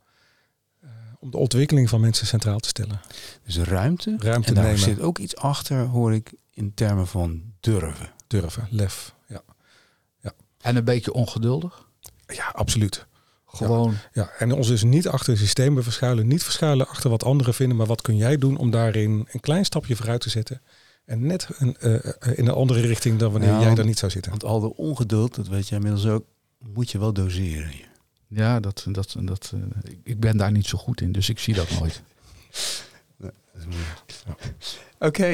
eh, 0.81 0.89
om 1.19 1.31
de 1.31 1.37
ontwikkeling 1.37 1.89
van 1.89 2.01
mensen 2.01 2.27
centraal 2.27 2.59
te 2.59 2.67
stellen. 2.67 3.01
Dus 3.43 3.57
ruimte. 3.57 4.15
Ruimte 4.19 4.47
en 4.47 4.53
daar 4.53 4.63
nemen. 4.63 4.79
zit 4.79 4.99
ook 4.99 5.17
iets 5.17 5.35
achter, 5.35 5.85
hoor 5.85 6.13
ik, 6.13 6.33
in 6.53 6.73
termen 6.73 7.07
van 7.07 7.41
durven. 7.59 8.11
Durven. 8.27 8.67
Lef. 8.69 9.13
Ja, 9.27 9.41
En 10.61 10.75
een 10.75 10.83
beetje 10.83 11.13
ongeduldig. 11.13 11.87
ja 12.27 12.51
absoluut. 12.53 13.07
Gewoon, 13.45 13.95
Ja, 14.13 14.29
en 14.37 14.51
ons 14.51 14.67
dus 14.67 14.83
niet 14.83 15.07
achter 15.07 15.37
systemen 15.37 15.83
verschuilen. 15.83 16.27
Niet 16.27 16.43
verschuilen 16.43 16.87
achter 16.87 17.09
wat 17.09 17.23
anderen 17.23 17.53
vinden. 17.53 17.77
Maar 17.77 17.87
wat 17.87 18.01
kun 18.01 18.17
jij 18.17 18.37
doen 18.37 18.57
om 18.57 18.71
daarin 18.71 19.27
een 19.31 19.39
klein 19.39 19.65
stapje 19.65 19.95
vooruit 19.95 20.21
te 20.21 20.29
zetten. 20.29 20.61
En 21.09 21.25
net 21.25 21.47
een, 21.57 21.77
eh, 21.77 21.95
eh, 21.95 22.37
in 22.37 22.47
een 22.47 22.53
andere 22.53 22.81
richting 22.81 23.19
dan 23.19 23.31
wanneer 23.31 23.49
Ja, 23.49 23.61
jij 23.61 23.75
daar 23.75 23.85
niet 23.85 23.99
zou 23.99 24.11
zitten. 24.11 24.31
Want 24.31 24.43
al 24.43 24.59
de 24.59 24.75
ongeduld, 24.75 25.35
dat 25.35 25.47
weet 25.47 25.67
je 25.67 25.75
inmiddels 25.75 26.05
ook, 26.05 26.25
moet 26.73 26.91
je 26.91 26.99
wel 26.99 27.13
doseren. 27.13 27.71
ja, 28.27 28.59
dat, 28.59 28.85
dat, 28.89 29.15
dat, 29.19 29.53
eh, 29.55 29.91
ik 30.03 30.19
ben 30.19 30.37
daar 30.37 30.51
niet 30.51 30.65
zo 30.65 30.77
goed 30.77 31.01
in, 31.01 31.11
dus 31.11 31.29
ik 31.29 31.39
zie 31.39 31.53
dat 31.53 31.69
nooit. 31.79 32.01
Oké, 34.99 35.25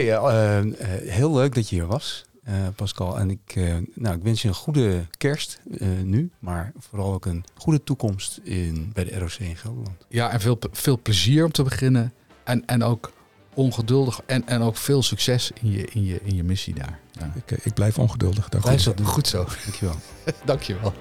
heel 1.03 1.33
leuk 1.33 1.55
dat 1.55 1.69
je 1.69 1.75
hier 1.75 1.85
was, 1.85 2.25
eh, 2.43 2.53
Pascal. 2.75 3.19
En 3.19 3.29
ik, 3.29 3.55
eh, 3.55 3.75
nou, 3.93 4.15
ik 4.15 4.23
wens 4.23 4.41
je 4.41 4.47
een 4.47 4.53
goede 4.53 5.05
kerst 5.17 5.59
eh, 5.79 5.87
nu, 6.03 6.31
maar 6.39 6.71
vooral 6.77 7.13
ook 7.13 7.25
een 7.25 7.43
goede 7.53 7.83
toekomst 7.83 8.39
in, 8.43 8.91
bij 8.93 9.03
de 9.03 9.19
ROC 9.19 9.31
in 9.31 9.55
Gelderland. 9.55 10.05
Ja, 10.09 10.31
en 10.31 10.39
veel, 10.41 10.59
veel 10.71 10.99
plezier 11.01 11.45
om 11.45 11.51
te 11.51 11.63
beginnen. 11.63 12.13
En, 12.43 12.65
en 12.65 12.83
ook 12.83 13.11
ongeduldig. 13.55 14.21
En, 14.25 14.47
en 14.47 14.61
ook 14.61 14.77
veel 14.77 15.03
succes 15.03 15.51
in 15.61 15.71
je, 15.71 15.87
in 15.91 16.05
je, 16.05 16.19
in 16.23 16.35
je 16.35 16.43
missie 16.43 16.73
daar. 16.73 16.99
Ja. 17.11 17.31
Ik, 17.35 17.51
eh, 17.51 17.57
ik 17.63 17.73
blijf 17.73 17.99
ongeduldig. 17.99 18.49
Dank 18.49 18.63
Blijf 18.63 18.83
dat 18.83 18.97
doen. 18.97 19.05
Goed 19.05 19.27
zo. 19.27 19.45
Dankjewel. 19.65 19.95
Dankjewel. 20.45 20.93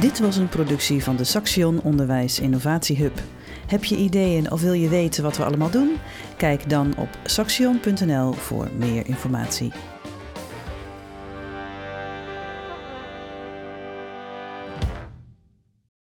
Dit 0.00 0.18
was 0.18 0.36
een 0.36 0.48
productie 0.48 1.02
van 1.02 1.16
de 1.16 1.24
Saxion 1.24 1.82
Onderwijs 1.82 2.40
Innovatie 2.40 2.96
Hub. 2.96 3.20
Heb 3.66 3.84
je 3.84 3.96
ideeën 3.96 4.50
of 4.50 4.60
wil 4.60 4.72
je 4.72 4.88
weten 4.88 5.22
wat 5.22 5.36
we 5.36 5.44
allemaal 5.44 5.70
doen? 5.70 5.96
Kijk 6.36 6.70
dan 6.70 6.94
op 6.96 7.08
saxion.nl 7.24 8.32
voor 8.32 8.68
meer 8.76 9.06
informatie. 9.06 9.72